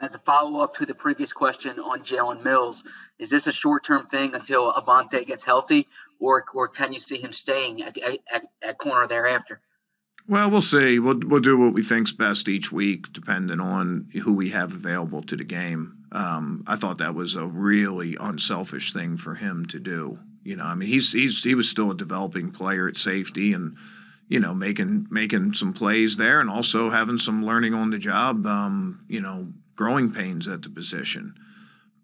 As 0.00 0.14
a 0.14 0.18
follow 0.18 0.60
up 0.60 0.74
to 0.74 0.86
the 0.86 0.94
previous 0.94 1.32
question 1.32 1.78
on 1.78 2.00
Jalen 2.00 2.42
Mills, 2.42 2.84
is 3.18 3.30
this 3.30 3.46
a 3.46 3.52
short 3.52 3.84
term 3.84 4.06
thing 4.06 4.34
until 4.34 4.72
Avonte 4.72 5.26
gets 5.26 5.44
healthy, 5.44 5.88
or 6.20 6.44
or 6.54 6.68
can 6.68 6.92
you 6.92 6.98
see 6.98 7.18
him 7.18 7.32
staying 7.32 7.82
at, 7.82 7.98
at, 7.98 8.42
at 8.62 8.78
corner 8.78 9.06
thereafter? 9.06 9.60
Well, 10.26 10.50
we'll 10.50 10.62
see. 10.62 10.98
We'll 10.98 11.20
we'll 11.24 11.40
do 11.40 11.58
what 11.58 11.74
we 11.74 11.82
think's 11.82 12.12
best 12.12 12.48
each 12.48 12.72
week, 12.72 13.12
depending 13.12 13.60
on 13.60 14.08
who 14.22 14.34
we 14.34 14.50
have 14.50 14.72
available 14.72 15.22
to 15.22 15.36
the 15.36 15.44
game. 15.44 16.03
Um, 16.14 16.62
I 16.66 16.76
thought 16.76 16.98
that 16.98 17.14
was 17.14 17.34
a 17.34 17.44
really 17.44 18.16
unselfish 18.20 18.92
thing 18.92 19.16
for 19.16 19.34
him 19.34 19.66
to 19.66 19.80
do. 19.80 20.18
You 20.44 20.56
know, 20.56 20.64
I 20.64 20.74
mean, 20.74 20.88
he's 20.88 21.12
he's 21.12 21.42
he 21.42 21.54
was 21.54 21.68
still 21.68 21.90
a 21.90 21.96
developing 21.96 22.52
player 22.52 22.86
at 22.86 22.96
safety, 22.96 23.52
and 23.52 23.76
you 24.28 24.38
know, 24.38 24.54
making 24.54 25.08
making 25.10 25.54
some 25.54 25.72
plays 25.72 26.16
there, 26.16 26.40
and 26.40 26.48
also 26.48 26.90
having 26.90 27.18
some 27.18 27.44
learning 27.44 27.74
on 27.74 27.90
the 27.90 27.98
job. 27.98 28.46
Um, 28.46 29.04
you 29.08 29.20
know, 29.20 29.48
growing 29.74 30.12
pains 30.12 30.46
at 30.46 30.62
the 30.62 30.70
position. 30.70 31.34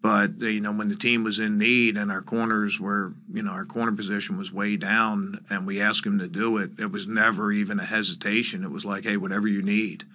But 0.01 0.41
you 0.41 0.59
know, 0.59 0.73
when 0.73 0.89
the 0.89 0.95
team 0.95 1.23
was 1.23 1.39
in 1.39 1.57
need 1.59 1.95
and 1.95 2.11
our 2.11 2.23
corners 2.23 2.79
were, 2.79 3.13
you 3.31 3.43
know, 3.43 3.51
our 3.51 3.65
corner 3.65 3.95
position 3.95 4.37
was 4.37 4.51
way 4.51 4.75
down, 4.75 5.45
and 5.49 5.67
we 5.67 5.79
asked 5.79 6.05
him 6.05 6.19
to 6.19 6.27
do 6.27 6.57
it, 6.57 6.71
it 6.79 6.91
was 6.91 7.07
never 7.07 7.51
even 7.51 7.79
a 7.79 7.85
hesitation. 7.85 8.63
It 8.63 8.71
was 8.71 8.83
like, 8.83 9.03
hey, 9.05 9.17
whatever 9.17 9.47
you 9.47 9.61
need. 9.61 10.05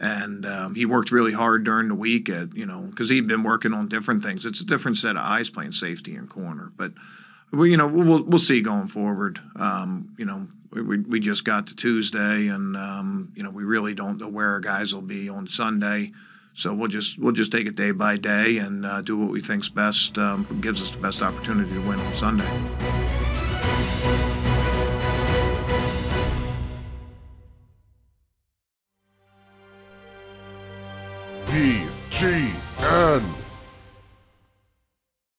And 0.00 0.44
um, 0.44 0.74
he 0.74 0.86
worked 0.86 1.12
really 1.12 1.32
hard 1.32 1.64
during 1.64 1.88
the 1.88 1.94
week 1.94 2.28
at, 2.28 2.56
you 2.56 2.66
know, 2.66 2.80
because 2.90 3.10
he'd 3.10 3.28
been 3.28 3.44
working 3.44 3.72
on 3.72 3.88
different 3.88 4.22
things. 4.22 4.44
It's 4.44 4.60
a 4.60 4.66
different 4.66 4.96
set 4.96 5.16
of 5.16 5.22
eyes 5.22 5.50
playing 5.50 5.72
safety 5.72 6.14
and 6.16 6.28
corner, 6.28 6.70
but 6.76 6.92
we, 7.52 7.70
you 7.70 7.76
know, 7.76 7.86
we'll 7.86 8.22
we'll 8.24 8.38
see 8.38 8.60
going 8.60 8.88
forward. 8.88 9.40
Um, 9.56 10.14
you 10.18 10.24
know, 10.24 10.48
we 10.72 10.98
we 10.98 11.20
just 11.20 11.44
got 11.44 11.68
to 11.68 11.76
Tuesday, 11.76 12.48
and 12.48 12.76
um, 12.76 13.32
you 13.34 13.42
know, 13.42 13.50
we 13.50 13.64
really 13.64 13.94
don't 13.94 14.20
know 14.20 14.28
where 14.28 14.50
our 14.50 14.60
guys 14.60 14.94
will 14.94 15.02
be 15.02 15.28
on 15.28 15.46
Sunday. 15.46 16.12
So 16.54 16.72
we'll 16.72 16.88
just 16.88 17.18
we'll 17.18 17.32
just 17.32 17.52
take 17.52 17.66
it 17.66 17.76
day 17.76 17.90
by 17.90 18.16
day 18.16 18.58
and 18.58 18.86
uh, 18.86 19.00
do 19.02 19.18
what 19.18 19.30
we 19.30 19.40
think's 19.40 19.68
best, 19.68 20.18
um, 20.18 20.46
gives 20.60 20.80
us 20.80 20.92
the 20.92 20.98
best 20.98 21.22
opportunity 21.22 21.72
to 21.72 21.80
win 21.80 21.98
on 22.00 22.14
Sunday. 22.14 23.33